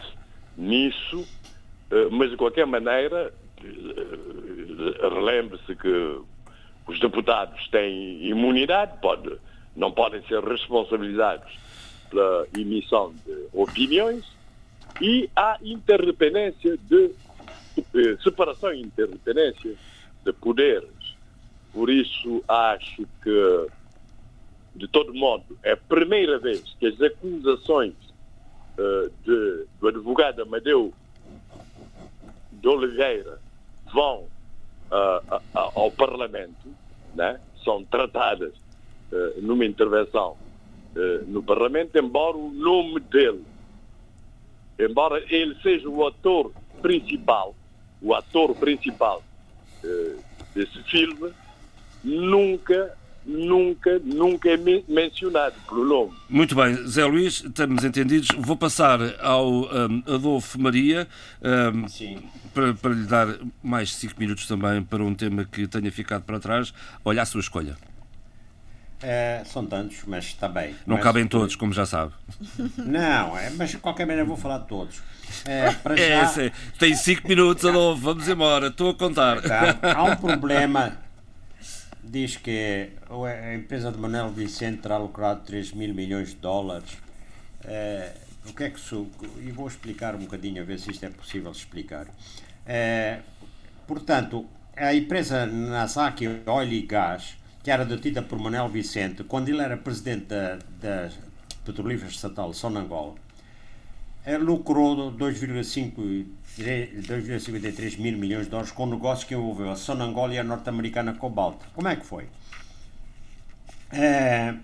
[0.57, 3.33] nisso, uh, mas de qualquer maneira,
[5.01, 6.21] relembre-se que
[6.87, 9.37] os deputados têm imunidade, pode,
[9.77, 11.53] não podem ser responsabilizados
[12.11, 14.25] pela emissão de opiniões
[15.01, 17.11] e há interdependência de
[18.23, 19.75] separação e interdependência
[20.25, 20.89] de poderes.
[21.73, 23.67] Por isso acho que,
[24.75, 27.95] de todo modo, é a primeira vez que as acusações
[28.79, 30.93] uh, de, do advogado Amadeu
[32.51, 33.39] de Oliveira
[33.93, 34.27] vão
[34.91, 36.69] uh, uh, ao Parlamento,
[37.15, 37.41] né?
[37.65, 38.53] são tratadas
[39.41, 40.37] numa intervenção
[41.29, 43.43] no Parlamento, embora o nome dele,
[44.79, 46.53] embora ele seja o ator
[46.83, 47.55] principal,
[48.03, 49.23] o ator principal
[50.55, 51.33] desse filme,
[52.05, 52.98] nunca,
[53.29, 54.57] nunca, nunca é
[54.89, 56.13] mencionado pelo nome.
[56.29, 58.29] Muito bem, Zé Luís, estamos entendidos.
[58.39, 61.07] Vou passar ao um, Adolfo Maria
[61.43, 61.85] um,
[62.55, 63.29] para, para, lhe dar
[63.63, 66.73] mais cinco minutos também para um tema que tenha ficado para trás.
[67.05, 67.77] Olha a sua escolha.
[69.01, 70.75] É, são tantos, mas está bem.
[70.85, 72.13] Não mas, cabem todos, como já sabe.
[72.79, 75.01] Não, é, mas de qualquer maneira vou falar de todos.
[75.45, 76.43] É, para é, já...
[76.43, 79.41] É, tem cinco minutos, Adolfo, vamos embora, estou a contar.
[79.41, 79.79] Tá.
[79.95, 80.99] Há um problema
[82.09, 86.97] diz que a empresa de Manuel Vicente terá lucrado 3 mil milhões de dólares.
[87.65, 88.13] É,
[88.49, 89.09] o que é que sou?
[89.41, 92.07] E vou explicar um bocadinho a ver se isto é possível explicar.
[92.67, 93.21] É,
[93.87, 99.61] portanto, a empresa Nasaki Oil e Gás, que era detida por Manuel Vicente, quando ele
[99.61, 101.11] era presidente da, da
[101.65, 103.17] Petrolífera Estatal Sonangol,
[104.41, 106.27] lucrou 2,5
[106.59, 111.15] 2,53 mil milhões de dólares com um negócio que envolveu a Sonangol e a norte-americana
[111.15, 111.61] Cobalt.
[111.75, 112.29] Como é que foi?
[113.93, 114.55] É,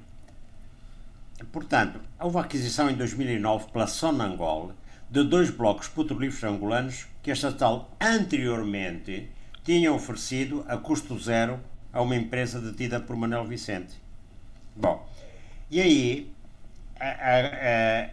[1.52, 4.72] portanto, houve aquisição em 2009 pela Sonangol
[5.08, 9.30] de dois blocos petrolíferos angolanos que a estatal anteriormente
[9.62, 11.60] tinha oferecido a custo zero
[11.92, 13.94] a uma empresa detida por Manuel Vicente.
[14.74, 15.08] Bom,
[15.70, 16.32] e aí
[16.98, 18.10] a, a, a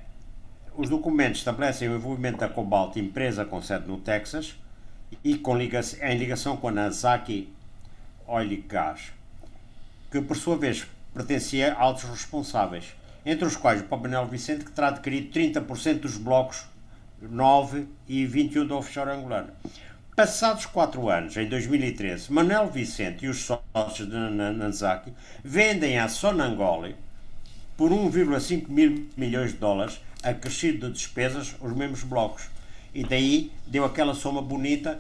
[0.75, 4.55] os documentos estabelecem o envolvimento da Cobalt, empresa com sede no Texas,
[5.23, 7.49] e com em ligação com a Nazaki
[8.25, 9.11] Oil Gas,
[10.09, 12.95] que por sua vez pertencia a altos responsáveis,
[13.25, 16.65] entre os quais o Pabanel Vicente, que terá adquirido 30% dos blocos
[17.21, 19.53] 9 e 21 da offshore angolana.
[20.15, 26.95] Passados quatro anos, em 2013, Manuel Vicente e os sócios de Nanzaki vendem à Sonangoli
[27.77, 32.43] por 1,5 mil milhões de dólares acrescido de despesas os mesmos blocos.
[32.93, 34.99] E daí deu aquela soma bonita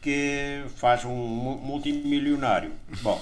[0.00, 2.72] que faz um multimilionário.
[3.02, 3.20] Bom,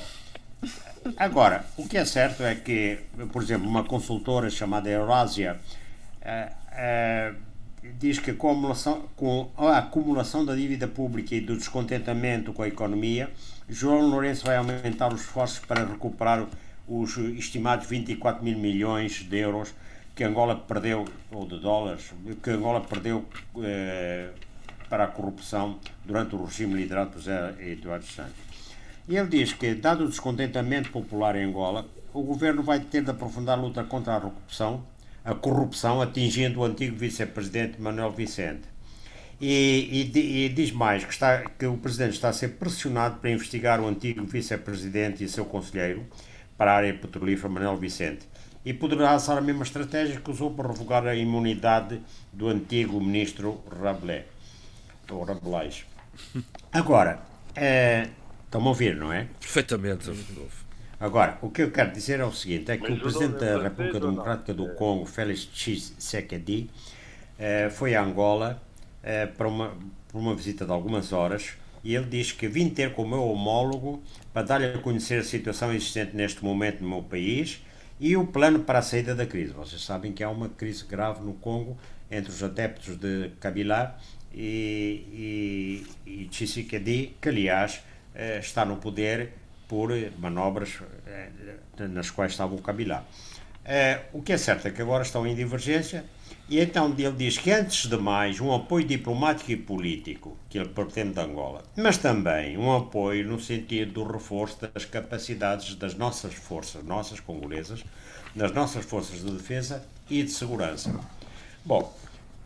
[1.17, 2.99] agora, o que é certo é que,
[3.33, 5.59] por exemplo, uma consultora chamada Eurásia
[6.23, 7.37] uh, uh,
[7.99, 12.63] diz que com a, acumulação, com a acumulação da dívida pública e do descontentamento com
[12.63, 13.31] a economia,
[13.69, 16.47] João Lourenço vai aumentar os esforços para recuperar
[16.87, 19.75] os estimados 24 mil milhões de euros
[20.17, 22.11] que Angola perdeu, ou de dólares,
[22.43, 23.27] que Angola perdeu
[23.63, 24.31] eh,
[24.89, 28.35] para a corrupção durante o regime liderado por José Eduardo Santos.
[29.07, 33.11] E ele diz que, dado o descontentamento popular em Angola, o governo vai ter de
[33.11, 34.87] aprofundar a luta contra a corrupção,
[35.23, 38.63] a corrupção atingindo o antigo vice-presidente Manuel Vicente.
[39.39, 43.31] E, e, e, diz mais que, está, que o presidente está a ser pressionado para
[43.31, 46.07] investigar o antigo vice-presidente e seu conselheiro
[46.57, 48.27] para a área petrolífera Manuel Vicente
[48.67, 52.03] e poderá usar a mesma estratégia que usou para revogar a imunidade
[52.33, 54.25] do antigo ministro Rabelais.
[55.09, 55.87] Ou Rabelais.
[56.73, 57.21] Agora,
[57.55, 58.09] é,
[58.45, 59.29] estão-me a ouvir, não é?
[59.39, 60.11] Perfeitamente.
[60.99, 64.01] Agora, o que eu quero dizer é o seguinte: é que o presidente da República
[64.01, 66.69] Democrática do Congo, Félix Tshisekedi,
[67.39, 68.61] eh, foi a Angola
[69.01, 69.77] eh, para, uma,
[70.09, 71.53] para uma visita de algumas horas
[71.85, 74.03] e ele diz que vim ter com o meu homólogo
[74.33, 77.65] para dar-lhe a conhecer a situação existente neste momento no meu país
[77.99, 79.53] e o plano para a saída da crise.
[79.53, 81.77] Vocês sabem que há uma crise grave no Congo
[82.11, 83.99] entre os adeptos de Kabila
[84.33, 87.83] e, e, e Tshisekedi, que aliás
[88.15, 89.33] eh, está no poder
[89.67, 91.31] por manobras eh,
[91.89, 93.05] nas quais estava o Kabila.
[93.65, 96.05] Eh, o que é certo é que agora estão em divergência
[96.49, 100.69] e então ele diz que antes de mais um apoio diplomático e político que ele
[100.69, 106.35] pretende de Angola, mas também um apoio no sentido do reforço das capacidades das nossas
[106.35, 107.83] forças, nossas congolesas,
[108.35, 110.95] das nossas forças de defesa e de segurança.
[111.65, 111.93] Bom,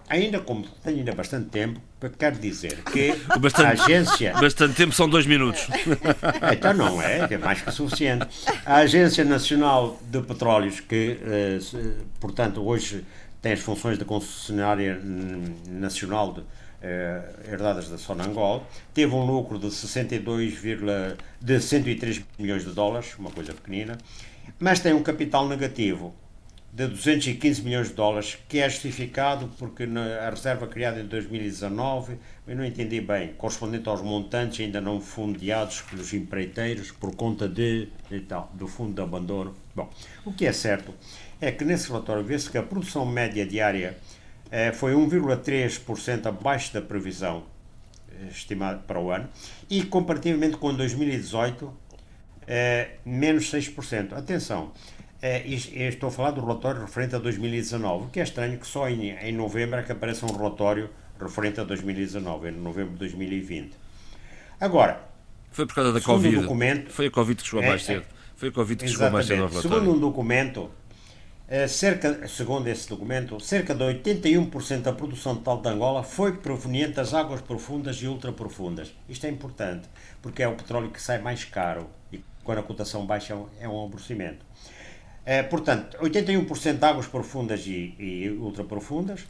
[0.08, 1.78] ainda como tenho ainda bastante tempo,
[2.18, 4.32] quero dizer que bastante, a agência.
[4.32, 5.66] Bastante tempo são dois minutos.
[6.52, 8.26] Então não é, é mais que suficiente.
[8.64, 11.58] A Agência Nacional de Petróleos, que, eh,
[12.18, 13.04] portanto, hoje
[13.40, 15.00] tem as funções de concessionária
[15.68, 16.42] nacional de,
[16.82, 20.58] eh, herdadas da Sonangol, teve um lucro de 62,
[21.40, 23.98] de 103 milhões de dólares, uma coisa pequenina,
[24.58, 26.14] mas tem um capital negativo
[26.72, 32.56] de 215 milhões de dólares, que é justificado porque a reserva criada em 2019, eu
[32.56, 38.20] não entendi bem, correspondente aos montantes ainda não fundeados pelos empreiteiros por conta de, e
[38.20, 39.54] tal, do fundo de abandono.
[39.74, 39.90] Bom,
[40.24, 40.94] o que é certo
[41.40, 43.96] é que nesse relatório vê-se que a produção média diária
[44.50, 47.44] eh, foi 1,3% abaixo da previsão
[48.10, 49.28] eh, estimada para o ano
[49.68, 51.72] e comparativamente com 2018
[52.46, 54.12] eh, menos 6%.
[54.12, 54.72] Atenção,
[55.22, 58.88] é, estou a falar do relatório referente a 2019, o que é estranho que só
[58.88, 60.90] em, em novembro é que apareça um relatório
[61.20, 63.72] referente a 2019, em novembro de 2020.
[64.58, 65.08] Agora,
[65.52, 66.38] foi por causa da Covid.
[66.38, 68.04] Um documento, foi a Covid que chegou é, mais cedo.
[68.36, 69.78] Foi a Covid que chegou mais cedo ao relatório.
[69.78, 70.79] Segundo um documento, é,
[71.66, 77.12] cerca, segundo esse documento, cerca de 81% da produção total de Angola foi proveniente das
[77.12, 78.94] águas profundas e ultraprofundas.
[79.08, 79.88] Isto é importante,
[80.22, 83.84] porque é o petróleo que sai mais caro e quando a cotação baixa é um
[83.84, 84.46] aborrecimento.
[85.26, 89.26] É, portanto, 81% de águas profundas e, e ultraprofundas,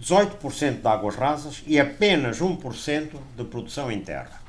[0.00, 4.40] 18% de águas rasas e apenas 1% de produção em terra.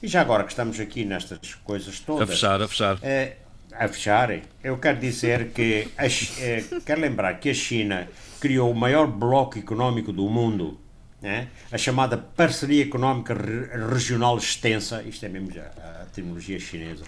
[0.00, 2.22] E já agora que estamos aqui nestas coisas todas.
[2.22, 2.98] A fechar, a fechar.
[3.02, 3.36] É,
[3.80, 4.30] a fechar,
[4.62, 5.88] eu quero dizer que.
[5.96, 8.08] A, é, quero lembrar que a China
[8.38, 10.78] criou o maior bloco económico do mundo,
[11.20, 11.48] né?
[11.72, 17.04] a chamada Parceria Económica Regional Extensa, isto é mesmo a, a terminologia chinesa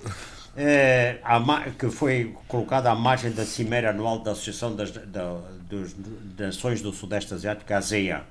[0.56, 1.18] é,
[1.78, 5.94] que foi colocada à margem da Cimeira Anual da Associação das, da, dos,
[6.38, 8.22] Nações do Sudeste Asiático, a ASEAN.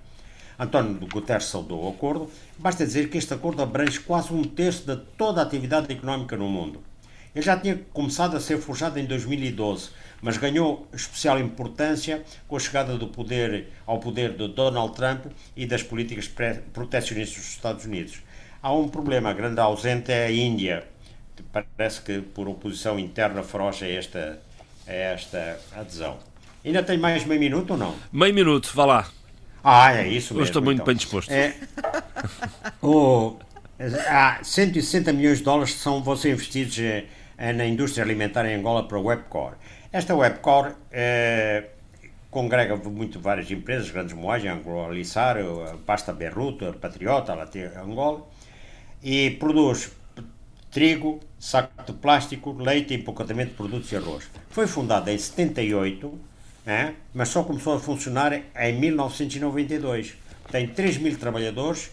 [0.59, 2.29] António Guterres saudou o acordo.
[2.59, 6.47] Basta dizer que este acordo abrange quase um terço de toda a atividade económica no
[6.47, 6.83] mundo.
[7.33, 9.89] Ele já tinha começado a ser forjado em 2012,
[10.21, 15.25] mas ganhou especial importância com a chegada do poder ao poder de Donald Trump
[15.55, 16.29] e das políticas
[16.73, 18.19] protecionistas dos Estados Unidos.
[18.61, 20.83] Há um problema, a grande ausente é a Índia,
[21.51, 24.39] parece que por oposição interna feroz a esta,
[24.85, 26.17] a esta adesão.
[26.63, 27.95] Ainda tem mais meio minuto ou não?
[28.11, 29.09] Meio minuto, vá lá.
[29.63, 30.41] Ah, é isso mesmo.
[30.41, 30.85] Eu estou muito então.
[30.85, 31.31] bem disposto.
[31.31, 31.55] É,
[32.81, 33.37] o,
[34.07, 37.05] há 160 milhões de dólares que são, vão ser investidos eh,
[37.41, 39.55] na indústria alimentar em Angola para a Webcore.
[39.91, 41.69] Esta Webcore eh,
[42.29, 45.37] congrega muito várias empresas, grandes moagens, Angola Lissar,
[45.85, 47.33] Pasta Berruto, Patriota,
[47.81, 48.27] Angola,
[49.01, 49.91] e produz
[50.69, 54.29] trigo, saco de plástico, leite, empacotamente de produtos e arroz.
[54.49, 56.19] Foi fundada em 78,
[56.65, 60.15] né, mas só começou a funcionar em 1992.
[60.51, 61.91] Tem 3 mil trabalhadores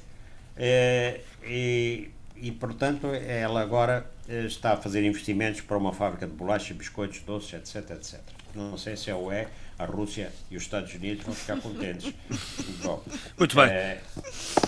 [0.56, 6.32] eh, e, e, portanto, ela agora eh, está a fazer investimentos para uma fábrica de
[6.32, 8.20] bolachas, biscoitos, doces, etc, etc.
[8.54, 9.48] Não sei se é o é,
[9.78, 12.12] a Rússia e os Estados Unidos vão ficar contentes.
[12.82, 13.02] Bom,
[13.38, 13.66] Muito bem.
[13.66, 14.02] É,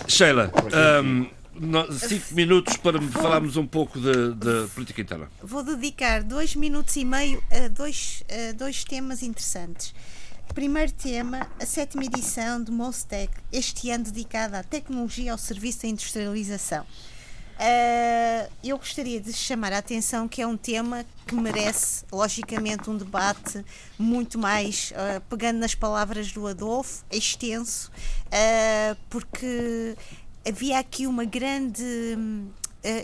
[0.07, 0.51] Sheila,
[1.01, 1.27] um,
[1.91, 5.29] cinco minutos para falarmos um pouco de, política interna.
[5.43, 9.93] Vou dedicar dois minutos e meio a dois, a dois temas interessantes.
[10.53, 15.87] Primeiro tema, a sétima edição do Mostec, este ano dedicada à tecnologia ao serviço da
[15.87, 16.85] industrialização.
[17.61, 22.97] Uh, eu gostaria de chamar a atenção que é um tema que merece, logicamente, um
[22.97, 23.63] debate
[23.99, 27.91] muito mais, uh, pegando nas palavras do Adolfo, extenso,
[28.25, 29.95] uh, porque
[30.43, 32.17] havia aqui uma grande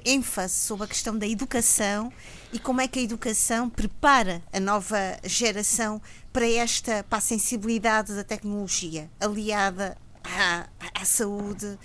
[0.03, 2.11] ênfase sobre a questão da educação
[2.51, 6.01] e como é que a educação prepara a nova geração
[6.33, 9.95] para esta para a sensibilidade da tecnologia, aliada
[10.27, 11.77] à, à saúde,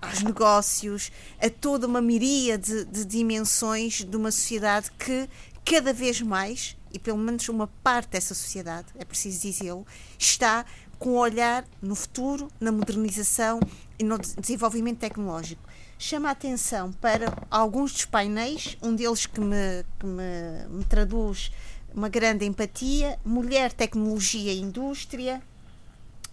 [0.00, 1.10] aos negócios,
[1.40, 5.28] a toda uma miríade de, dimensões de uma sociedade que
[5.64, 9.86] cada vez mais, e pelo menos uma parte dessa sociedade, é preciso dizê-lo,
[10.18, 10.64] está
[10.98, 13.60] com o olhar no futuro, na modernização
[13.98, 15.62] e no desenvolvimento tecnológico.
[15.98, 21.50] Chama a atenção para alguns dos painéis, um deles que me, que me, me traduz
[21.94, 25.42] uma grande empatia, mulher, tecnologia e indústria,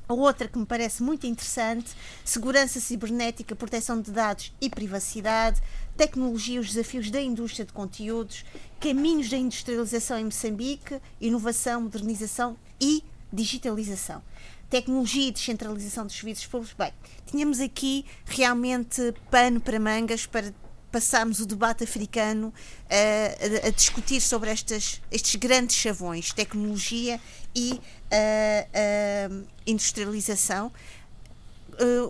[0.08, 1.92] a outra que me parece muito interessante,
[2.24, 5.62] segurança cibernética, proteção de dados e privacidade,
[5.98, 8.46] tecnologia os desafios da indústria de conteúdos,
[8.80, 14.22] caminhos da industrialização em Moçambique, inovação, modernização e digitalização.
[14.70, 16.76] Tecnologia e descentralização dos serviços públicos.
[16.78, 16.92] Bem,
[17.26, 20.54] tínhamos aqui realmente pano para mangas para
[20.96, 27.20] passarmos o debate africano uh, a, a, discutir sobre estas, estes grandes chavões, tecnologia
[27.54, 27.82] e
[28.16, 30.72] uh, uh, industrialização.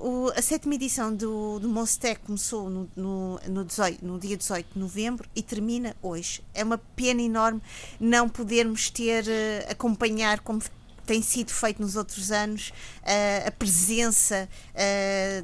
[0.04, 4.74] O, a sétima edição do, do Mostec começou no, no, no, 18, no dia 18
[4.74, 6.44] de novembro e termina hoje.
[6.54, 7.60] É uma pena enorme
[8.00, 9.26] não podermos ter,
[9.68, 10.62] acompanhar como
[11.04, 14.48] tem sido feito nos outros anos, uh, a presença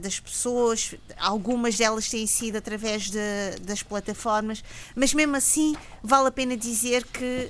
[0.02, 3.20] das pessoas, algumas delas têm sido através de,
[3.62, 4.64] das plataformas,
[4.96, 7.50] mas mesmo assim vale a pena dizer que,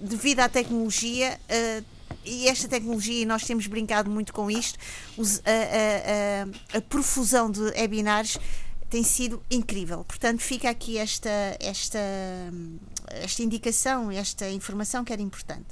[0.00, 1.40] devido à tecnologia,
[2.24, 4.78] e esta tecnologia, e nós temos brincado muito com isto,
[5.16, 8.38] os, a, a, a, profusão de webinars
[8.90, 10.04] tem sido incrível.
[10.04, 11.98] Portanto, fica aqui esta, esta,
[13.10, 15.66] esta indicação, esta informação que era importante.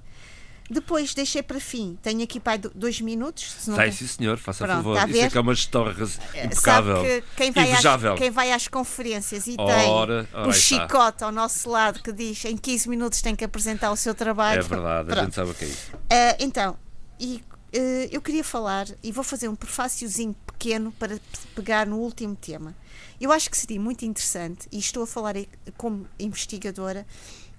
[0.71, 3.55] Depois deixei para fim, tenho aqui pai dois minutos.
[3.59, 5.11] Se Sai, sim, senhor, faça Pronto, favor.
[5.11, 6.97] Isso é que é uma gestão eh, impecável.
[6.97, 11.31] Sabe que quem vai, às, quem vai às conferências e ora, tem o chicote ao
[11.31, 14.61] nosso lado que diz em 15 minutos tem que apresentar o seu trabalho.
[14.61, 15.21] É verdade, Pronto.
[15.21, 15.93] a gente sabe o que é isso.
[15.95, 16.79] Uh, então,
[17.21, 17.43] e,
[17.77, 21.19] uh, eu queria falar, e vou fazer um prefáciozinho pequeno para
[21.55, 22.75] pegar no último tema.
[23.21, 25.35] Eu acho que seria muito interessante, e estou a falar
[25.77, 27.07] como investigadora,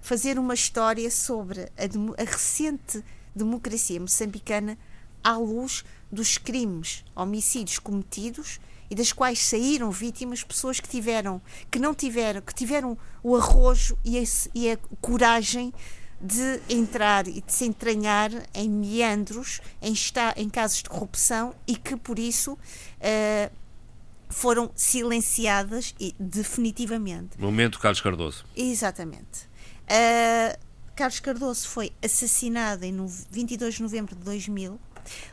[0.05, 3.03] fazer uma história sobre a, a recente
[3.35, 4.77] democracia moçambicana
[5.23, 11.41] à luz dos crimes, homicídios cometidos e das quais saíram vítimas pessoas que tiveram,
[11.71, 14.23] que não tiveram, que tiveram o arrojo e a,
[14.53, 15.73] e a coragem
[16.21, 21.75] de entrar e de se entranhar em meandros, em, estar, em casos de corrupção e
[21.75, 23.51] que por isso uh,
[24.29, 27.39] foram silenciadas e, definitivamente.
[27.39, 28.45] Momento Carlos Cardoso.
[28.55, 29.54] Exatamente.
[29.85, 30.57] Uh,
[30.95, 32.95] Carlos Cardoso foi assassinado em
[33.29, 34.79] 22 de novembro de 2000.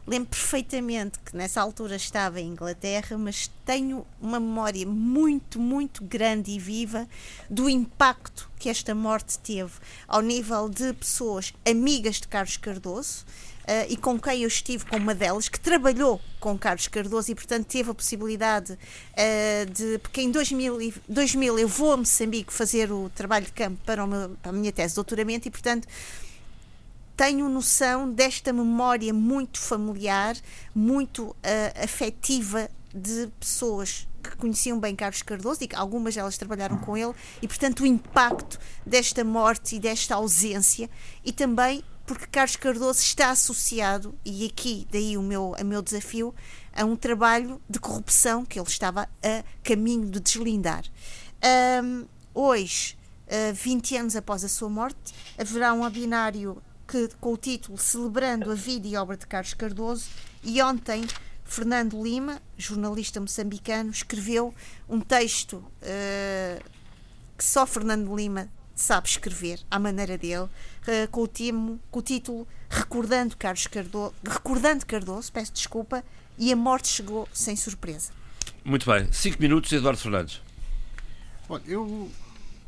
[0.07, 6.51] Lembro perfeitamente que nessa altura estava em Inglaterra, mas tenho uma memória muito, muito grande
[6.51, 7.09] e viva
[7.49, 9.73] do impacto que esta morte teve
[10.07, 13.25] ao nível de pessoas amigas de Carlos Cardoso,
[13.63, 17.35] Uh, e com quem eu estive com uma delas, que trabalhou com Carlos Cardoso e,
[17.35, 19.99] portanto, teve a possibilidade uh, de.
[19.99, 24.31] Porque em 2000, 2000 eu vou a Moçambique fazer o trabalho de campo para, meu,
[24.43, 25.87] para a minha tese de doutoramento e, portanto,
[27.17, 30.37] tenho noção desta memória muito familiar,
[30.75, 31.37] muito uh,
[31.85, 37.13] afetiva de pessoas que conheciam bem Carlos Cardoso e que algumas delas trabalharam com ele
[37.41, 40.89] e portanto o impacto desta morte e desta ausência
[41.25, 41.83] e também
[42.15, 46.35] porque Carlos Cardoso está associado, e aqui daí o meu, o meu desafio,
[46.73, 50.85] a um trabalho de corrupção que ele estava a caminho de deslindar.
[51.83, 57.37] Um, hoje, uh, 20 anos após a sua morte, haverá um webinário que, com o
[57.37, 60.09] título Celebrando a Vida e Obra de Carlos Cardoso,
[60.43, 61.07] e ontem
[61.45, 64.55] Fernando Lima, jornalista moçambicano, escreveu
[64.89, 66.71] um texto uh,
[67.37, 70.49] que só Fernando Lima sabe escrever à maneira dele,
[70.83, 76.05] uh, com, o timo, com o título Recordando Carlos Cardoso, Recordando Cardoso, peço desculpa,
[76.39, 78.13] e a morte chegou sem surpresa.
[78.65, 80.41] Muito bem, cinco minutos, Eduardo Fernandes.
[81.49, 82.11] Olha, eu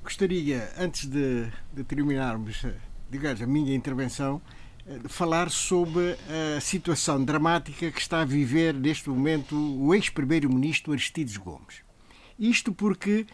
[0.03, 2.74] gostaria, antes de, de terminarmos, eh,
[3.11, 4.43] digamos, a minha intervenção,
[4.86, 6.16] eh, de falar sobre
[6.57, 11.82] a situação dramática que está a viver neste momento o ex-primeiro-ministro Aristides Gomes.
[12.39, 13.27] Isto porque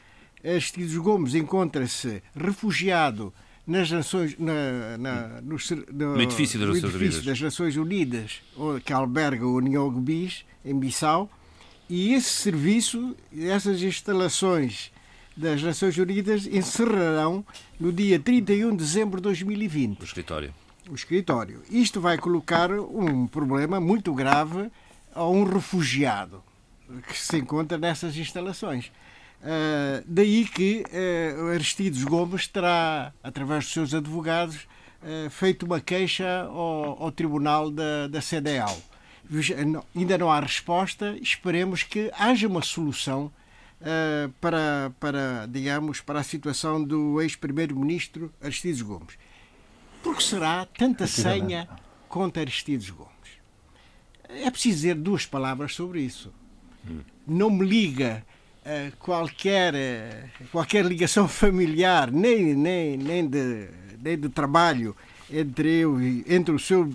[0.44, 3.32] Aristides Gomes encontra-se refugiado
[3.70, 5.56] nas Nações, na, na, no,
[5.92, 8.40] no, no, edifício, das, no Nações edifício das, Nações Unidas,
[8.84, 11.30] que alberga o União Bis, em Bissau,
[11.88, 14.90] e esse serviço, essas instalações
[15.36, 17.44] das Nações Unidas encerrarão
[17.78, 20.00] no dia 31 de dezembro de 2020.
[20.00, 20.54] O escritório.
[20.90, 21.62] O escritório.
[21.70, 24.68] Isto vai colocar um problema muito grave
[25.14, 26.42] a um refugiado
[27.06, 28.90] que se encontra nessas instalações.
[29.40, 34.68] Uh, daí que uh, Aristides Gomes terá, através dos seus advogados,
[35.02, 38.76] uh, feito uma queixa ao, ao tribunal da, da CDAO.
[39.94, 43.30] Ainda não há resposta, esperemos que haja uma solução
[44.40, 49.16] para, para, digamos, para a situação do ex-primeiro-ministro Aristides Gomes.
[50.02, 51.68] Por que será tanta senha
[52.08, 53.10] contra Aristides Gomes?
[54.28, 56.34] É preciso dizer duas palavras sobre isso.
[57.24, 58.26] Não me liga
[58.98, 63.68] qualquer, uh, qualquer ligação familiar, nem, nem, nem, de,
[64.02, 64.94] nem de trabalho
[65.30, 66.92] entre, eu, entre o seu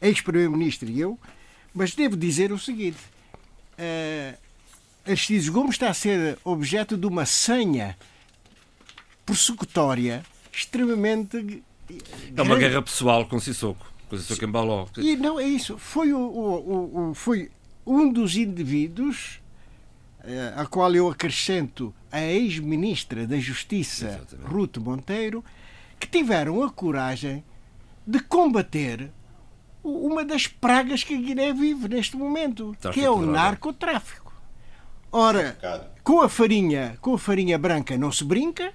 [0.00, 1.18] ex-primeiro-ministro e eu,
[1.74, 2.98] mas devo dizer o seguinte:
[3.78, 4.38] uh,
[5.04, 7.96] Aristides Gomes está a ser objeto de uma senha
[9.24, 11.62] persecutória extremamente.
[12.36, 14.86] É uma guerra pessoal com Sissoko, com Sissoko Embaló.
[14.96, 15.78] E não é isso.
[15.78, 17.50] Foi, o, o, o, foi
[17.86, 19.40] um dos indivíduos
[20.56, 24.52] a qual eu acrescento a ex-ministra da Justiça, Exatamente.
[24.52, 25.44] Ruth Monteiro,
[25.98, 27.44] que tiveram a coragem
[28.06, 29.10] de combater
[29.82, 34.32] uma das pragas que a Guiné vive neste momento, Tráfico que é o narcotráfico.
[35.10, 35.56] Ora,
[36.02, 38.72] com a farinha, com a farinha branca não se brinca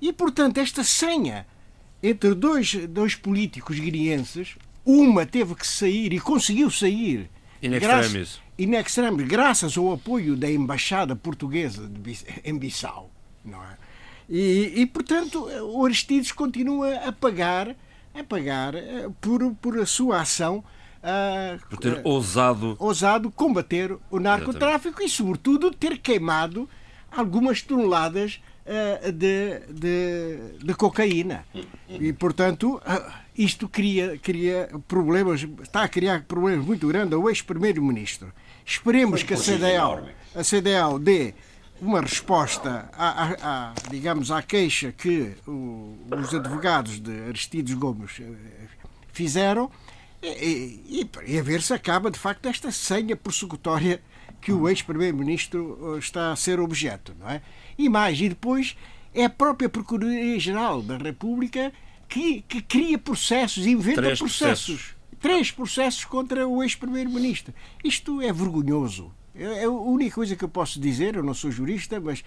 [0.00, 1.46] e, portanto, esta senha
[2.02, 7.28] entre dois, dois políticos guineenses, uma teve que sair e conseguiu sair
[7.62, 8.40] In extremis.
[8.58, 11.88] In extremis, graças ao apoio da embaixada portuguesa
[12.44, 13.10] em Bissau,
[13.44, 13.76] não é?
[14.28, 17.74] E, e portanto, o Aristides continua a pagar
[18.18, 20.64] a pagar eh, por, por a sua ação
[20.98, 22.76] Uh, por ter uh, ousado...
[22.76, 25.12] ousado combater o narcotráfico Exatamente.
[25.12, 26.68] e, sobretudo, ter queimado
[27.08, 31.44] algumas toneladas uh, de, de, de, cocaína.
[31.88, 32.82] E, portanto,
[33.36, 38.32] isto cria, cria problemas, está a criar problemas muito grandes ao ex-primeiro-ministro.
[38.68, 41.32] Esperemos que a CDAO, a CDAO dê
[41.80, 48.20] uma resposta à, à, à, digamos, à queixa que o, os advogados de Aristides Gomes
[48.20, 48.24] eh,
[49.10, 49.70] fizeram
[50.22, 54.02] e, e, e a ver se acaba de facto esta senha persecutória
[54.42, 57.40] que o ex-primeiro-ministro eh, está a ser objeto, não é?
[57.78, 58.76] E mais, e depois
[59.14, 61.72] é a própria Procuradoria-Geral da República
[62.06, 64.66] que, que cria processos, inventa Três processos.
[64.66, 64.97] processos.
[65.20, 67.52] Três processos contra o ex-primeiro-ministro.
[67.84, 69.12] Isto é vergonhoso.
[69.34, 72.24] É, a única coisa que eu posso dizer, eu não sou jurista, mas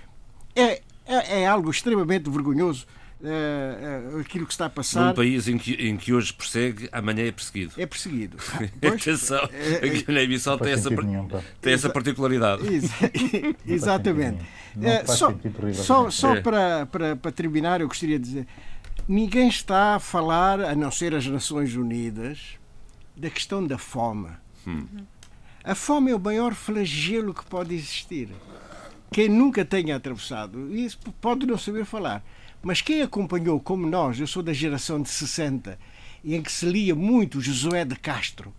[0.55, 2.85] é, é, é algo extremamente vergonhoso
[3.21, 5.07] uh, uh, aquilo que está a passar.
[5.07, 7.73] Num país em que, em que hoje persegue, amanhã é perseguido.
[7.77, 8.37] É perseguido.
[8.81, 11.27] Pois, Atenção, é, a Guiné-Bissau tem, essa, nenhum,
[11.61, 12.63] tem essa particularidade.
[13.65, 14.43] exatamente.
[15.05, 15.33] Só
[15.73, 16.41] só, só é.
[16.41, 18.47] para, para, para terminar, eu gostaria de dizer:
[19.07, 22.60] ninguém está a falar, a não ser as Nações Unidas,
[23.15, 24.29] da questão da fome.
[24.67, 24.85] Hum.
[25.63, 28.29] A fome é o maior flagelo que pode existir.
[29.11, 32.23] Quem nunca tenha atravessado, isso pode não saber falar,
[32.63, 35.77] mas quem acompanhou, como nós, eu sou da geração de 60,
[36.23, 38.53] em que se lia muito Josué de Castro,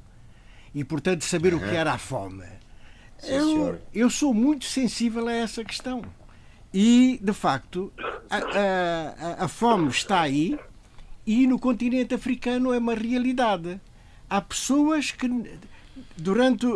[0.74, 1.60] e portanto saber uhum.
[1.60, 2.44] o que era a fome.
[3.18, 6.02] Sim, eu, eu sou muito sensível a essa questão.
[6.74, 7.92] E, de facto,
[8.28, 8.36] a,
[9.40, 10.58] a, a fome está aí
[11.26, 13.80] e no continente africano é uma realidade.
[14.32, 15.28] Há pessoas que
[16.16, 16.66] durante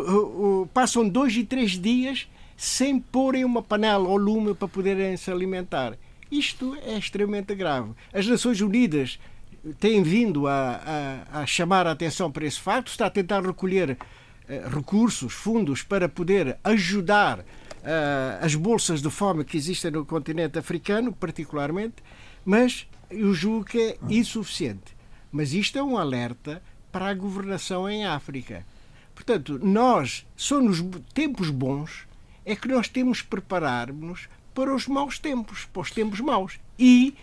[0.75, 5.97] passam dois e três dias sem porem uma panela ou lume para poderem se alimentar.
[6.31, 7.93] Isto é extremamente grave.
[8.13, 9.17] As Nações Unidas
[9.79, 13.97] têm vindo a, a, a chamar a atenção para esse facto, está a tentar recolher
[13.97, 17.43] uh, recursos, fundos para poder ajudar uh,
[18.39, 21.95] as bolsas de fome que existem no continente africano, particularmente,
[22.45, 24.95] mas eu julgo que é insuficiente.
[25.31, 26.61] Mas isto é um alerta
[26.97, 28.65] para a governação em África.
[29.13, 30.83] Portanto, nós, só nos
[31.13, 32.07] tempos bons
[32.43, 36.59] é que nós temos que preparar-nos para os maus tempos, para os tempos maus.
[36.79, 37.13] E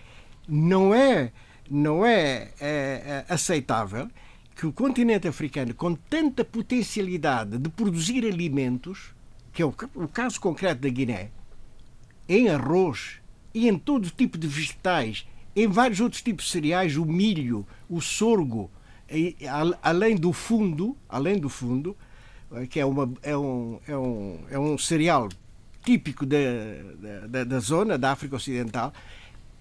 [0.46, 1.32] não é,
[1.68, 4.08] não é, é, é aceitável
[4.54, 9.12] que o continente africano, com tanta potencialidade de produzir alimentos,
[9.52, 11.32] que é o, o caso concreto da Guiné,
[12.28, 13.20] em arroz
[13.52, 15.26] e em todo tipo de vegetais,
[15.56, 18.70] em vários outros tipos de cereais, o milho, o sorgo,
[19.82, 21.96] além do fundo, além do fundo,
[22.52, 25.28] eh, que é, uma, é, um, é, um, é um cereal
[25.84, 26.38] típico da,
[27.28, 28.92] da, da zona, da África Ocidental,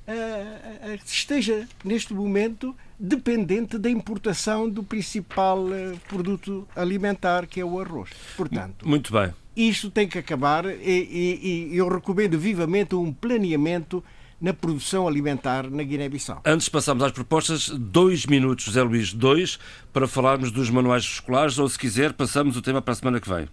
[0.08, 5.66] uh, esteja neste momento dependente da importação do principal
[6.08, 8.10] produto alimentar, que é o arroz.
[8.38, 9.34] Portanto, muito bem.
[9.56, 14.04] Isto tem que acabar e, e, e eu recomendo vivamente um planeamento
[14.44, 16.42] na produção alimentar na Guiné-Bissau.
[16.46, 19.58] Antes de passarmos às propostas, dois minutos, José Luís, dois,
[19.94, 23.30] para falarmos dos manuais escolares, ou se quiser, passamos o tema para a semana que
[23.30, 23.48] vem.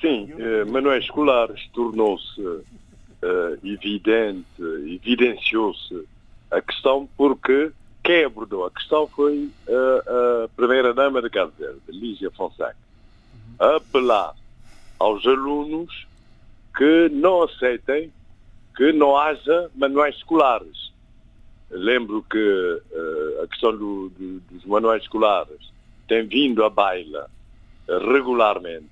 [0.00, 2.42] Sim, eh, manuais escolares tornou-se
[3.22, 6.04] eh, evidente, evidenciou-se
[6.50, 7.70] a questão porque
[8.02, 12.74] quem abordou a questão foi a, a primeira-dama de Cabo Verde, Lígia Fonseca,
[13.60, 14.34] a apelar
[14.98, 16.08] aos alunos
[16.76, 18.10] que não aceitem
[18.80, 20.90] que não haja manuais escolares.
[21.70, 25.70] Lembro que uh, a questão do, do, dos manuais escolares
[26.08, 27.30] tem vindo à baila
[27.86, 28.88] uh, regularmente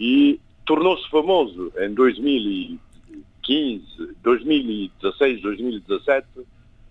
[0.00, 6.26] e tornou-se famoso em 2015, 2016, 2017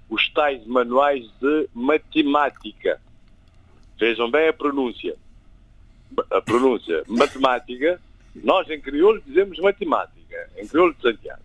[0.09, 3.01] os tais manuais de matemática.
[3.99, 5.17] Vejam bem a pronúncia.
[6.31, 7.99] A pronúncia matemática,
[8.33, 11.43] nós em crioulo dizemos matemática, em crioulo de Santiago.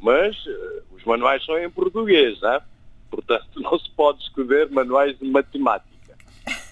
[0.00, 2.62] Mas uh, os manuais são em português, não é?
[3.10, 5.88] portanto não se pode escrever manuais de matemática.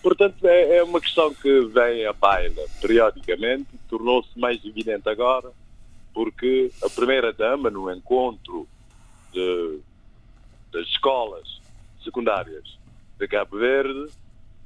[0.02, 5.50] Portanto, é, é uma questão que vem à baila periodicamente, tornou-se mais evidente agora,
[6.14, 8.66] porque a primeira-dama, no encontro
[9.32, 9.80] de,
[10.72, 11.60] das escolas
[12.02, 12.78] secundárias
[13.18, 14.10] de Cabo Verde,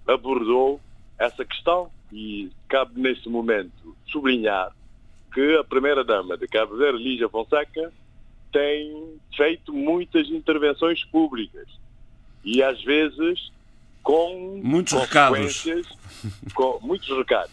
[0.06, 0.80] abordou
[1.18, 4.72] essa questão e cabe neste momento sublinhar
[5.32, 7.92] que a primeira-dama de Cabo Verde, Lígia Fonseca,
[8.52, 11.66] tem feito muitas intervenções públicas
[12.44, 13.50] e às vezes
[14.02, 15.64] com muitos recados.
[16.54, 17.52] Com muitos recados.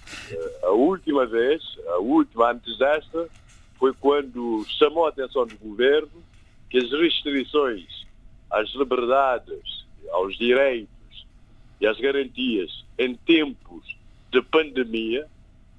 [0.64, 3.30] A última vez, a última antes desta,
[3.78, 6.24] foi quando chamou a atenção do governo
[6.70, 8.06] que as restrições
[8.50, 11.26] às liberdades, aos direitos
[11.80, 13.96] e às garantias em tempos
[14.32, 15.28] de pandemia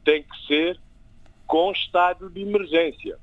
[0.04, 0.78] têm que ser
[1.46, 3.18] com estado de emergência.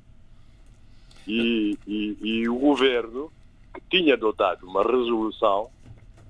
[1.27, 3.31] E, e, e o governo,
[3.73, 5.69] que tinha adotado uma resolução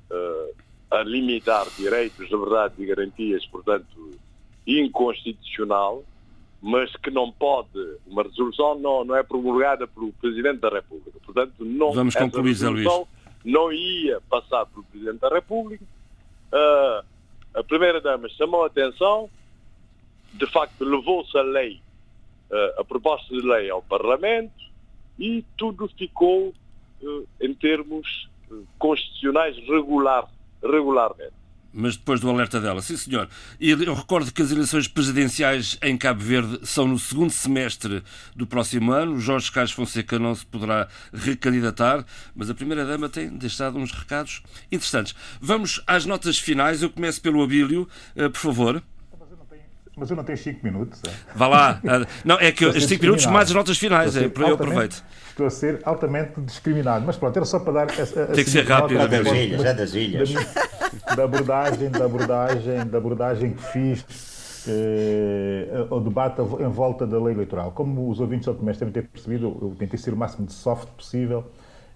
[0.10, 0.56] uh,
[0.90, 4.12] a limitar direitos, liberdades e garantias, portanto,
[4.66, 6.04] inconstitucional,
[6.62, 7.70] mas que não pode,
[8.08, 11.20] uma resolução não, não é promulgada pelo Presidente da República.
[11.24, 13.08] Portanto, não, Vamos concluir, essa resolução
[13.44, 15.84] não ia passar pelo Presidente da República.
[16.52, 17.06] Uh,
[17.54, 19.30] a Primeira-Dama chamou a atenção,
[20.34, 21.80] de facto levou-se a lei,
[22.50, 24.54] uh, a proposta de lei ao Parlamento,
[25.20, 26.54] e tudo ficou
[27.02, 30.28] uh, em termos uh, constitucionais regular,
[30.62, 31.46] regularmente.
[31.78, 33.28] Mas depois do alerta dela, sim senhor.
[33.60, 38.02] E eu recordo que as eleições presidenciais em Cabo Verde são no segundo semestre
[38.34, 39.20] do próximo ano.
[39.20, 45.14] Jorge Carlos Fonseca não se poderá recandidatar, mas a Primeira-Dama tem deixado uns recados interessantes.
[45.42, 46.82] Vamos às notas finais.
[46.82, 48.82] Eu começo pelo Abílio, uh, por favor.
[49.98, 51.02] Mas eu não tenho 5 minutos.
[51.08, 51.12] É?
[51.34, 51.82] Vá lá.
[52.26, 54.16] Não, é que os 5 minutos mais as notas finais.
[54.18, 55.02] É, eu aproveito.
[55.30, 57.06] Estou a ser altamente discriminado.
[57.06, 57.88] Mas pronto, era só para dar.
[57.90, 59.00] A, a, Tem que ser rápido.
[59.00, 60.34] É das ilhas, é das ilhas.
[60.34, 64.06] Da, da, abordagem, da abordagem, da abordagem que fiz
[64.68, 67.72] eh, ao debate em volta da lei eleitoral.
[67.72, 70.90] Como os ouvintes do Comércio devem ter percebido, eu tentei ser o máximo de soft
[70.90, 71.46] possível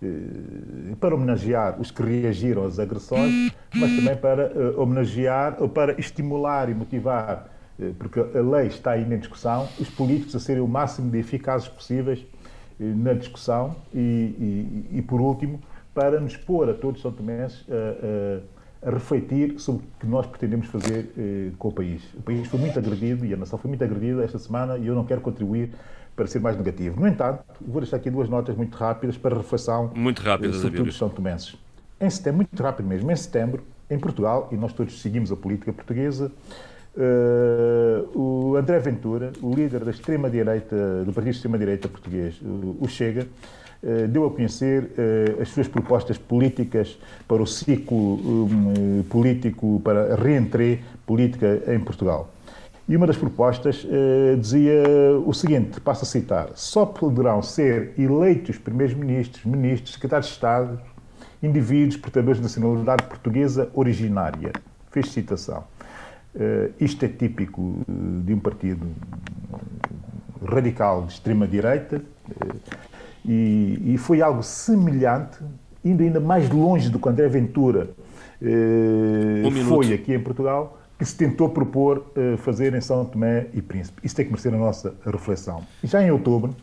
[0.02, 6.00] eh, para homenagear os que reagiram às agressões, mas também para eh, homenagear ou para
[6.00, 7.50] estimular e motivar
[7.98, 11.68] porque a lei está ainda em discussão, os políticos a serem o máximo de eficazes
[11.68, 12.26] possíveis
[12.80, 15.60] eh, na discussão e, e, e por último,
[15.94, 20.26] para nos pôr a todos São Tomenses a, a, a, refletir sobre o que nós
[20.26, 22.04] pretendemos fazer eh, com o país.
[22.14, 24.96] O país foi muito agredido e a nação foi muito agredida esta semana e eu
[24.96, 25.72] não quero contribuir
[26.16, 27.00] para ser mais negativo.
[27.00, 30.98] No entanto, vou deixar aqui duas notas muito rápidas para reflexão muito rápidas, sobre todos
[30.98, 31.56] São Tomenses.
[32.00, 35.74] Em setembro, muito rápido mesmo, em setembro, em Portugal, e nós todos seguimos a política
[35.74, 36.32] portuguesa,
[36.96, 43.28] Uh, o André Ventura, o líder da extrema-direita, do Partido de Extrema-Direita português, o, Chega,
[43.84, 50.14] uh, deu a conhecer uh, as suas propostas políticas para o ciclo um, político, para
[50.14, 52.34] a reentrée política em Portugal.
[52.88, 53.86] E uma das propostas
[54.40, 54.82] dizia
[55.24, 60.82] o seguinte, passo a citar, só poderão ser eleitos primeiros-ministros, ministros, secretários de Estado,
[61.44, 64.52] indivíduos portadores de nacionalidade portuguesa originária.
[64.90, 65.66] Fez citação.
[66.36, 68.86] Uh, isto é típico uh, de um partido
[70.46, 72.56] radical de extrema-direita uh,
[73.26, 75.40] e, e, foi algo semelhante,
[75.84, 77.90] indo ainda mais longe do que André Ventura
[78.42, 82.06] um foi aqui em Portugal, que se tentou propor
[82.38, 84.00] fazer em São Tomé e Príncipe.
[84.02, 85.62] Isso tem que merecer a nossa reflexão.
[85.84, 86.56] E já em outubro,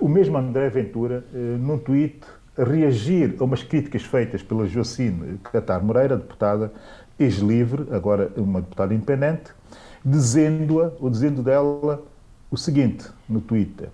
[0.00, 1.22] o mesmo André Ventura,
[1.60, 2.20] num tweet,
[2.56, 6.72] a reagir a umas críticas feitas pela Jocine Catar Moreira, deputada,
[7.20, 9.52] ex-livre, agora uma deputada independente,
[10.04, 12.02] dizendo-a, ou dizendo dela,
[12.50, 13.90] o seguinte no Twitter: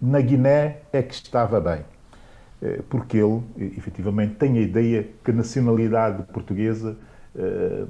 [0.00, 1.84] na Guiné é que estava bem.
[2.62, 3.42] Eh, porque ele,
[3.76, 6.96] efetivamente, tem a ideia que a nacionalidade portuguesa
[7.34, 7.88] uh,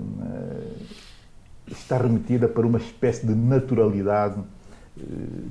[1.67, 4.41] está remetida para uma espécie de naturalidade,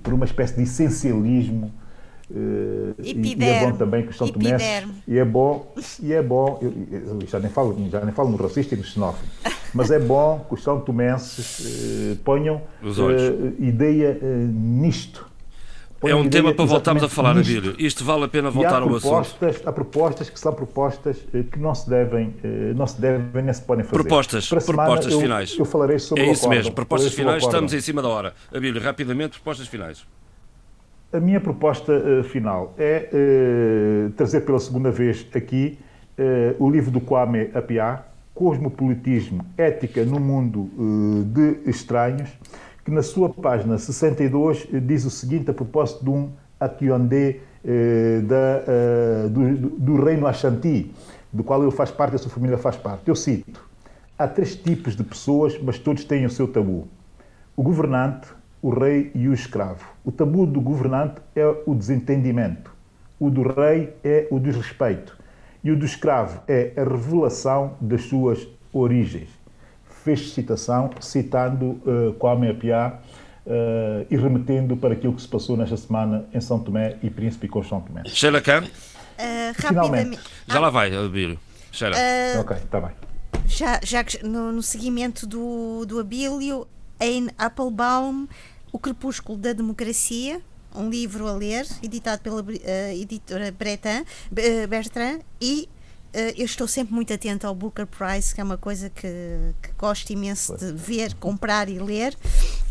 [0.03, 1.71] para uma espécie de essencialismo
[2.31, 6.21] Uh, e, e, é bom também que os São Tomenses e é bom e é
[6.21, 9.25] bom eu, eu, já nem falo já nem falo no racista e no xenófobo
[9.73, 14.15] mas é bom que os São Tomenses uh, ponham uh, ideia
[14.53, 15.27] nisto
[16.03, 17.75] É um tema para voltarmos a falar, Abílio.
[17.79, 19.35] Isto vale a pena voltar ao assunto.
[19.65, 21.17] Há propostas que são propostas
[21.51, 22.35] que não se devem,
[22.75, 24.03] não se devem nem se podem fazer.
[24.03, 25.57] Propostas, propostas eu, finais.
[25.57, 28.33] Eu falarei sobre É o isso mesmo, propostas finais, estamos em cima da hora.
[28.53, 30.05] Abílio, rapidamente, propostas finais.
[31.11, 35.79] A minha proposta uh, final é uh, trazer pela segunda vez aqui
[36.19, 38.05] uh, o livro do Kwame Appiah,
[38.35, 40.69] Cosmopolitismo, Ética no Mundo
[41.25, 42.29] de Estranhos,
[42.85, 47.41] que na sua página 62 diz o seguinte a propósito de um Akionde
[48.23, 50.89] da, do, do reino Ashanti,
[51.33, 53.09] do qual ele faz parte, a sua família faz parte.
[53.09, 53.67] Eu cito,
[54.17, 56.87] há três tipos de pessoas, mas todos têm o seu tabu.
[57.57, 58.29] O governante,
[58.61, 59.85] o rei e o escravo.
[60.03, 62.71] O tabu do governante é o desentendimento.
[63.19, 65.17] O do rei é o desrespeito.
[65.63, 69.29] E o do escravo é a revelação das suas origens.
[70.03, 72.99] Fez citação citando uh, Kwame Appiah
[73.45, 77.47] uh, e remetendo para aquilo que se passou nesta semana em São Tomé e Príncipe
[77.47, 78.03] com São Tomé.
[78.05, 78.63] Sheila Khan?
[78.63, 80.19] Uh, Finalmente.
[80.47, 81.37] Já lá vai, Abílio.
[81.71, 81.95] Sheila.
[81.97, 82.91] Uh, ok, está bem.
[83.45, 86.65] Já, já no, no seguimento do, do Abílio,
[87.01, 88.27] Anne Applebaum,
[88.71, 90.41] O Crepúsculo da Democracia,
[90.75, 92.55] um livro a ler, editado pela uh,
[92.93, 95.67] editora Bretan, uh, Bertrand, e
[96.13, 99.07] uh, eu estou sempre muito atenta ao Booker Prize, que é uma coisa que,
[99.61, 102.15] que gosto imenso de ver, comprar e ler.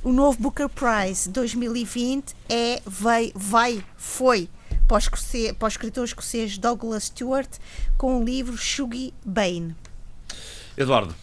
[0.04, 4.48] O novo Booker Prize 2020 é, vai, vai foi
[4.86, 7.50] para o, escocês, para o escritor escocês Douglas Stewart
[7.96, 9.74] com o livro Shuggy Bane.
[10.76, 11.14] Eduardo.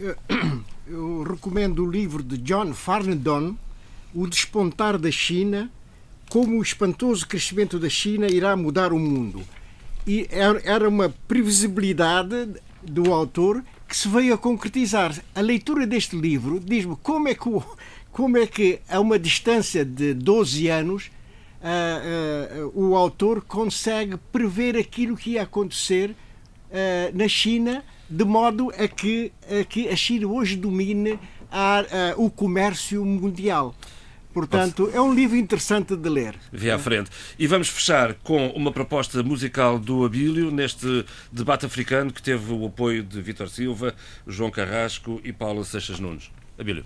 [0.00, 0.16] Eu,
[0.86, 3.56] eu recomendo o livro de John Farnedon,
[4.14, 5.70] O Despontar da China,
[6.30, 9.42] como o espantoso crescimento da China irá mudar o mundo.
[10.06, 12.48] E era uma previsibilidade
[12.82, 15.14] do autor que se veio a concretizar.
[15.34, 17.48] A leitura deste livro diz-me como é que,
[18.12, 21.10] como é que a uma distância de 12 anos
[21.60, 28.70] uh, uh, o autor consegue prever aquilo que ia acontecer uh, na China de modo
[28.78, 31.18] a que, a que a China hoje domine
[31.50, 31.84] a,
[32.16, 33.74] o comércio mundial.
[34.32, 36.34] Portanto, é um livro interessante de ler.
[36.52, 37.10] Via à frente.
[37.38, 42.66] E vamos fechar com uma proposta musical do Abílio neste debate africano que teve o
[42.66, 43.94] apoio de Vítor Silva,
[44.26, 46.30] João Carrasco e Paulo Seixas Nunes.
[46.58, 46.84] Abílio.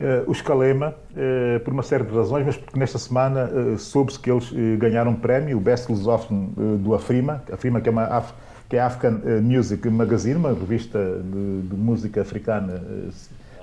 [0.00, 4.16] Uh, os Calema, uh, por uma série de razões, mas porque nesta semana uh, soube-se
[4.16, 4.48] que eles
[4.78, 8.32] ganharam um prémio, o Best Lusophone do Afrima, Afrima que é uma Af
[8.68, 12.82] que é a African Music Magazine, uma revista de, de música africana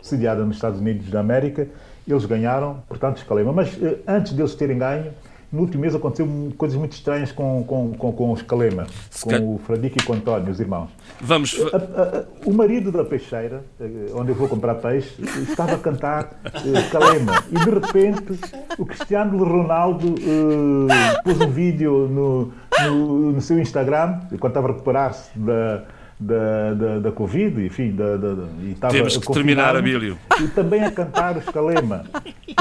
[0.01, 1.67] sediada nos Estados Unidos da América.
[2.07, 3.51] Eles ganharam, portanto, Escalema.
[3.51, 3.77] Mas
[4.07, 5.11] antes deles terem ganho,
[5.51, 6.27] no último mês aconteceu
[6.57, 8.87] coisas muito estranhas com, com, com, com o Escalema,
[9.21, 10.89] com o Fradique e com o António, os irmãos.
[11.21, 11.57] Vamos...
[11.71, 13.63] A, a, a, o marido da peixeira,
[14.13, 18.39] onde eu vou comprar peixe, estava a cantar Escalema e de repente
[18.77, 22.51] o Cristiano Ronaldo uh, pôs um vídeo no,
[22.83, 25.85] no, no seu Instagram, quando estava a recuperar-se da,
[26.19, 30.17] da, da, da Covid, enfim, da, da, e estava Temos que terminar, Abílio.
[30.41, 32.05] E também a cantar o Escalema.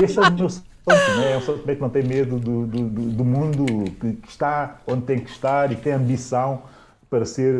[0.02, 1.32] Este é o meu sonho, né?
[1.32, 3.64] é um sonho que não tem medo do, do, do mundo,
[4.00, 6.62] que está onde tem que estar e que tem ambição
[7.08, 7.54] para, ser,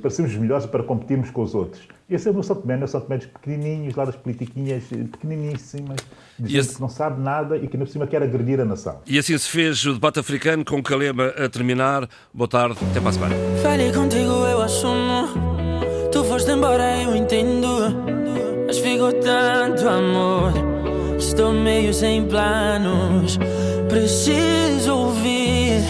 [0.00, 1.82] para sermos melhores e para competirmos com os outros.
[2.10, 4.82] Esse é o meu São Tomé, é o São Tomé dos pequenininhos, lá das politiquinhas
[4.84, 5.98] pequeniníssimas,
[6.36, 6.74] de gente esse...
[6.74, 8.98] que não sabe nada e que, ainda por cima, quer agredir a nação.
[9.06, 12.08] E assim se fez o debate africano com Calema a terminar.
[12.34, 13.34] Boa tarde, até para a semana.
[13.62, 15.28] Falei contigo, eu assumo.
[16.10, 17.68] Tu foste embora, eu entendo.
[18.66, 20.52] Mas ficou tanto amor.
[21.16, 23.38] Estou meio sem planos.
[23.88, 25.80] Preciso ouvir,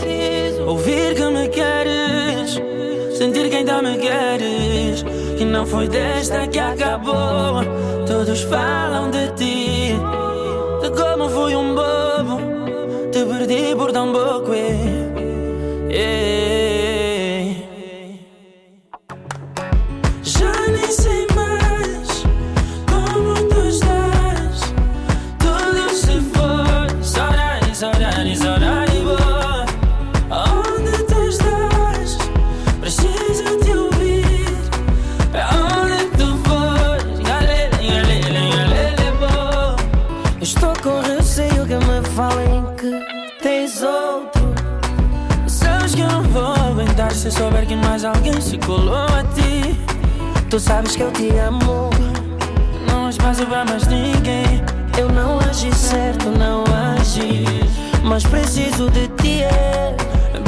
[0.67, 2.61] ouvir que me queres.
[3.17, 5.03] Sentir que ainda me queres.
[5.41, 7.65] Que não foi desta que acabou.
[8.07, 9.95] Todos falam de ti.
[10.83, 12.37] De como fui um bobo.
[13.11, 14.53] Te perdi por tão pouco.
[14.53, 16.30] eh,
[47.21, 49.79] se souber que mais alguém se colou a ti.
[50.49, 51.91] Tu sabes que eu te amo.
[52.89, 54.65] Não há espaço pra mais ninguém.
[54.97, 56.65] Eu não agi certo, não
[56.97, 57.45] agi.
[58.03, 59.95] Mas preciso de ti, é.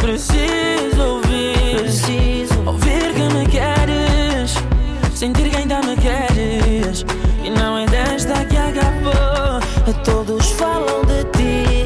[0.00, 1.82] Preciso ouvir.
[1.82, 4.54] Preciso ouvir que me queres.
[5.14, 7.04] Sentir que ainda me queres.
[7.44, 9.60] E não é desta que acabou.
[10.04, 11.84] Todos falam de ti.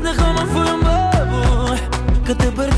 [0.00, 1.74] De como fui um bobo
[2.24, 2.77] que te perdi.